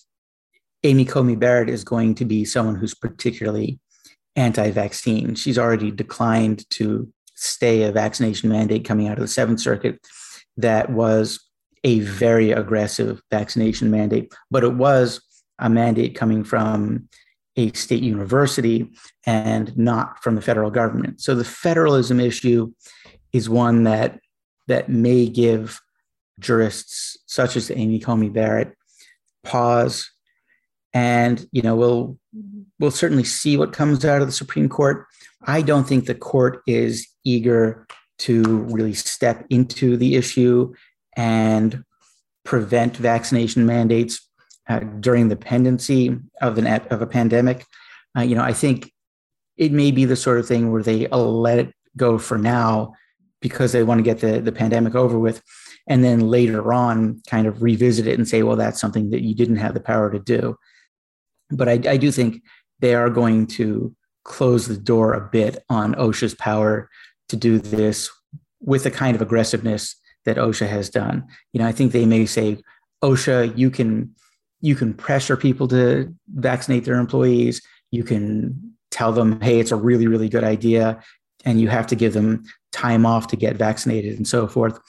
Amy 0.83 1.05
Coney 1.05 1.35
Barrett 1.35 1.69
is 1.69 1.83
going 1.83 2.15
to 2.15 2.25
be 2.25 2.45
someone 2.45 2.75
who's 2.75 2.93
particularly 2.93 3.79
anti 4.35 4.69
vaccine. 4.71 5.35
She's 5.35 5.57
already 5.57 5.91
declined 5.91 6.69
to 6.71 7.11
stay 7.35 7.83
a 7.83 7.91
vaccination 7.91 8.49
mandate 8.49 8.85
coming 8.85 9.07
out 9.07 9.17
of 9.17 9.21
the 9.21 9.27
Seventh 9.27 9.59
Circuit 9.59 9.99
that 10.57 10.89
was 10.89 11.44
a 11.85 11.99
very 11.99 12.51
aggressive 12.51 13.21
vaccination 13.29 13.91
mandate, 13.91 14.33
but 14.49 14.63
it 14.63 14.73
was 14.73 15.21
a 15.59 15.69
mandate 15.69 16.15
coming 16.15 16.43
from 16.43 17.07
a 17.55 17.71
state 17.73 18.01
university 18.01 18.91
and 19.25 19.75
not 19.77 20.21
from 20.21 20.33
the 20.35 20.41
federal 20.41 20.71
government. 20.71 21.21
So 21.21 21.35
the 21.35 21.45
federalism 21.45 22.19
issue 22.19 22.73
is 23.31 23.49
one 23.49 23.83
that 23.83 24.19
that 24.67 24.89
may 24.89 25.27
give 25.27 25.79
jurists 26.39 27.17
such 27.27 27.55
as 27.55 27.69
Amy 27.69 27.99
Coney 27.99 28.29
Barrett 28.29 28.75
pause. 29.43 30.09
And 30.91 31.47
you 31.51 31.61
know, 31.61 31.75
we'll 31.75 32.17
we'll 32.79 32.91
certainly 32.91 33.23
see 33.23 33.57
what 33.57 33.73
comes 33.73 34.03
out 34.03 34.21
of 34.21 34.27
the 34.27 34.33
Supreme 34.33 34.69
Court. 34.69 35.05
I 35.45 35.61
don't 35.61 35.87
think 35.87 36.05
the 36.05 36.15
court 36.15 36.63
is 36.65 37.07
eager 37.23 37.85
to 38.17 38.41
really 38.43 38.93
step 38.93 39.45
into 39.51 39.97
the 39.97 40.15
issue 40.15 40.73
and 41.15 41.83
prevent 42.43 42.97
vaccination 42.97 43.65
mandates 43.65 44.29
uh, 44.67 44.79
during 44.79 45.29
the 45.29 45.35
pendency 45.35 46.17
of 46.41 46.57
an 46.57 46.67
of 46.67 47.01
a 47.01 47.07
pandemic. 47.07 47.65
Uh, 48.17 48.21
you 48.21 48.35
know, 48.35 48.43
I 48.43 48.53
think 48.53 48.91
it 49.57 49.71
may 49.71 49.91
be 49.91 50.05
the 50.05 50.15
sort 50.15 50.39
of 50.39 50.47
thing 50.47 50.71
where 50.71 50.83
they 50.83 51.07
let 51.07 51.59
it 51.59 51.73
go 51.97 52.17
for 52.17 52.37
now 52.37 52.93
because 53.41 53.71
they 53.71 53.83
want 53.83 53.99
to 53.99 54.03
get 54.03 54.19
the, 54.19 54.41
the 54.41 54.51
pandemic 54.51 54.95
over 54.95 55.19
with. 55.19 55.41
And 55.87 56.03
then 56.03 56.31
later 56.31 56.73
on, 56.73 57.21
kind 57.27 57.45
of 57.47 57.61
revisit 57.61 58.07
it 58.07 58.17
and 58.17 58.27
say, 58.27 58.43
well, 58.43 58.55
that's 58.55 58.81
something 58.81 59.11
that 59.11 59.21
you 59.21 59.35
didn't 59.35 59.57
have 59.57 59.73
the 59.75 59.79
power 59.79 60.09
to 60.11 60.19
do. 60.19 60.57
But 61.51 61.69
I, 61.69 61.73
I 61.87 61.97
do 61.97 62.11
think 62.11 62.41
they 62.79 62.95
are 62.95 63.09
going 63.09 63.47
to 63.47 63.95
close 64.23 64.67
the 64.67 64.77
door 64.77 65.13
a 65.13 65.29
bit 65.29 65.63
on 65.69 65.93
OSHA's 65.93 66.33
power 66.33 66.89
to 67.29 67.35
do 67.35 67.59
this 67.59 68.09
with 68.59 68.83
the 68.83 68.91
kind 68.91 69.15
of 69.15 69.21
aggressiveness 69.21 69.95
that 70.25 70.37
OSHA 70.37 70.67
has 70.67 70.89
done. 70.89 71.25
You 71.53 71.59
know, 71.59 71.67
I 71.67 71.71
think 71.71 71.91
they 71.91 72.05
may 72.05 72.25
say, 72.25 72.57
OSHA, 73.03 73.57
you 73.57 73.69
can 73.69 74.13
you 74.61 74.75
can 74.75 74.93
pressure 74.93 75.37
people 75.37 75.67
to 75.67 76.13
vaccinate 76.33 76.85
their 76.85 76.95
employees. 76.95 77.61
You 77.91 78.03
can 78.03 78.73
tell 78.89 79.11
them, 79.11 79.39
hey, 79.41 79.59
it's 79.59 79.71
a 79.71 79.75
really, 79.75 80.07
really 80.07 80.29
good 80.29 80.43
idea. 80.43 81.01
And 81.43 81.61
you 81.61 81.67
have 81.69 81.85
to 81.87 81.95
give 81.95 82.13
them 82.13 82.43
time 82.71 83.05
off 83.05 83.27
to 83.27 83.35
get 83.35 83.57
vaccinated 83.57 84.17
and 84.17 84.27
so 84.27 84.47
forth. 84.47 84.79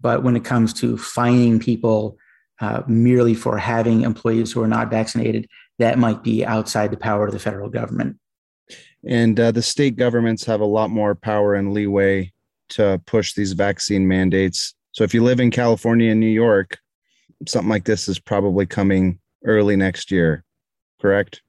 But 0.00 0.22
when 0.22 0.36
it 0.36 0.44
comes 0.44 0.72
to 0.74 0.96
fining 0.96 1.58
people 1.58 2.16
uh, 2.60 2.82
merely 2.86 3.34
for 3.34 3.58
having 3.58 4.02
employees 4.02 4.52
who 4.52 4.62
are 4.62 4.68
not 4.68 4.90
vaccinated, 4.90 5.48
that 5.78 5.98
might 5.98 6.22
be 6.22 6.44
outside 6.44 6.90
the 6.90 6.96
power 6.96 7.26
of 7.26 7.32
the 7.32 7.38
federal 7.38 7.68
government. 7.68 8.18
And 9.06 9.38
uh, 9.38 9.52
the 9.52 9.62
state 9.62 9.96
governments 9.96 10.44
have 10.44 10.60
a 10.60 10.66
lot 10.66 10.90
more 10.90 11.14
power 11.14 11.54
and 11.54 11.72
leeway 11.72 12.32
to 12.70 13.00
push 13.06 13.34
these 13.34 13.52
vaccine 13.52 14.06
mandates. 14.08 14.74
So 14.92 15.04
if 15.04 15.14
you 15.14 15.22
live 15.22 15.40
in 15.40 15.50
California 15.50 16.10
and 16.10 16.20
New 16.20 16.26
York, 16.26 16.78
something 17.46 17.68
like 17.68 17.84
this 17.84 18.08
is 18.08 18.18
probably 18.18 18.66
coming 18.66 19.18
early 19.44 19.76
next 19.76 20.10
year, 20.10 20.44
correct? 21.00 21.42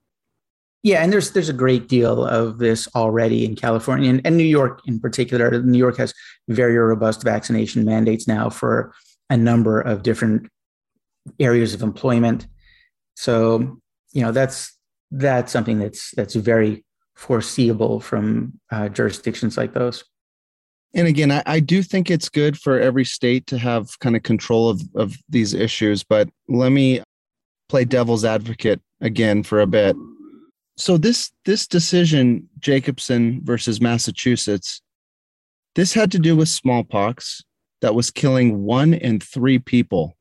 Yeah, 0.83 1.03
and 1.03 1.11
there's 1.11 1.31
there's 1.31 1.49
a 1.49 1.53
great 1.53 1.87
deal 1.87 2.23
of 2.23 2.59
this 2.59 2.87
already 2.95 3.43
in 3.43 3.55
California 3.55 4.09
and, 4.09 4.21
and 4.25 4.37
New 4.37 4.43
York 4.43 4.81
in 4.85 4.99
particular. 4.99 5.61
New 5.61 5.77
York 5.77 5.97
has 5.97 6.13
very 6.47 6.77
robust 6.77 7.23
vaccination 7.23 7.83
mandates 7.83 8.27
now 8.27 8.49
for 8.49 8.93
a 9.29 9.35
number 9.35 9.81
of 9.81 10.03
different 10.03 10.47
areas 11.39 11.73
of 11.73 11.81
employment. 11.81 12.47
So 13.15 13.79
you 14.13 14.21
know 14.21 14.31
that's 14.31 14.77
that's 15.11 15.51
something 15.51 15.79
that's 15.79 16.11
that's 16.11 16.35
very 16.35 16.85
foreseeable 17.15 17.99
from 17.99 18.59
uh, 18.71 18.89
jurisdictions 18.89 19.57
like 19.57 19.73
those. 19.73 20.03
And 20.93 21.07
again, 21.07 21.31
I, 21.31 21.43
I, 21.45 21.59
do 21.59 21.83
think 21.83 22.09
it's 22.09 22.29
good 22.29 22.57
for 22.57 22.79
every 22.79 23.05
state 23.05 23.45
to 23.47 23.57
have 23.57 23.99
kind 23.99 24.15
of 24.15 24.23
control 24.23 24.69
of, 24.69 24.81
of 24.95 25.15
these 25.29 25.53
issues, 25.53 26.03
but 26.03 26.29
let 26.47 26.71
me 26.71 27.01
play 27.69 27.85
devil's 27.85 28.25
advocate 28.25 28.81
again 29.01 29.43
for 29.43 29.59
a 29.59 29.67
bit. 29.67 29.95
So 30.77 30.97
this 30.97 31.31
this 31.45 31.67
decision, 31.67 32.47
Jacobson 32.59 33.41
versus 33.43 33.81
Massachusetts, 33.81 34.81
this 35.75 35.93
had 35.93 36.11
to 36.11 36.19
do 36.19 36.35
with 36.35 36.49
smallpox 36.49 37.43
that 37.81 37.95
was 37.95 38.11
killing 38.11 38.63
one 38.63 38.93
in 38.93 39.19
three 39.19 39.59
people. 39.59 40.15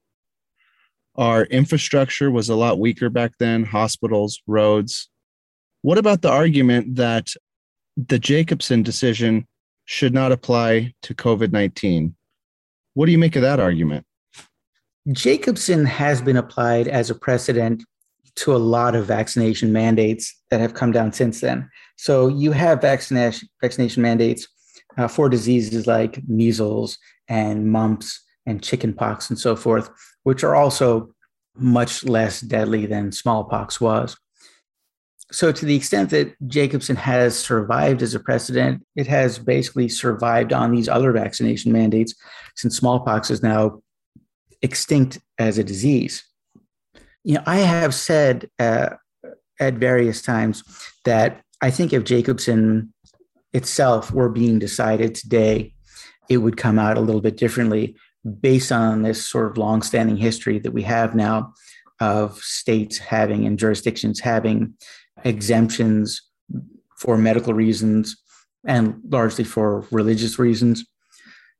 Our 1.15 1.45
infrastructure 1.45 2.31
was 2.31 2.49
a 2.49 2.55
lot 2.55 2.79
weaker 2.79 3.09
back 3.09 3.33
then, 3.39 3.65
hospitals, 3.65 4.41
roads. 4.47 5.09
What 5.83 5.99
about 5.99 6.23
the 6.23 6.31
argument 6.31 6.97
that 6.97 7.33
the 7.97 8.19
Jacobson 8.19 8.83
decision 8.83 9.47
should 9.87 10.13
not 10.13 10.33
apply 10.33 10.93
to 11.03 11.15
COVID 11.15 11.53
19. 11.53 12.15
What 12.95 13.07
do 13.07 13.13
you 13.13 13.19
make 13.19 13.37
of 13.37 13.43
that 13.43 13.61
argument? 13.61 14.05
Jacobson 15.13 15.87
has 15.87 16.21
been 16.21 16.37
applied 16.37 16.89
as 16.89 17.09
a 17.09 17.15
precedent 17.15 17.85
to 18.35 18.55
a 18.55 18.59
lot 18.59 18.95
of 18.95 19.07
vaccination 19.07 19.73
mandates 19.73 20.35
that 20.51 20.61
have 20.61 20.75
come 20.75 20.93
down 20.93 21.13
since 21.13 21.41
then. 21.41 21.71
So 21.97 22.29
you 22.29 22.53
have 22.53 22.83
vaccination, 22.83 23.49
vaccination 23.63 24.03
mandates 24.03 24.47
uh, 24.99 25.09
for 25.09 25.29
diseases 25.29 25.87
like 25.87 26.21
measles 26.29 26.99
and 27.29 27.71
mumps 27.71 28.21
and 28.45 28.63
chickenpox 28.63 29.31
and 29.31 29.39
so 29.39 29.57
forth, 29.57 29.91
which 30.25 30.45
are 30.45 30.55
also 30.55 31.15
much 31.57 32.05
less 32.05 32.41
deadly 32.41 32.85
than 32.85 33.13
smallpox 33.13 33.81
was 33.81 34.17
so 35.33 35.51
to 35.51 35.65
the 35.65 35.75
extent 35.75 36.11
that 36.11 36.35
Jacobson 36.47 36.97
has 36.97 37.37
survived 37.37 38.03
as 38.03 38.15
a 38.15 38.21
precedent, 38.21 38.87
it 38.95 39.07
has 39.07 39.39
basically 39.39 39.89
survived 39.89 40.53
on 40.53 40.71
these 40.71 40.89
other 40.89 41.13
vaccination 41.13 41.73
mandates 41.73 42.15
since 42.55 42.77
smallpox 42.77 43.31
is 43.31 43.43
now 43.43 43.83
extinct 44.63 45.19
as 45.39 45.59
a 45.59 45.65
disease. 45.65 46.25
You 47.25 47.35
know, 47.35 47.43
I 47.47 47.59
have 47.59 47.95
said 47.95 48.49
uh, 48.59 48.91
at 49.59 49.75
various 49.75 50.23
times 50.23 50.63
that 51.05 51.43
I 51.61 51.71
think 51.71 51.93
if 51.93 52.05
Jacobson 52.05 52.93
itself 53.53 54.13
were 54.13 54.29
being 54.29 54.59
decided 54.59 55.15
today, 55.15 55.75
it 56.29 56.39
would 56.39 56.57
come 56.57 56.79
out 56.79 56.99
a 56.99 57.01
little 57.01 57.21
bit 57.21 57.37
differently 57.37 57.97
based 58.41 58.71
on 58.71 59.03
this 59.03 59.27
sort 59.27 59.51
of 59.51 59.59
longstanding 59.59 60.17
history 60.17 60.59
that 60.59 60.73
we 60.73 60.83
have 60.83 61.15
now 61.15 61.53
of 62.01 62.39
states 62.39 62.99
having 62.99 63.47
and 63.47 63.59
jurisdictions 63.59 64.21
having 64.21 64.75
exemptions 65.25 66.23
for 66.99 67.17
medical 67.17 67.55
reasons 67.55 68.17
and 68.65 69.01
largely 69.09 69.45
for 69.45 69.87
religious 69.91 70.39
reasons. 70.39 70.85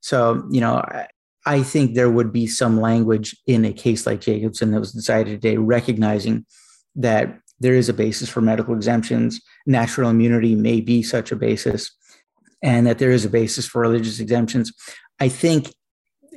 So, 0.01 0.47
you 0.51 0.61
know, 0.61 0.85
I, 1.47 1.63
think 1.63 1.95
there 1.95 2.11
would 2.11 2.33
be 2.33 2.47
some 2.47 2.81
language 2.81 3.37
in 3.47 3.65
a 3.65 3.73
case 3.73 4.07
like 4.07 4.21
Jacobson 4.21 4.73
that 4.73 4.81
was 4.81 4.93
decided 4.93 5.41
today, 5.41 5.57
recognizing 5.57 6.45
that 6.97 7.39
there 7.61 7.75
is 7.75 7.89
a 7.89 7.95
basis 7.95 8.29
for 8.29 8.41
medical 8.41 8.75
exemptions. 8.75 9.41
Natural 9.67 10.11
immunity 10.11 10.55
may 10.55 10.81
be 10.81 11.03
such 11.03 11.33
a 11.33 11.37
basis, 11.37 11.91
and 12.63 12.87
that 12.87 12.99
there 12.99 13.11
is 13.11 13.25
a 13.25 13.31
basis 13.31 13.67
for 13.67 13.81
religious 13.81 14.21
exemptions. 14.21 14.73
I 15.21 15.29
think 15.29 15.73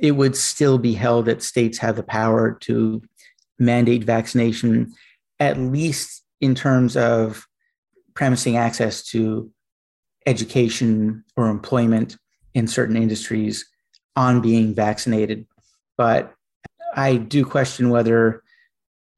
it 0.00 0.12
would 0.12 0.36
still 0.36 0.78
be 0.78 0.94
held 0.94 1.26
that 1.26 1.42
states 1.42 1.78
have 1.78 1.96
the 1.96 2.02
power 2.02 2.56
to 2.62 3.02
mandate 3.58 4.04
vaccination, 4.04 4.92
at 5.38 5.58
least 5.58 6.22
in 6.40 6.54
terms 6.54 6.96
of 6.96 7.46
premising 8.14 8.56
access 8.56 9.02
to 9.10 9.50
education 10.26 11.24
or 11.36 11.48
employment 11.48 12.16
in 12.54 12.66
certain 12.66 12.96
industries 12.96 13.64
on 14.16 14.40
being 14.40 14.74
vaccinated. 14.74 15.46
But 15.96 16.34
I 16.94 17.16
do 17.16 17.44
question 17.44 17.90
whether, 17.90 18.42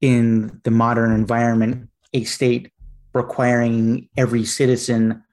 in 0.01 0.61
the 0.63 0.71
modern 0.71 1.11
environment, 1.11 1.89
a 2.13 2.23
state 2.23 2.71
requiring 3.13 4.09
every 4.17 4.45
citizen 4.45 5.23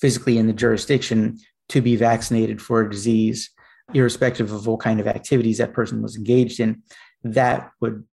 physically 0.00 0.38
in 0.38 0.46
the 0.46 0.52
jurisdiction 0.52 1.38
to 1.68 1.80
be 1.80 1.96
vaccinated 1.96 2.60
for 2.60 2.80
a 2.80 2.90
disease, 2.90 3.50
irrespective 3.92 4.52
of 4.52 4.66
what 4.66 4.80
kind 4.80 5.00
of 5.00 5.06
activities 5.06 5.58
that 5.58 5.72
person 5.72 6.02
was 6.02 6.16
engaged 6.16 6.60
in, 6.60 6.82
that 7.22 7.70
would 7.80 8.04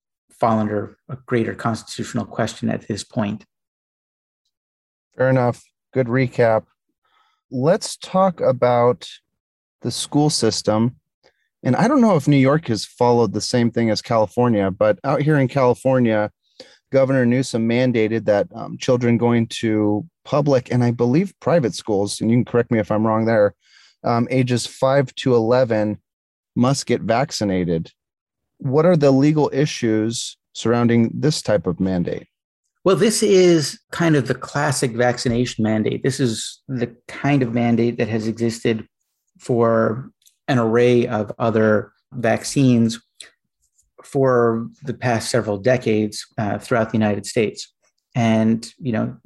fall 0.41 0.59
under 0.59 0.97
a 1.09 1.16
greater 1.26 1.55
constitutional 1.55 2.24
question 2.24 2.70
at 2.70 2.88
this 2.88 3.05
point. 3.05 3.45
Fair 5.16 5.28
enough. 5.28 5.62
Good 5.93 6.07
recap. 6.07 6.64
Let's 7.51 7.97
talk 7.97 8.41
about 8.41 9.09
the 9.82 9.91
school 9.91 10.30
system. 10.30 10.97
And 11.62 11.76
I 11.76 11.88
don't 11.88 12.01
know 12.01 12.16
if 12.16 12.26
New 12.26 12.38
York 12.38 12.68
has 12.68 12.86
followed 12.86 13.32
the 13.34 13.41
same 13.41 13.70
thing 13.70 13.91
as 13.91 14.01
California, 14.01 14.70
but 14.70 14.99
out 15.05 15.20
here 15.20 15.38
in 15.38 15.49
California, 15.49 16.30
Governor 16.91 17.26
Newsom 17.26 17.68
mandated 17.68 18.24
that 18.24 18.49
um, 18.55 18.78
children 18.78 19.18
going 19.18 19.47
to 19.49 20.09
public 20.24 20.72
and 20.72 20.82
I 20.82 20.91
believe 20.91 21.38
private 21.41 21.74
schools, 21.74 22.20
and 22.20 22.30
you 22.30 22.36
can 22.38 22.45
correct 22.45 22.70
me 22.70 22.78
if 22.78 22.91
I'm 22.91 23.07
wrong 23.07 23.26
there, 23.26 23.55
um, 24.03 24.26
ages 24.30 24.66
5 24.66 25.14
to 25.16 25.34
11 25.34 25.99
must 26.57 26.86
get 26.86 27.03
vaccinated 27.03 27.93
what 28.61 28.87
are 28.87 28.97
the 28.97 29.11
legal 29.11 29.51
issues 29.53 30.37
surrounding 30.53 31.11
this 31.13 31.43
type 31.43 31.67
of 31.67 31.81
mandate? 31.81 32.27
Well, 32.85 32.97
this 32.97 33.23
is 33.23 33.79
kind 33.91 34.17
of 34.17 34.27
the 34.27 34.35
classic 34.35 34.93
vaccination 34.93 35.63
mandate. 35.65 36.03
This 36.03 36.19
is 36.19 36.63
the 36.67 36.95
kind 37.09 37.43
of 37.43 37.53
mandate 37.53 37.99
that 37.99 38.09
has 38.09 38.27
existed 38.27 38.87
for 39.39 40.11
an 40.49 40.59
array 40.59 41.07
of 41.07 41.31
other 41.39 41.93
vaccines 42.13 42.99
for 44.03 44.67
the 44.83 44.95
past 44.95 45.31
several 45.31 45.59
decades 45.59 46.27
uh, 46.39 46.59
throughout 46.59 46.91
the 46.91 46.97
United 46.97 47.27
States. 47.27 47.73
And, 48.15 48.71
you 48.79 48.93
know, 48.93 49.17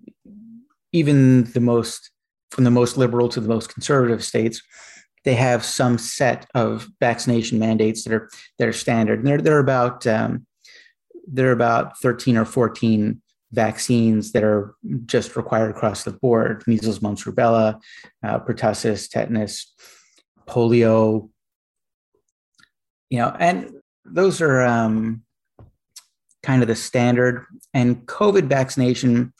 even 0.93 1.45
the 1.53 1.61
most, 1.61 2.11
from 2.51 2.65
the 2.65 2.71
most 2.71 2.97
liberal 2.97 3.29
to 3.31 3.41
the 3.41 3.49
most 3.49 3.73
conservative 3.73 4.25
states, 4.25 4.61
they 5.25 5.35
have 5.35 5.65
some 5.65 5.99
set 5.99 6.47
of 6.55 6.89
vaccination 7.01 7.59
mandates 7.59 8.05
that 8.05 8.13
are 8.13 8.29
that 8.59 8.69
are 8.69 8.73
standard. 8.73 9.19
And 9.19 9.27
they're 9.27 9.41
they're 9.41 9.59
about 9.59 10.07
um, 10.07 10.47
they're 11.27 11.53
about 11.53 11.99
13 11.99 12.37
or 12.37 12.45
14 12.45 13.21
vaccines 13.53 14.33
that 14.33 14.45
are 14.45 14.75
just 15.07 15.37
required 15.37 15.71
across 15.71 16.05
the 16.05 16.13
board: 16.13 16.63
measles, 16.67 17.01
mumps, 17.01 17.25
rubella, 17.25 17.81
uh, 18.23 18.39
pertussis, 18.41 19.09
tetanus, 19.09 19.73
polio. 20.47 21.31
You 23.11 23.19
know, 23.19 23.37
and 23.39 23.71
those 24.05 24.41
are 24.43 24.63
um, 24.63 25.23
kind 26.43 26.63
of 26.63 26.69
the 26.69 26.77
standard. 26.77 27.47
And 27.73 28.07
COVID 28.07 28.49
vaccination 28.49 29.33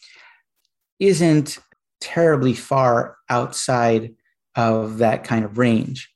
isn't 0.99 1.59
terribly 2.01 2.55
far 2.55 3.17
outside 3.29 4.15
of 4.57 4.99
that 4.99 5.25
kind 5.25 5.45
of 5.45 5.59
range. 5.59 6.11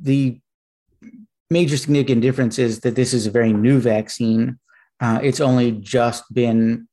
The 0.00 0.40
major 1.50 1.76
significant 1.76 2.22
difference 2.22 2.58
is 2.58 2.80
that 2.80 2.94
this 2.94 3.14
is 3.14 3.26
a 3.26 3.30
very 3.30 3.52
new 3.52 3.80
vaccine. 3.80 4.58
Uh, 5.00 5.20
it's 5.22 5.40
only 5.40 5.72
just 5.72 6.24
been 6.32 6.88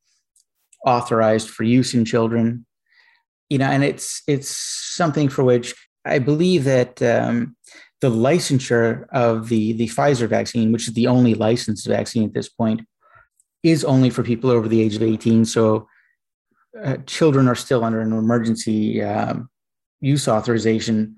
authorized 0.86 1.50
for 1.50 1.64
use 1.64 1.94
in 1.94 2.06
children. 2.06 2.66
You 3.50 3.60
know, 3.60 3.66
and 3.66 3.84
it's 3.84 4.24
it's 4.28 4.50
something 4.50 5.30
for 5.30 5.44
which 5.44 5.76
I 6.04 6.20
believe 6.20 6.64
that 6.64 7.02
um, 7.02 7.56
the 8.02 8.10
licensure 8.10 9.08
of 9.10 9.50
the 9.50 9.74
the 9.74 9.88
Pfizer 9.88 10.28
vaccine, 10.28 10.72
which 10.72 10.88
is 10.88 10.94
the 10.94 11.08
only 11.08 11.36
licensed 11.36 11.88
vaccine 11.88 12.24
at 12.24 12.34
this 12.34 12.50
point, 12.50 12.82
is 13.64 13.84
only 13.84 14.10
for 14.10 14.24
people 14.24 14.50
over 14.50 14.68
the 14.68 14.82
age 14.82 14.96
of 14.96 15.04
18. 15.04 15.46
So 15.46 15.88
uh, 16.82 16.98
children 17.06 17.48
are 17.48 17.56
still 17.56 17.84
under 17.84 18.02
an 18.02 18.14
emergency 18.14 19.02
um, 19.02 19.50
use 20.02 20.28
authorization 20.28 21.16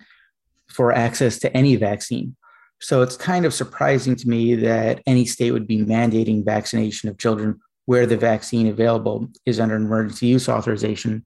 for 0.68 0.92
access 0.92 1.40
to 1.40 1.56
any 1.56 1.76
vaccine. 1.76 2.36
So 2.80 3.02
it's 3.02 3.18
kind 3.18 3.46
of 3.46 3.54
surprising 3.54 4.16
to 4.16 4.30
me 4.30 4.56
that 4.56 5.02
any 5.08 5.26
state 5.26 5.52
would 5.52 5.68
be 5.68 5.80
mandating 5.80 6.46
vaccination 6.46 7.10
of 7.10 7.18
children 7.18 7.60
where 7.86 8.06
the 8.06 8.18
vaccine 8.18 8.68
available 8.68 9.28
is 9.46 9.60
under 9.60 9.76
emergency 9.76 10.28
use 10.28 10.48
authorization. 10.48 11.26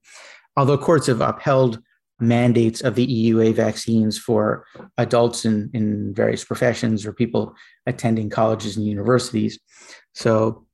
Although 0.56 0.78
courts 0.78 1.08
have 1.08 1.20
upheld 1.20 1.82
mandates 2.22 2.80
of 2.80 2.94
the 2.94 3.06
EUA 3.06 3.54
vaccines 3.54 4.18
for 4.18 4.64
adults 4.96 5.44
in, 5.44 5.70
in 5.74 6.14
various 6.14 6.44
professions 6.44 7.04
or 7.04 7.12
people 7.12 7.54
attending 7.86 8.30
colleges 8.30 8.76
and 8.76 8.86
universities. 8.86 9.58
So 10.14 10.66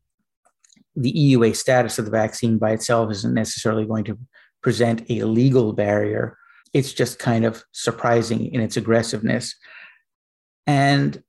the 0.94 1.12
EUA 1.12 1.56
status 1.56 1.98
of 1.98 2.04
the 2.04 2.10
vaccine 2.10 2.58
by 2.58 2.72
itself 2.72 3.10
isn't 3.10 3.34
necessarily 3.34 3.86
going 3.86 4.04
to 4.04 4.18
present 4.62 5.10
a 5.10 5.22
legal 5.24 5.72
barrier. 5.72 6.36
It's 6.72 6.92
just 6.92 7.18
kind 7.18 7.44
of 7.44 7.64
surprising 7.72 8.52
in 8.52 8.60
its 8.60 8.76
aggressiveness. 8.76 9.54
And, 10.66 11.22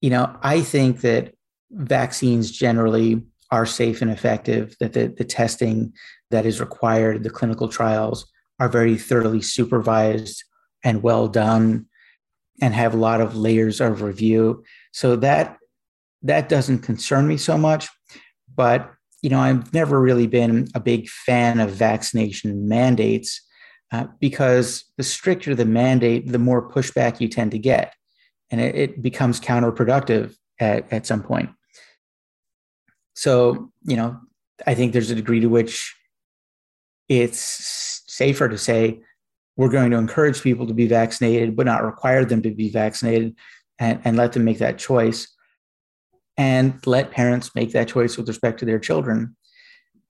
you 0.00 0.10
know, 0.10 0.36
I 0.42 0.60
think 0.60 1.00
that 1.02 1.34
vaccines 1.70 2.50
generally 2.50 3.22
are 3.50 3.66
safe 3.66 4.02
and 4.02 4.10
effective, 4.10 4.76
that 4.80 4.92
the, 4.92 5.08
the 5.08 5.24
testing 5.24 5.92
that 6.30 6.46
is 6.46 6.60
required, 6.60 7.22
the 7.22 7.30
clinical 7.30 7.68
trials 7.68 8.30
are 8.60 8.68
very 8.68 8.96
thoroughly 8.96 9.42
supervised 9.42 10.44
and 10.84 11.02
well 11.02 11.28
done 11.28 11.86
and 12.60 12.74
have 12.74 12.94
a 12.94 12.98
lot 12.98 13.20
of 13.20 13.36
layers 13.36 13.80
of 13.80 14.02
review. 14.02 14.64
So 14.92 15.16
that 15.16 15.56
that 16.22 16.48
doesn't 16.48 16.80
concern 16.80 17.28
me 17.28 17.36
so 17.36 17.56
much. 17.56 17.88
But 18.54 18.90
you 19.22 19.30
know, 19.30 19.40
I've 19.40 19.72
never 19.72 20.00
really 20.00 20.26
been 20.26 20.68
a 20.74 20.80
big 20.80 21.08
fan 21.08 21.60
of 21.60 21.70
vaccination 21.70 22.68
mandates 22.68 23.40
uh, 23.92 24.06
because 24.20 24.84
the 24.96 25.02
stricter 25.02 25.54
the 25.54 25.64
mandate, 25.64 26.30
the 26.30 26.38
more 26.38 26.70
pushback 26.70 27.20
you 27.20 27.28
tend 27.28 27.52
to 27.52 27.58
get. 27.58 27.94
And 28.50 28.60
it, 28.60 28.74
it 28.74 29.02
becomes 29.02 29.40
counterproductive 29.40 30.34
at, 30.58 30.92
at 30.92 31.06
some 31.06 31.22
point. 31.22 31.50
So, 33.14 33.72
you 33.84 33.96
know, 33.96 34.18
I 34.66 34.74
think 34.74 34.92
there's 34.92 35.10
a 35.10 35.14
degree 35.14 35.40
to 35.40 35.48
which 35.48 35.94
it's 37.08 38.04
safer 38.06 38.48
to 38.48 38.58
say 38.58 39.00
we're 39.56 39.70
going 39.70 39.90
to 39.90 39.96
encourage 39.96 40.42
people 40.42 40.66
to 40.66 40.74
be 40.74 40.86
vaccinated, 40.86 41.56
but 41.56 41.66
not 41.66 41.84
require 41.84 42.24
them 42.24 42.42
to 42.42 42.50
be 42.50 42.70
vaccinated 42.70 43.34
and, 43.78 44.00
and 44.04 44.16
let 44.16 44.32
them 44.32 44.44
make 44.44 44.58
that 44.58 44.78
choice 44.78 45.34
and 46.36 46.78
let 46.86 47.10
parents 47.10 47.54
make 47.54 47.72
that 47.72 47.88
choice 47.88 48.16
with 48.16 48.28
respect 48.28 48.60
to 48.60 48.64
their 48.64 48.78
children. 48.78 49.36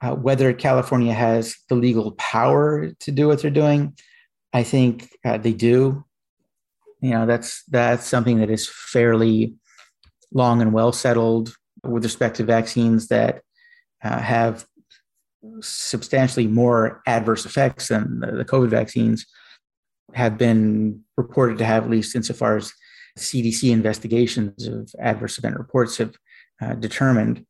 Uh, 0.01 0.15
whether 0.15 0.53
California 0.53 1.13
has 1.13 1.57
the 1.69 1.75
legal 1.75 2.13
power 2.13 2.91
to 3.01 3.11
do 3.11 3.27
what 3.27 3.43
they're 3.43 3.51
doing, 3.51 3.97
I 4.53 4.63
think 4.63 5.11
uh, 5.25 5.39
they 5.39 5.53
do. 5.53 6.05
You 7.01 7.11
know, 7.11 7.27
that's 7.27 7.65
that's 7.65 8.07
something 8.07 8.39
that 8.39 8.51
is 8.51 8.69
fairly 8.69 9.55
long 10.33 10.63
and 10.63 10.73
well 10.73 10.93
settled 10.93 11.55
with 11.83 12.05
respect 12.05 12.37
to 12.37 12.45
vaccines 12.45 13.09
that 13.09 13.43
uh, 14.03 14.19
have 14.19 14.67
substantially 15.61 16.47
more 16.47 17.03
adverse 17.07 17.45
effects 17.47 17.89
than 17.89 18.21
the, 18.21 18.33
the 18.33 18.45
COVID 18.45 18.69
vaccines 18.69 19.27
have 20.15 20.39
been 20.39 21.03
reported 21.17 21.59
to 21.59 21.65
have, 21.65 21.85
at 21.85 21.91
least 21.91 22.17
insofar 22.17 22.57
as 22.57 22.73
CDC 23.19 23.71
investigations 23.71 24.67
of 24.67 24.91
adverse 25.01 25.39
event 25.39 25.59
reports 25.59 25.99
have 25.99 26.15
uh, 26.63 26.75
determined. 26.75 27.45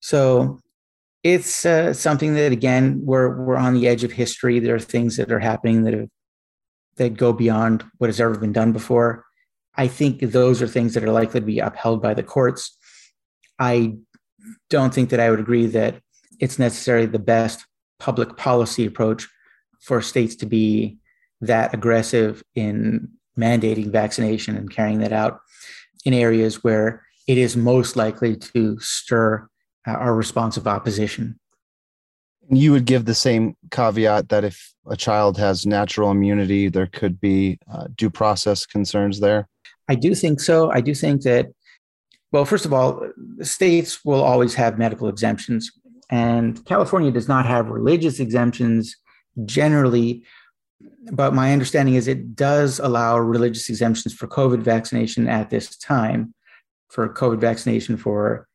So 0.00 0.60
it's 1.22 1.64
uh, 1.64 1.92
something 1.94 2.34
that 2.34 2.52
again 2.52 3.00
we're 3.04 3.42
we're 3.42 3.56
on 3.56 3.74
the 3.74 3.86
edge 3.86 4.04
of 4.04 4.12
history. 4.12 4.58
There 4.58 4.74
are 4.74 4.80
things 4.80 5.16
that 5.16 5.30
are 5.30 5.38
happening 5.38 5.84
that 5.84 5.94
have, 5.94 6.08
that 6.96 7.16
go 7.16 7.32
beyond 7.32 7.84
what 7.98 8.08
has 8.08 8.20
ever 8.20 8.36
been 8.36 8.52
done 8.52 8.72
before. 8.72 9.24
I 9.76 9.88
think 9.88 10.20
those 10.20 10.60
are 10.60 10.68
things 10.68 10.94
that 10.94 11.04
are 11.04 11.12
likely 11.12 11.40
to 11.40 11.46
be 11.46 11.60
upheld 11.60 12.02
by 12.02 12.14
the 12.14 12.22
courts. 12.22 12.76
I 13.58 13.94
don't 14.68 14.92
think 14.92 15.10
that 15.10 15.20
I 15.20 15.30
would 15.30 15.40
agree 15.40 15.66
that 15.66 16.00
it's 16.40 16.58
necessarily 16.58 17.06
the 17.06 17.18
best 17.18 17.64
public 17.98 18.36
policy 18.36 18.84
approach 18.84 19.28
for 19.80 20.02
states 20.02 20.34
to 20.36 20.46
be 20.46 20.98
that 21.40 21.72
aggressive 21.72 22.42
in 22.54 23.08
mandating 23.38 23.90
vaccination 23.90 24.56
and 24.56 24.70
carrying 24.70 24.98
that 24.98 25.12
out 25.12 25.40
in 26.04 26.12
areas 26.12 26.62
where 26.64 27.04
it 27.28 27.38
is 27.38 27.56
most 27.56 27.96
likely 27.96 28.36
to 28.36 28.78
stir 28.80 29.48
uh, 29.86 29.92
our 29.92 30.14
responsive 30.14 30.66
opposition. 30.66 31.38
You 32.50 32.72
would 32.72 32.84
give 32.84 33.04
the 33.04 33.14
same 33.14 33.56
caveat 33.70 34.28
that 34.28 34.44
if 34.44 34.72
a 34.86 34.96
child 34.96 35.38
has 35.38 35.64
natural 35.64 36.10
immunity, 36.10 36.68
there 36.68 36.88
could 36.88 37.20
be 37.20 37.58
uh, 37.72 37.86
due 37.96 38.10
process 38.10 38.66
concerns 38.66 39.20
there. 39.20 39.48
I 39.88 39.94
do 39.94 40.14
think 40.14 40.40
so. 40.40 40.70
I 40.70 40.80
do 40.80 40.94
think 40.94 41.22
that, 41.22 41.46
well, 42.32 42.44
first 42.44 42.64
of 42.64 42.72
all, 42.72 43.08
states 43.42 44.04
will 44.04 44.22
always 44.22 44.54
have 44.54 44.78
medical 44.78 45.08
exemptions, 45.08 45.70
and 46.10 46.64
California 46.64 47.10
does 47.10 47.28
not 47.28 47.46
have 47.46 47.68
religious 47.68 48.20
exemptions 48.20 48.96
generally 49.44 50.24
but 51.12 51.34
my 51.34 51.52
understanding 51.52 51.94
is 51.94 52.08
it 52.08 52.34
does 52.34 52.78
allow 52.78 53.18
religious 53.18 53.68
exemptions 53.68 54.14
for 54.14 54.26
COVID 54.26 54.60
vaccination 54.60 55.28
at 55.28 55.50
this 55.50 55.76
time, 55.76 56.34
for 56.88 57.12
COVID 57.12 57.40
vaccination 57.40 57.96
for 57.96 58.46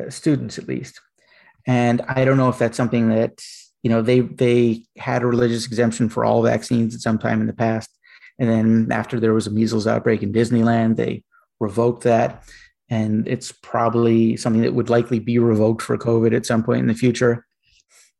Uh, 0.00 0.10
students 0.10 0.58
at 0.58 0.68
least. 0.68 1.00
And 1.66 2.00
I 2.08 2.24
don't 2.24 2.36
know 2.36 2.48
if 2.48 2.58
that's 2.58 2.76
something 2.76 3.08
that 3.10 3.42
you 3.82 3.90
know 3.90 4.02
they 4.02 4.20
they 4.20 4.84
had 4.96 5.22
a 5.22 5.26
religious 5.26 5.66
exemption 5.66 6.08
for 6.08 6.24
all 6.24 6.42
vaccines 6.42 6.94
at 6.94 7.00
some 7.00 7.18
time 7.18 7.40
in 7.40 7.46
the 7.46 7.52
past, 7.52 7.90
and 8.38 8.48
then 8.48 8.88
after 8.90 9.20
there 9.20 9.34
was 9.34 9.46
a 9.46 9.50
measles 9.50 9.86
outbreak 9.86 10.22
in 10.22 10.32
Disneyland, 10.32 10.96
they 10.96 11.22
revoked 11.60 12.04
that, 12.04 12.44
and 12.88 13.28
it's 13.28 13.52
probably 13.52 14.36
something 14.36 14.62
that 14.62 14.74
would 14.74 14.90
likely 14.90 15.18
be 15.18 15.38
revoked 15.38 15.82
for 15.82 15.96
COVID 15.98 16.34
at 16.34 16.46
some 16.46 16.62
point 16.62 16.80
in 16.80 16.88
the 16.88 16.94
future. 16.94 17.44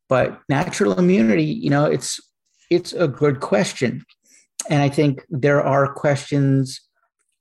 But 0.08 0.40
natural 0.48 0.98
immunity, 0.98 1.44
you 1.44 1.70
know, 1.70 1.86
it's 1.86 2.20
it's 2.70 2.92
a 2.92 3.08
good 3.08 3.40
question. 3.40 4.04
And 4.68 4.82
I 4.82 4.88
think 4.88 5.24
there 5.28 5.62
are 5.62 5.92
questions 5.92 6.80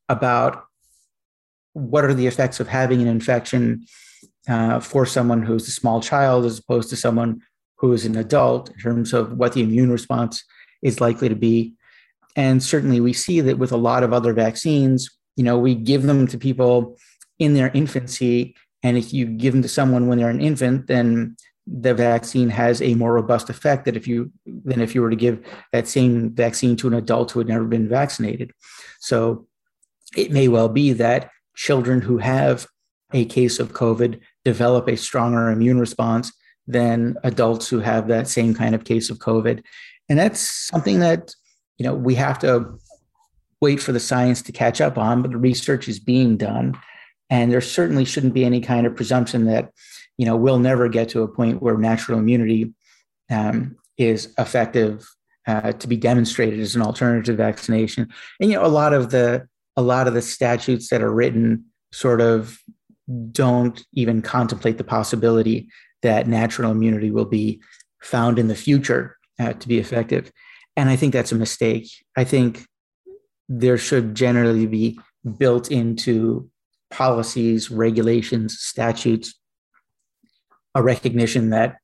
about 0.09 0.63
what 1.73 2.03
are 2.03 2.13
the 2.13 2.27
effects 2.27 2.59
of 2.59 2.67
having 2.67 3.01
an 3.01 3.07
infection 3.07 3.85
uh, 4.47 4.79
for 4.79 5.05
someone 5.05 5.43
who's 5.43 5.67
a 5.67 5.71
small 5.71 6.01
child 6.01 6.45
as 6.45 6.59
opposed 6.59 6.89
to 6.89 6.95
someone 6.95 7.41
who 7.77 7.93
is 7.93 8.05
an 8.05 8.17
adult 8.17 8.69
in 8.69 8.77
terms 8.77 9.13
of 9.13 9.33
what 9.33 9.53
the 9.53 9.63
immune 9.63 9.91
response 9.91 10.43
is 10.81 11.01
likely 11.01 11.29
to 11.29 11.35
be. 11.35 11.73
And 12.35 12.61
certainly 12.61 12.99
we 12.99 13.13
see 13.13 13.41
that 13.41 13.57
with 13.57 13.71
a 13.71 13.77
lot 13.77 14.03
of 14.03 14.13
other 14.13 14.33
vaccines, 14.33 15.09
you 15.35 15.43
know, 15.43 15.57
we 15.57 15.75
give 15.75 16.03
them 16.03 16.27
to 16.27 16.37
people 16.37 16.97
in 17.39 17.53
their 17.53 17.71
infancy. 17.73 18.55
And 18.83 18.97
if 18.97 19.13
you 19.13 19.25
give 19.25 19.53
them 19.53 19.61
to 19.63 19.67
someone 19.67 20.07
when 20.07 20.17
they're 20.17 20.29
an 20.29 20.41
infant, 20.41 20.87
then 20.87 21.35
the 21.67 21.93
vaccine 21.93 22.49
has 22.49 22.81
a 22.81 22.95
more 22.95 23.13
robust 23.13 23.49
effect 23.49 23.85
that 23.85 23.95
if 23.95 24.07
you 24.07 24.31
than 24.45 24.81
if 24.81 24.95
you 24.95 25.01
were 25.01 25.09
to 25.09 25.15
give 25.15 25.45
that 25.71 25.87
same 25.87 26.31
vaccine 26.31 26.75
to 26.75 26.87
an 26.87 26.93
adult 26.93 27.31
who 27.31 27.39
had 27.39 27.47
never 27.47 27.65
been 27.65 27.87
vaccinated. 27.87 28.51
So 28.99 29.47
it 30.15 30.31
may 30.31 30.47
well 30.47 30.69
be 30.69 30.93
that 30.93 31.29
children 31.55 32.01
who 32.01 32.17
have 32.17 32.67
a 33.13 33.25
case 33.25 33.59
of 33.59 33.73
COVID 33.73 34.19
develop 34.45 34.87
a 34.87 34.97
stronger 34.97 35.49
immune 35.49 35.79
response 35.79 36.31
than 36.67 37.17
adults 37.23 37.67
who 37.67 37.79
have 37.79 38.07
that 38.07 38.27
same 38.27 38.53
kind 38.53 38.75
of 38.75 38.83
case 38.83 39.09
of 39.09 39.19
COVID. 39.19 39.63
And 40.09 40.17
that's 40.17 40.39
something 40.39 40.99
that, 40.99 41.33
you 41.77 41.85
know, 41.85 41.93
we 41.93 42.15
have 42.15 42.39
to 42.39 42.77
wait 43.61 43.81
for 43.81 43.91
the 43.91 43.99
science 43.99 44.41
to 44.43 44.51
catch 44.51 44.81
up 44.81 44.97
on, 44.97 45.21
but 45.21 45.31
the 45.31 45.37
research 45.37 45.87
is 45.87 45.99
being 45.99 46.37
done. 46.37 46.79
And 47.29 47.51
there 47.51 47.61
certainly 47.61 48.05
shouldn't 48.05 48.33
be 48.33 48.45
any 48.45 48.61
kind 48.61 48.85
of 48.85 48.95
presumption 48.95 49.45
that 49.45 49.71
you 50.21 50.27
know, 50.27 50.35
we'll 50.35 50.59
never 50.59 50.87
get 50.87 51.09
to 51.09 51.23
a 51.23 51.27
point 51.27 51.63
where 51.63 51.77
natural 51.77 52.19
immunity 52.19 52.75
um, 53.31 53.75
is 53.97 54.31
effective 54.37 55.03
uh, 55.47 55.71
to 55.71 55.87
be 55.87 55.97
demonstrated 55.97 56.59
as 56.59 56.75
an 56.75 56.83
alternative 56.83 57.37
vaccination. 57.37 58.07
And 58.39 58.51
you 58.51 58.57
know, 58.57 58.63
a 58.63 58.67
lot 58.67 58.93
of 58.93 59.09
the 59.09 59.47
a 59.77 59.81
lot 59.81 60.07
of 60.07 60.13
the 60.13 60.21
statutes 60.21 60.89
that 60.89 61.01
are 61.01 61.11
written 61.11 61.65
sort 61.91 62.21
of 62.21 62.59
don't 63.31 63.83
even 63.93 64.21
contemplate 64.21 64.77
the 64.77 64.83
possibility 64.83 65.69
that 66.01 66.27
natural 66.27 66.71
immunity 66.71 67.11
will 67.11 67.25
be 67.25 67.61
found 68.01 68.39
in 68.39 68.47
the 68.47 68.55
future 68.55 69.17
uh, 69.39 69.53
to 69.53 69.67
be 69.67 69.79
effective. 69.79 70.31
And 70.75 70.89
I 70.89 70.95
think 70.95 71.13
that's 71.13 71.31
a 71.31 71.35
mistake. 71.35 71.89
I 72.15 72.23
think 72.23 72.65
there 73.49 73.77
should 73.77 74.15
generally 74.15 74.65
be 74.65 74.99
built 75.37 75.69
into 75.69 76.49
policies, 76.89 77.69
regulations, 77.69 78.59
statutes, 78.59 79.37
a 80.73 80.81
recognition 80.81 81.49
that 81.49 81.77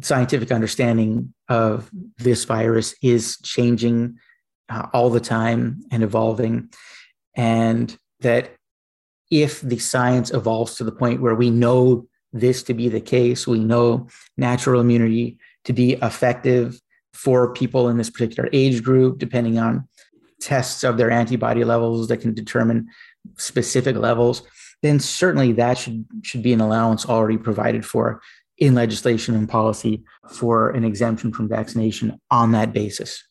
scientific 0.00 0.50
understanding 0.52 1.34
of 1.48 1.90
this 2.18 2.44
virus 2.44 2.94
is 3.02 3.38
changing 3.42 4.18
uh, 4.68 4.86
all 4.92 5.10
the 5.10 5.20
time 5.20 5.82
and 5.90 6.02
evolving. 6.02 6.70
And 7.36 7.96
that 8.20 8.54
if 9.42 9.60
the 9.62 9.78
science 9.78 10.30
evolves 10.30 10.76
to 10.76 10.84
the 10.84 10.92
point 10.92 11.20
where 11.20 11.34
we 11.34 11.50
know 11.50 12.06
this 12.32 12.62
to 12.62 12.74
be 12.74 12.88
the 12.88 13.00
case, 13.00 13.48
we 13.48 13.58
know 13.58 14.06
natural 14.36 14.80
immunity 14.80 15.38
to 15.64 15.72
be 15.72 15.94
effective 15.94 16.80
for 17.12 17.52
people 17.52 17.88
in 17.88 17.96
this 17.96 18.10
particular 18.10 18.48
age 18.52 18.82
group, 18.82 19.18
depending 19.18 19.58
on 19.58 19.88
tests 20.40 20.84
of 20.84 20.98
their 20.98 21.10
antibody 21.10 21.64
levels 21.64 22.06
that 22.08 22.18
can 22.18 22.32
determine 22.32 22.86
specific 23.36 23.96
levels, 23.96 24.42
then 24.82 25.00
certainly 25.00 25.50
that 25.52 25.78
should, 25.78 26.04
should 26.22 26.42
be 26.42 26.52
an 26.52 26.60
allowance 26.60 27.06
already 27.06 27.38
provided 27.38 27.84
for 27.84 28.20
in 28.58 28.74
legislation 28.74 29.34
and 29.34 29.48
policy 29.48 30.04
for 30.30 30.70
an 30.70 30.84
exemption 30.84 31.32
from 31.32 31.48
vaccination 31.48 32.20
on 32.30 32.52
that 32.52 32.72
basis. 32.72 33.24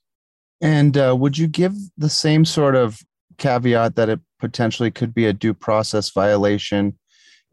And 0.59 0.97
uh, 0.97 1.15
would 1.17 1.37
you 1.37 1.47
give 1.47 1.73
the 1.97 2.09
same 2.09 2.43
sort 2.43 2.75
of 2.75 2.99
caveat 3.37 3.95
that 3.95 4.09
it 4.09 4.19
potentially 4.43 4.91
could 4.91 5.13
be 5.13 5.25
a 5.25 5.31
due 5.31 5.53
process 5.53 6.09
violation 6.09 6.99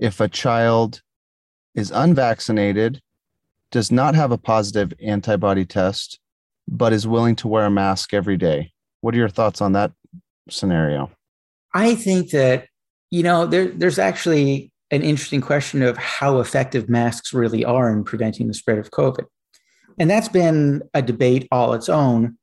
if 0.01 0.18
a 0.18 0.26
child 0.26 1.03
is 1.72 1.93
unvaccinated, 1.93 3.01
does 3.70 3.93
not 3.93 4.16
have 4.16 4.32
a 4.32 4.36
positive 4.36 4.93
antibody 5.01 5.64
test, 5.64 6.18
but 6.66 6.93
is 6.93 7.07
willing 7.07 7.36
to 7.36 7.47
wear 7.47 7.66
a 7.66 7.70
mask 7.70 8.12
every 8.12 8.36
day? 8.36 8.72
What 9.03 9.14
are 9.14 9.18
your 9.18 9.28
thoughts 9.28 9.61
on 9.61 9.70
that 9.74 9.93
scenario? 10.49 11.12
I 11.74 11.95
think 11.95 12.30
that, 12.30 12.66
you 13.12 13.22
know, 13.22 13.47
there, 13.47 13.68
there's 13.68 14.01
actually 14.01 14.72
an 14.91 15.03
interesting 15.03 15.41
question 15.41 15.84
of 15.84 15.97
how 15.97 16.41
effective 16.41 16.88
masks 16.88 17.32
really 17.32 17.64
are 17.64 17.93
in 17.93 18.03
preventing 18.03 18.49
the 18.49 18.55
spread 18.55 18.78
of 18.78 18.91
COVID. 18.91 19.26
And 20.01 20.11
that's 20.11 20.28
been 20.28 20.82
a 20.93 21.03
debate 21.03 21.47
all 21.53 21.72
its 21.72 21.88
own 21.88 22.36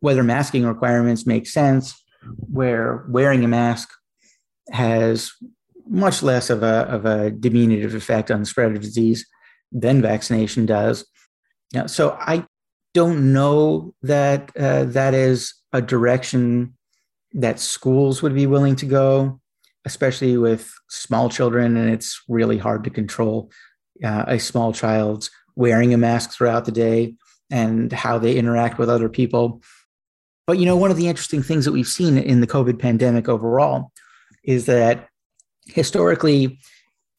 whether 0.00 0.24
masking 0.24 0.64
requirements 0.64 1.26
make 1.26 1.46
sense, 1.46 2.02
where 2.22 3.04
wearing 3.08 3.44
a 3.44 3.48
mask 3.48 3.90
has 4.70 5.32
much 5.86 6.22
less 6.22 6.50
of 6.50 6.62
a, 6.62 6.86
of 6.88 7.06
a 7.06 7.30
diminutive 7.30 7.94
effect 7.94 8.30
on 8.30 8.40
the 8.40 8.46
spread 8.46 8.72
of 8.72 8.80
disease 8.80 9.26
than 9.72 10.02
vaccination 10.02 10.66
does. 10.66 11.06
Know, 11.72 11.86
so 11.86 12.16
I 12.20 12.46
don't 12.94 13.32
know 13.32 13.94
that 14.02 14.50
uh, 14.56 14.84
that 14.84 15.14
is 15.14 15.54
a 15.72 15.82
direction 15.82 16.74
that 17.32 17.60
schools 17.60 18.22
would 18.22 18.34
be 18.34 18.46
willing 18.46 18.76
to 18.76 18.86
go, 18.86 19.40
especially 19.84 20.36
with 20.38 20.72
small 20.88 21.28
children, 21.28 21.76
and 21.76 21.90
it's 21.90 22.22
really 22.28 22.58
hard 22.58 22.84
to 22.84 22.90
control 22.90 23.50
uh, 24.02 24.24
a 24.26 24.38
small 24.38 24.72
child's 24.72 25.30
wearing 25.56 25.92
a 25.92 25.98
mask 25.98 26.32
throughout 26.32 26.64
the 26.64 26.72
day 26.72 27.14
and 27.50 27.92
how 27.92 28.18
they 28.18 28.36
interact 28.36 28.78
with 28.78 28.88
other 28.88 29.08
people. 29.08 29.62
But 30.48 30.58
you 30.58 30.64
know, 30.64 30.76
one 30.76 30.90
of 30.90 30.96
the 30.96 31.08
interesting 31.08 31.42
things 31.42 31.66
that 31.66 31.72
we've 31.72 31.86
seen 31.86 32.16
in 32.16 32.40
the 32.40 32.46
COVID 32.46 32.78
pandemic 32.78 33.28
overall 33.28 33.92
is 34.42 34.64
that 34.64 35.06
historically, 35.66 36.58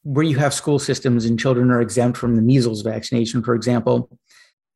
where 0.02 0.26
you 0.26 0.36
have 0.40 0.52
school 0.52 0.80
systems 0.80 1.26
and 1.26 1.40
children 1.40 1.70
are 1.70 1.80
exempt 1.80 2.18
from 2.18 2.36
the 2.36 2.42
measles 2.42 2.82
vaccination, 2.82 3.44
for 3.44 3.54
example, 3.54 4.10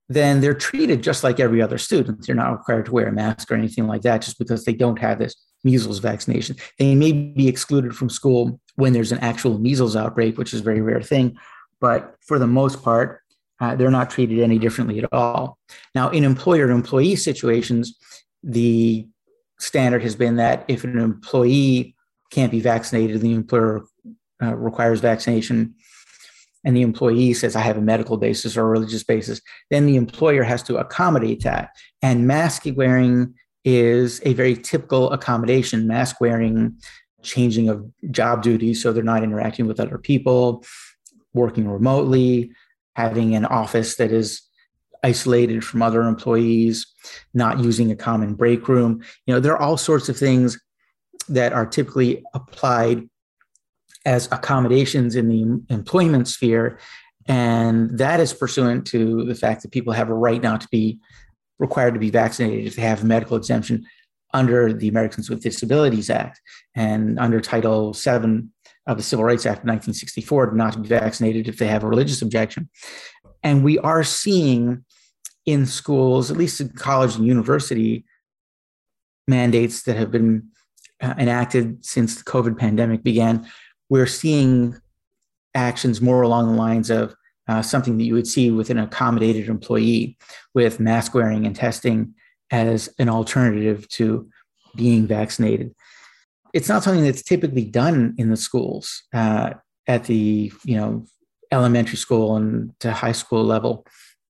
then 0.08 0.40
they're 0.40 0.54
treated 0.54 1.02
just 1.02 1.24
like 1.24 1.40
every 1.40 1.64
other 1.64 1.80
student. 1.80 2.28
They're 2.28 2.36
not 2.36 2.52
required 2.52 2.86
to 2.86 2.92
wear 2.92 3.08
a 3.08 3.12
mask 3.12 3.50
or 3.50 3.56
anything 3.56 3.88
like 3.88 4.04
that 4.04 4.22
just 4.22 4.38
because 4.38 4.66
they 4.66 4.74
don't 4.74 5.00
have 5.00 5.18
this 5.18 5.36
measles 5.64 5.98
vaccination. 5.98 6.56
They 6.78 6.94
may 6.94 7.12
be 7.12 7.48
excluded 7.48 7.96
from 7.96 8.12
school 8.12 8.60
when 8.76 8.94
there's 8.94 9.12
an 9.12 9.20
actual 9.20 9.58
measles 9.58 9.96
outbreak, 9.96 10.38
which 10.38 10.54
is 10.54 10.60
a 10.60 10.64
very 10.64 10.82
rare 10.82 11.02
thing. 11.02 11.38
But 11.82 12.18
for 12.22 12.38
the 12.38 12.46
most 12.46 12.84
part, 12.84 13.22
uh, 13.60 13.76
they're 13.76 13.90
not 13.90 14.12
treated 14.12 14.42
any 14.42 14.60
differently 14.60 15.00
at 15.00 15.12
all. 15.12 15.58
Now, 15.96 16.10
in 16.10 16.24
employer 16.24 16.70
employee 16.70 17.16
situations, 17.16 17.98
the 18.44 19.08
standard 19.60 20.04
has 20.04 20.16
been 20.16 20.36
that 20.36 20.66
if 20.68 20.84
an 20.84 21.00
employee 21.00 21.96
can't 22.32 22.52
be 22.52 22.60
vaccinated, 22.60 23.22
the 23.22 23.34
employer 23.34 23.86
uh, 24.42 24.56
requires 24.56 25.00
vaccination, 25.00 25.76
and 26.66 26.76
the 26.76 26.82
employee 26.82 27.34
says, 27.34 27.56
I 27.56 27.62
have 27.62 27.78
a 27.78 27.82
medical 27.82 28.18
basis 28.18 28.56
or 28.58 28.62
a 28.62 28.70
religious 28.70 29.04
basis, 29.04 29.42
then 29.70 29.86
the 29.86 29.96
employer 29.96 30.44
has 30.44 30.64
to 30.64 30.78
accommodate 30.78 31.44
that. 31.44 31.70
And 32.02 32.28
mask 32.28 32.64
wearing 32.76 33.34
is 33.66 34.22
a 34.26 34.34
very 34.34 34.56
typical 34.56 35.12
accommodation. 35.12 35.88
Mask 35.88 36.20
wearing, 36.20 36.78
changing 37.22 37.70
of 37.70 37.86
job 38.12 38.44
duties 38.44 38.82
so 38.82 38.92
they're 38.92 39.04
not 39.04 39.24
interacting 39.24 39.66
with 39.66 39.80
other 39.80 39.98
people, 39.98 40.64
working 41.34 41.70
remotely, 41.70 42.52
having 42.96 43.36
an 43.36 43.46
office 43.46 43.96
that 43.96 44.12
is 44.12 44.42
isolated 45.04 45.64
from 45.64 45.82
other 45.82 46.04
employees, 46.04 46.88
not 47.34 47.60
using 47.60 47.92
a 47.92 47.96
common 47.96 48.34
break 48.34 48.68
room. 48.68 49.04
You 49.26 49.34
know, 49.34 49.40
there 49.40 49.54
are 49.54 49.62
all 49.62 49.78
sorts 49.78 50.10
of 50.10 50.18
things 50.18 50.60
that 51.30 51.54
are 51.54 51.66
typically 51.66 52.24
applied 52.34 53.08
as 54.06 54.28
accommodations 54.32 55.16
in 55.16 55.30
the 55.30 55.74
employment 55.74 56.28
sphere. 56.28 56.80
And 57.28 57.98
that 57.98 58.20
is 58.20 58.34
pursuant 58.34 58.86
to 58.88 59.24
the 59.26 59.36
fact 59.36 59.62
that 59.62 59.72
people 59.72 59.94
have 59.94 60.10
a 60.10 60.14
right 60.14 60.42
now 60.42 60.58
to 60.58 60.68
be 60.70 61.00
required 61.60 61.94
to 61.94 62.00
be 62.00 62.10
vaccinated 62.10 62.66
if 62.66 62.76
they 62.76 62.82
have 62.82 63.04
a 63.04 63.06
medical 63.06 63.38
exemption 63.38 63.86
under 64.34 64.74
the 64.74 64.88
Americans 64.88 65.30
with 65.30 65.44
Disabilities 65.44 66.10
Act 66.10 66.42
and 66.76 67.20
under 67.20 67.40
Title 67.40 67.94
VII 67.94 68.48
of 68.88 68.98
the 68.98 69.04
Civil 69.04 69.24
Rights 69.24 69.46
Act 69.46 69.60
of 69.60 69.70
1964 69.70 70.52
not 70.52 70.74
to 70.74 70.80
be 70.80 70.88
vaccinated 70.88 71.48
if 71.48 71.58
they 71.58 71.68
have 71.68 71.84
a 71.84 71.88
religious 71.88 72.22
objection. 72.22 72.70
And 73.44 73.64
we 73.64 73.78
are 73.80 74.04
seeing 74.04 74.84
in 75.46 75.66
schools, 75.66 76.32
at 76.32 76.38
least 76.38 76.62
in 76.62 76.70
college 76.70 77.16
and 77.16 77.26
university, 77.26 78.06
mandates 79.28 79.84
that 79.84 79.96
have 79.96 80.12
been 80.12 80.50
uh, 81.02 81.14
enacted 81.18 81.84
since 81.86 82.16
the 82.16 82.24
COVID 82.24 82.58
pandemic 82.58 83.04
began, 83.04 83.48
we're 83.90 84.08
seeing 84.08 84.76
actions 85.54 86.02
more 86.02 86.22
along 86.22 86.48
the 86.48 86.58
lines 86.58 86.90
of 86.90 87.16
uh, 87.48 87.62
something 87.62 87.98
that 87.98 88.06
you 88.06 88.14
would 88.14 88.28
see 88.28 88.50
with 88.52 88.70
an 88.70 88.80
accommodated 88.80 89.50
employee 89.50 90.18
with 90.54 90.80
mask 90.80 91.14
wearing 91.14 91.46
and 91.46 91.56
testing 91.56 92.14
as 92.52 92.90
an 93.00 93.10
alternative 93.10 93.88
to 93.90 94.30
being 94.76 95.06
vaccinated. 95.06 95.74
It's 96.54 96.70
not 96.70 96.84
something 96.84 97.04
that's 97.04 97.24
typically 97.24 97.66
done 97.66 98.16
in 98.18 98.30
the 98.30 98.38
schools 98.38 99.04
uh, 99.14 99.56
at 99.88 100.06
the 100.06 100.52
you 100.64 100.78
know 100.78 101.06
elementary 101.52 101.98
school 101.98 102.36
and 102.36 102.72
to 102.80 102.92
high 102.92 103.12
school 103.12 103.44
level. 103.44 103.86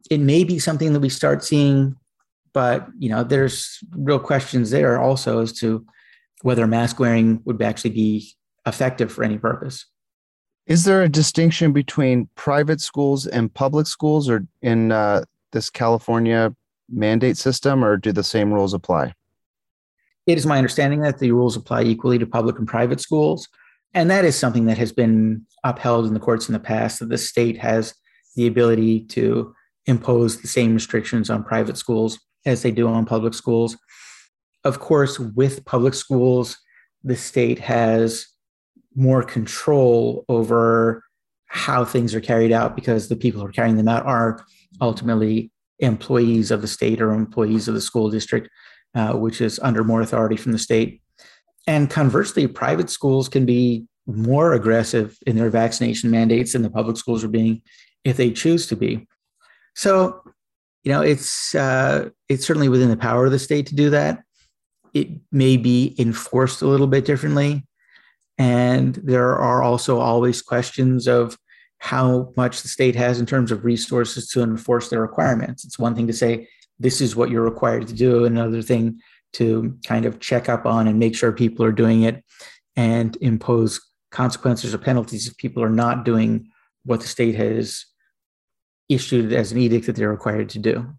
It 0.09 0.19
may 0.19 0.43
be 0.43 0.59
something 0.59 0.93
that 0.93 0.99
we 0.99 1.09
start 1.09 1.43
seeing, 1.43 1.95
but 2.53 2.87
you 2.97 3.09
know 3.09 3.23
there's 3.23 3.79
real 3.91 4.19
questions 4.19 4.71
there 4.71 5.01
also 5.01 5.41
as 5.41 5.53
to 5.59 5.85
whether 6.41 6.67
mask 6.67 6.99
wearing 6.99 7.41
would 7.45 7.61
actually 7.61 7.91
be 7.91 8.33
effective 8.65 9.11
for 9.11 9.23
any 9.23 9.37
purpose. 9.37 9.85
Is 10.65 10.85
there 10.85 11.01
a 11.01 11.09
distinction 11.09 11.73
between 11.73 12.29
private 12.35 12.79
schools 12.79 13.27
and 13.27 13.53
public 13.53 13.87
schools, 13.87 14.29
or 14.29 14.45
in 14.61 14.91
uh, 14.91 15.25
this 15.51 15.69
California 15.69 16.55
mandate 16.89 17.37
system, 17.37 17.83
or 17.83 17.97
do 17.97 18.11
the 18.11 18.23
same 18.23 18.53
rules 18.53 18.73
apply? 18.73 19.13
It 20.25 20.37
is 20.37 20.45
my 20.45 20.57
understanding 20.57 21.01
that 21.01 21.19
the 21.19 21.31
rules 21.31 21.57
apply 21.57 21.83
equally 21.83 22.17
to 22.17 22.25
public 22.25 22.57
and 22.57 22.67
private 22.67 23.01
schools. 23.01 23.49
And 23.93 24.09
that 24.09 24.25
is 24.25 24.37
something 24.37 24.65
that 24.65 24.77
has 24.77 24.91
been 24.91 25.45
upheld 25.63 26.05
in 26.05 26.13
the 26.13 26.19
courts 26.19 26.47
in 26.47 26.53
the 26.53 26.59
past 26.59 26.99
that 26.99 27.09
the 27.09 27.17
state 27.17 27.57
has 27.59 27.93
the 28.35 28.47
ability 28.47 29.01
to 29.05 29.53
impose 29.85 30.41
the 30.41 30.47
same 30.47 30.73
restrictions 30.73 31.29
on 31.29 31.43
private 31.43 31.77
schools 31.77 32.19
as 32.45 32.61
they 32.61 32.71
do 32.71 32.87
on 32.87 33.05
public 33.05 33.33
schools. 33.33 33.77
Of 34.63 34.79
course, 34.79 35.19
with 35.19 35.65
public 35.65 35.93
schools, 35.93 36.57
the 37.03 37.15
state 37.15 37.59
has 37.59 38.27
more 38.95 39.23
control 39.23 40.23
over 40.29 41.03
how 41.47 41.85
things 41.85 42.15
are 42.15 42.21
carried 42.21 42.51
out 42.51 42.75
because 42.75 43.09
the 43.09 43.15
people 43.15 43.41
who 43.41 43.47
are 43.47 43.51
carrying 43.51 43.77
them 43.77 43.87
out 43.87 44.05
are 44.05 44.43
ultimately 44.81 45.51
employees 45.79 46.49
of 46.49 46.61
the 46.61 46.67
state 46.67 47.01
or 47.01 47.11
employees 47.13 47.67
of 47.67 47.73
the 47.73 47.81
school 47.81 48.09
district, 48.09 48.49
uh, 48.95 49.13
which 49.13 49.41
is 49.41 49.59
under 49.59 49.83
more 49.83 50.01
authority 50.01 50.37
from 50.37 50.51
the 50.51 50.59
state. 50.59 51.01
And 51.67 51.89
conversely, 51.89 52.47
private 52.47 52.89
schools 52.89 53.29
can 53.29 53.45
be 53.45 53.85
more 54.05 54.53
aggressive 54.53 55.17
in 55.25 55.35
their 55.35 55.49
vaccination 55.49 56.09
mandates 56.11 56.53
than 56.53 56.61
the 56.61 56.69
public 56.69 56.97
schools 56.97 57.23
are 57.23 57.29
being 57.29 57.61
if 58.03 58.17
they 58.17 58.31
choose 58.31 58.67
to 58.67 58.75
be. 58.75 59.07
So, 59.75 60.21
you 60.83 60.91
know, 60.91 61.01
it's 61.01 61.55
uh, 61.55 62.09
it's 62.29 62.45
certainly 62.45 62.69
within 62.69 62.89
the 62.89 62.97
power 62.97 63.25
of 63.25 63.31
the 63.31 63.39
state 63.39 63.67
to 63.67 63.75
do 63.75 63.89
that 63.91 64.23
it 64.93 65.09
may 65.31 65.57
be 65.57 65.95
enforced 65.97 66.61
a 66.61 66.67
little 66.67 66.87
bit 66.87 67.05
differently. 67.05 67.65
And 68.37 68.95
there 68.95 69.35
are 69.35 69.61
also 69.61 69.99
always 69.99 70.41
questions 70.41 71.07
of 71.07 71.37
how 71.79 72.31
much 72.37 72.61
the 72.61 72.67
state 72.67 72.95
has 72.95 73.19
in 73.19 73.25
terms 73.25 73.51
of 73.51 73.65
resources 73.65 74.29
to 74.29 74.41
enforce 74.41 74.89
their 74.89 75.01
requirements. 75.01 75.65
It's 75.65 75.79
one 75.79 75.95
thing 75.95 76.07
to 76.07 76.13
say, 76.13 76.47
this 76.79 77.01
is 77.01 77.15
what 77.15 77.29
you're 77.29 77.43
required 77.43 77.87
to 77.87 77.93
do, 77.93 78.25
another 78.25 78.61
thing 78.61 78.99
to 79.33 79.77
kind 79.85 80.05
of 80.05 80.19
check 80.19 80.47
up 80.47 80.65
on 80.65 80.87
and 80.87 80.99
make 80.99 81.15
sure 81.15 81.31
people 81.31 81.65
are 81.65 81.71
doing 81.71 82.03
it 82.03 82.23
and 82.75 83.17
impose 83.21 83.81
consequences 84.11 84.73
or 84.73 84.77
penalties 84.77 85.27
if 85.27 85.35
people 85.37 85.63
are 85.63 85.69
not 85.69 86.05
doing 86.05 86.47
what 86.85 87.01
the 87.01 87.07
state 87.07 87.35
has 87.35 87.85
issued 88.89 89.33
as 89.33 89.51
an 89.51 89.57
edict 89.57 89.85
that 89.85 89.95
they're 89.95 90.09
required 90.09 90.49
to 90.49 90.59
do. 90.59 90.93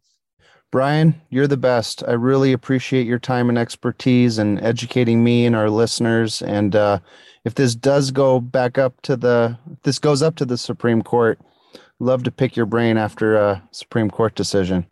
Brian, 0.72 1.20
you're 1.30 1.46
the 1.46 1.56
best. 1.56 2.02
I 2.08 2.12
really 2.12 2.52
appreciate 2.52 3.06
your 3.06 3.20
time 3.20 3.48
and 3.48 3.56
expertise 3.56 4.38
and 4.38 4.60
educating 4.60 5.22
me 5.22 5.46
and 5.46 5.54
our 5.54 5.70
listeners. 5.70 6.42
And 6.42 6.74
uh, 6.74 6.98
if 7.44 7.54
this 7.54 7.76
does 7.76 8.10
go 8.10 8.40
back 8.40 8.76
up 8.76 9.00
to 9.02 9.16
the, 9.16 9.56
this 9.84 10.00
goes 10.00 10.20
up 10.20 10.34
to 10.36 10.44
the 10.44 10.58
Supreme 10.58 11.02
Court, 11.02 11.38
love 12.00 12.24
to 12.24 12.32
pick 12.32 12.56
your 12.56 12.66
brain 12.66 12.96
after 12.96 13.36
a 13.36 13.62
Supreme 13.70 14.10
Court 14.10 14.34
decision. 14.34 14.86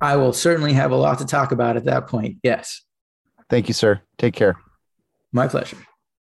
I 0.00 0.16
will 0.16 0.32
certainly 0.32 0.72
have 0.72 0.92
a 0.92 0.96
lot 0.96 1.18
to 1.18 1.26
talk 1.26 1.52
about 1.52 1.76
at 1.76 1.84
that 1.84 2.06
point. 2.06 2.38
Yes. 2.42 2.80
Thank 3.50 3.68
you, 3.68 3.74
sir. 3.74 4.00
Take 4.16 4.34
care. 4.34 4.56
My 5.30 5.46
pleasure. 5.46 5.76